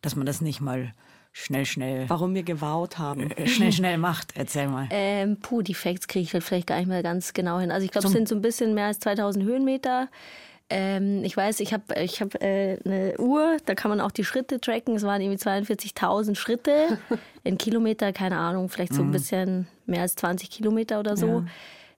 [0.00, 0.94] dass man das nicht mal
[1.32, 3.30] schnell, schnell, Warum wir gewaut haben.
[3.30, 4.36] äh, schnell, schnell macht.
[4.36, 4.88] Erzähl mal.
[4.90, 7.70] Ähm, puh, die Facts kriege ich halt vielleicht gar nicht mehr ganz genau hin.
[7.70, 10.08] Also ich glaube, es sind so ein bisschen mehr als 2000 Höhenmeter.
[10.72, 14.24] Ähm, ich weiß, ich habe ich hab, äh, eine Uhr, da kann man auch die
[14.24, 14.94] Schritte tracken.
[14.94, 16.98] Es waren irgendwie 42.000 Schritte
[17.42, 21.44] in Kilometer, keine Ahnung, vielleicht so ein bisschen mehr als 20 Kilometer oder so.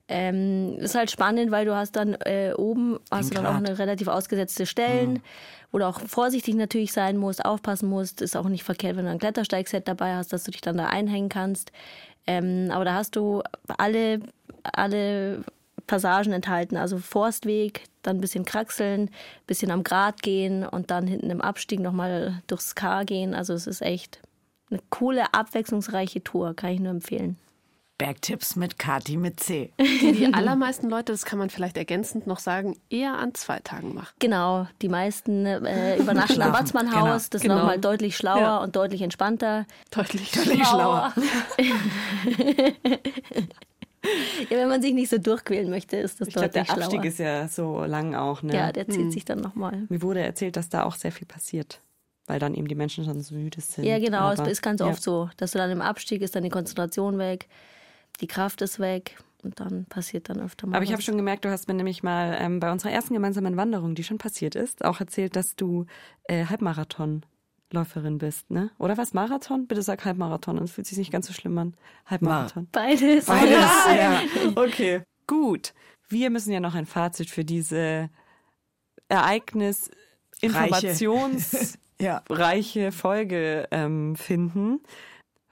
[0.09, 3.79] Ähm, ist halt spannend, weil du hast dann äh, oben hast du dann auch eine
[3.79, 5.21] relativ ausgesetzte Stellen,
[5.71, 8.21] wo du auch vorsichtig natürlich sein musst, aufpassen musst.
[8.21, 10.87] Ist auch nicht verkehrt, wenn du ein Klettersteigset dabei hast, dass du dich dann da
[10.87, 11.71] einhängen kannst.
[12.27, 13.43] Ähm, aber da hast du
[13.77, 14.19] alle,
[14.63, 15.43] alle
[15.87, 16.77] Passagen enthalten.
[16.77, 19.09] Also Forstweg, dann ein bisschen kraxeln,
[19.47, 23.33] bisschen am Grat gehen und dann hinten im Abstieg nochmal durchs K gehen.
[23.33, 24.19] Also es ist echt
[24.69, 27.37] eine coole, abwechslungsreiche Tour, kann ich nur empfehlen.
[27.99, 29.71] Bergtipps mit Kati mit C.
[29.79, 34.13] Die allermeisten Leute, das kann man vielleicht ergänzend noch sagen, eher an zwei Tagen machen.
[34.19, 36.93] Genau, die meisten äh, übernachten am Schlafen, Watzmannhaus.
[37.01, 37.13] genau.
[37.13, 37.55] Das ist Genau.
[37.59, 38.57] nochmal deutlich schlauer Ja.
[38.57, 39.65] und deutlich entspannter.
[39.91, 40.31] Deutlich.
[40.31, 41.13] schlauer.
[44.49, 46.91] Ja, wenn man sich nicht so durchquälen möchte, ist das Ich glaube, deutlich der Abstieg
[46.99, 47.05] schlauer.
[47.05, 48.41] ist ja so lang auch.
[48.43, 48.53] Ne?
[48.53, 49.85] ja, der zieht sich dann nochmal.
[49.87, 51.79] Mir wurde erzählt, dass da auch sehr viel passiert,
[52.27, 53.85] weil dann eben die Menschen schon so müde sind.
[53.85, 54.87] Ja, genau, Aber- es ist ganz ja.
[54.87, 57.47] oft so, dass du dann im Abstieg ist dann die Konzentration weg,
[58.21, 61.45] die Kraft ist weg und dann passiert dann öfter mal Aber ich habe schon gemerkt,
[61.45, 64.85] du hast mir nämlich mal ähm, bei unserer ersten gemeinsamen Wanderung, die schon passiert ist,
[64.85, 65.85] auch erzählt, dass du
[66.23, 68.71] äh, Halbmarathonläuferin bist, ne?
[68.77, 69.13] Oder was?
[69.13, 69.67] Marathon?
[69.67, 71.75] Bitte sag Halbmarathon, dann fühlt sich nicht ganz so schlimm an.
[72.05, 72.67] Halbmarathon.
[72.71, 73.25] Beides.
[73.25, 74.21] Beides, ja.
[74.55, 75.73] Okay, gut.
[76.07, 78.09] Wir müssen ja noch ein Fazit für diese
[79.09, 79.89] Ereignis
[80.41, 82.21] informationsreiche Ja.
[82.91, 84.81] Folge ähm, finden.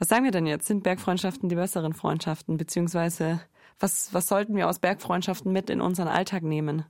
[0.02, 0.66] Was sagen wir denn jetzt?
[0.66, 2.58] Sind Bergfreundschaften die besseren Freundschaften?
[2.58, 3.40] Beziehungsweise
[3.80, 6.86] was, was sollten wir aus Bergfreundschaften mit in unseren Alltag nehmen?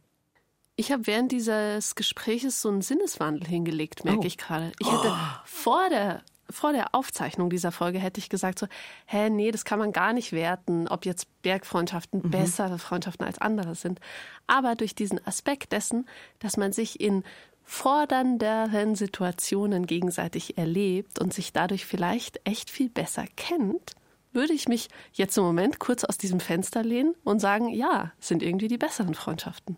[0.77, 4.25] Ich habe während dieses Gespräches so einen Sinneswandel hingelegt, merke Oh.
[4.25, 4.71] ich gerade.
[4.79, 8.67] Ich hätte vor der vor der Aufzeichnung dieser Folge hätte ich gesagt so,
[9.05, 13.75] hä, nee, das kann man gar nicht werten, ob jetzt Bergfreundschaften bessere Freundschaften als andere
[13.75, 13.99] sind.
[14.47, 16.07] Aber durch diesen Aspekt dessen,
[16.39, 17.23] dass man sich in
[17.71, 23.93] fordernderen Situationen gegenseitig erlebt und sich dadurch vielleicht echt viel besser kennt,
[24.33, 28.43] würde ich mich jetzt im Moment kurz aus diesem Fenster lehnen und sagen, ja, sind
[28.43, 29.77] irgendwie die besseren Freundschaften.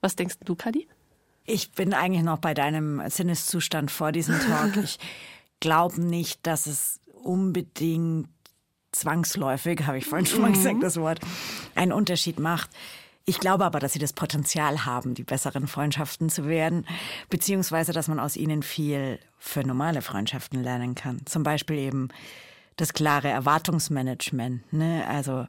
[0.00, 0.88] Was denkst du, Kadi?
[1.44, 4.76] Ich bin eigentlich noch bei deinem Sinneszustand vor diesem Talk.
[4.82, 4.98] Ich
[5.60, 8.28] glaube nicht, dass es unbedingt
[8.92, 11.20] zwangsläufig, habe ich vorhin schon mal gesagt, das Wort,
[11.74, 12.70] einen Unterschied macht.
[13.28, 16.86] Ich glaube aber, dass sie das Potenzial haben, die besseren Freundschaften zu werden,
[17.28, 21.20] beziehungsweise, dass man aus ihnen viel für normale Freundschaften lernen kann.
[21.26, 22.08] Zum Beispiel eben
[22.76, 24.72] das klare Erwartungsmanagement.
[24.72, 25.04] Ne?
[25.06, 25.46] Also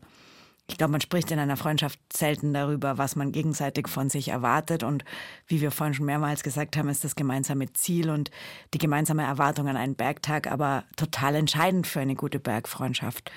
[0.67, 4.83] ich glaube, man spricht in einer Freundschaft selten darüber, was man gegenseitig von sich erwartet.
[4.83, 5.05] Und
[5.47, 8.29] wie wir vorhin schon mehrmals gesagt haben, ist das gemeinsame Ziel und
[8.73, 13.31] die gemeinsame Erwartung an einen Bergtag aber total entscheidend für eine gute Bergfreundschaft.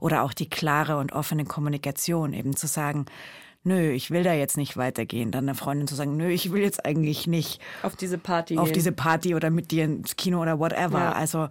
[0.00, 3.06] Oder auch die klare und offene Kommunikation, eben zu sagen,
[3.64, 5.30] nö, ich will da jetzt nicht weitergehen.
[5.30, 8.56] Dann einer Freundin zu sagen, nö, ich will jetzt eigentlich nicht Auf diese Party.
[8.58, 8.74] auf gehen.
[8.74, 10.98] diese Party oder mit dir ins Kino oder whatever.
[10.98, 11.12] Ja.
[11.12, 11.48] Also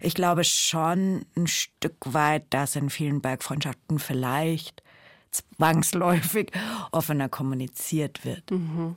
[0.00, 4.82] ich glaube schon ein Stück weit, dass in vielen Bergfreundschaften vielleicht
[5.30, 6.50] zwangsläufig
[6.92, 8.50] offener kommuniziert wird.
[8.50, 8.96] Mhm.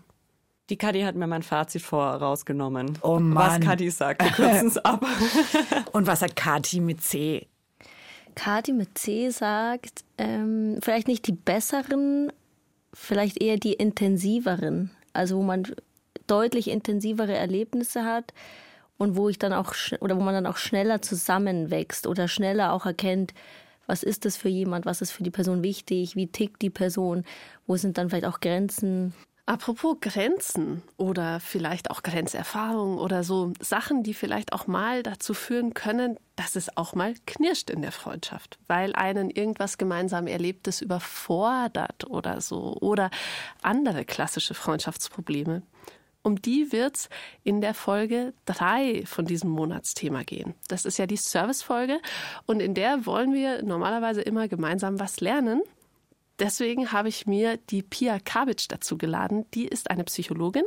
[0.70, 2.98] Die Kadi hat mir mein Fazit vorausgenommen.
[3.02, 3.62] Oh Was Mann.
[3.62, 5.06] Kadi sagt, wir kürzen es ab.
[5.92, 7.48] Und was hat Kati mit C?
[8.36, 12.32] Kati mit C sagt, ähm, vielleicht nicht die besseren,
[12.94, 14.92] vielleicht eher die intensiveren.
[15.14, 15.64] Also wo man
[16.28, 18.34] deutlich intensivere Erlebnisse hat
[18.98, 22.86] und wo ich dann auch oder wo man dann auch schneller zusammenwächst oder schneller auch
[22.86, 23.34] erkennt,
[23.86, 27.26] was ist das für jemand, was ist für die Person wichtig, wie tickt die Person,
[27.68, 29.14] wo sind dann vielleicht auch Grenzen.
[29.46, 35.74] Apropos Grenzen oder vielleicht auch Grenzerfahrung oder so Sachen, die vielleicht auch mal dazu führen
[35.74, 42.10] können, dass es auch mal knirscht in der Freundschaft, weil einen irgendwas gemeinsam Erlebtes überfordert
[42.10, 43.12] oder so oder
[43.62, 45.62] andere klassische Freundschaftsprobleme.
[46.22, 47.10] Um die wird's
[47.44, 50.54] in der Folge drei von diesem Monatsthema gehen.
[50.70, 52.00] Das ist ja die Servicefolge
[52.46, 55.62] und in der wollen wir normalerweise immer gemeinsam was lernen.
[56.40, 59.46] Deswegen habe ich mir die Pia Kabitsch dazu geladen.
[59.54, 60.64] Die ist eine Psychologin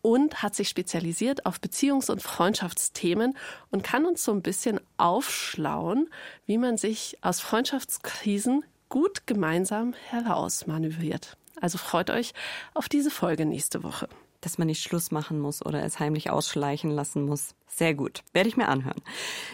[0.00, 3.36] und hat sich spezialisiert auf Beziehungs- und Freundschaftsthemen
[3.70, 6.10] und kann uns so ein bisschen aufschlauen,
[6.46, 11.36] wie man sich aus Freundschaftskrisen gut gemeinsam herausmanövriert.
[11.60, 12.34] Also freut euch
[12.74, 14.08] auf diese Folge nächste Woche.
[14.40, 17.54] Dass man nicht Schluss machen muss oder es heimlich ausschleichen lassen muss.
[17.68, 18.22] Sehr gut.
[18.32, 19.00] Werde ich mir anhören.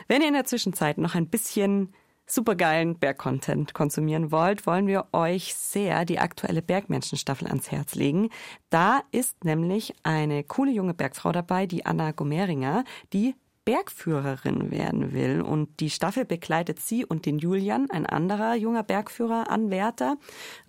[0.09, 1.93] Wenn ihr in der Zwischenzeit noch ein bisschen
[2.29, 8.29] supergeilen Bergcontent konsumieren wollt, wollen wir euch sehr die aktuelle Bergmenschen-Staffel ans Herz legen.
[8.71, 13.35] Da ist nämlich eine coole junge Bergfrau dabei, die Anna Gomeringer, die
[13.65, 15.43] Bergführerin werden will.
[15.43, 20.17] Und die Staffel begleitet sie und den Julian, ein anderer junger Bergführer, Anwärter,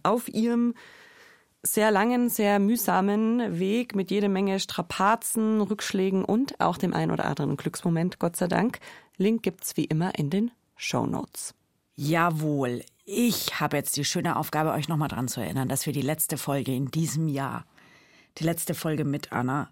[0.03, 0.73] auf ihrem
[1.61, 7.25] sehr langen, sehr mühsamen Weg mit jede Menge Strapazen, Rückschlägen und auch dem ein oder
[7.25, 8.79] anderen Glücksmoment, Gott sei Dank.
[9.17, 11.53] Link gibt's wie immer in den Show Notes.
[11.95, 12.83] Jawohl.
[13.03, 16.37] Ich habe jetzt die schöne Aufgabe, euch nochmal dran zu erinnern, dass wir die letzte
[16.37, 17.65] Folge in diesem Jahr,
[18.37, 19.69] die letzte Folge mit Anna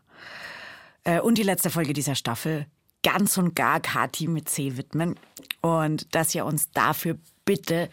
[1.05, 2.65] äh, und die letzte Folge dieser Staffel
[3.03, 5.15] ganz und gar Kati mit C widmen
[5.61, 7.89] und dass ihr uns dafür bitte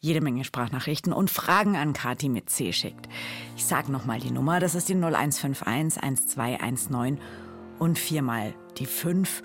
[0.00, 3.08] jede Menge Sprachnachrichten und Fragen an Kati mit C schickt.
[3.56, 7.18] Ich sage nochmal die Nummer, das ist die 0151 1219
[7.78, 9.42] und viermal die 5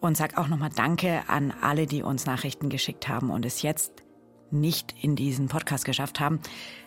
[0.00, 4.02] und sag auch nochmal Danke an alle, die uns Nachrichten geschickt haben und es jetzt
[4.50, 6.40] nicht in diesen Podcast geschafft haben.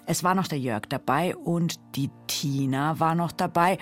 [0.06, 3.78] Es war noch der Jörg dabei und die Tina war noch dabei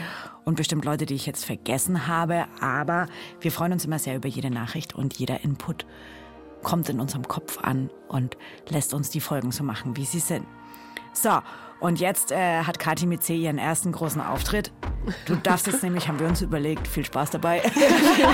[0.45, 2.45] und bestimmt Leute, die ich jetzt vergessen habe.
[2.59, 3.07] Aber
[3.39, 5.85] wir freuen uns immer sehr über jede Nachricht und jeder Input
[6.61, 8.37] kommt in unserem Kopf an und
[8.69, 10.45] lässt uns die Folgen so machen, wie sie sind.
[11.13, 11.39] So,
[11.81, 14.71] und jetzt äh, hat Kathi mit C ihren ersten großen Auftritt.
[15.25, 17.61] Du darfst jetzt nämlich, haben wir uns überlegt, viel Spaß dabei,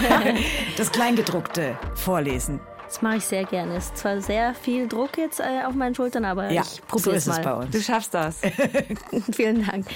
[0.78, 2.60] das Kleingedruckte vorlesen.
[2.86, 3.76] Das mache ich sehr gerne.
[3.76, 7.03] Es ist zwar sehr viel Druck jetzt äh, auf meinen Schultern, aber Ja, ich probiere
[7.03, 7.40] so es ist mal.
[7.40, 7.72] es bei uns.
[7.72, 8.40] Du schaffst das.
[9.34, 9.88] Vielen Dank.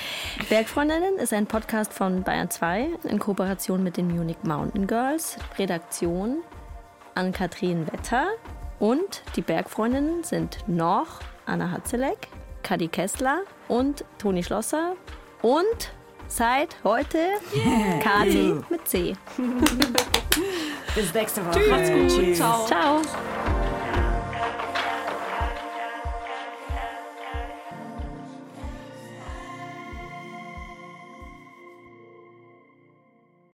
[0.50, 5.38] Bergfreundinnen ist ein Podcast von Bayern 2 in Kooperation mit den Munich Mountain Girls.
[5.58, 6.40] Redaktion
[7.16, 8.26] Ann-Kathrin Wetter.
[8.80, 12.28] Und die Bergfreundinnen sind noch Anna Hatzelek,
[12.64, 14.96] Kadi Kessler und Toni Schlosser.
[15.42, 15.92] Und
[16.28, 17.18] seit heute
[18.02, 19.16] Kati mit C.
[20.96, 22.08] Bis nächste Woche.
[22.08, 22.38] Tschüss.
[22.38, 23.02] Ciao.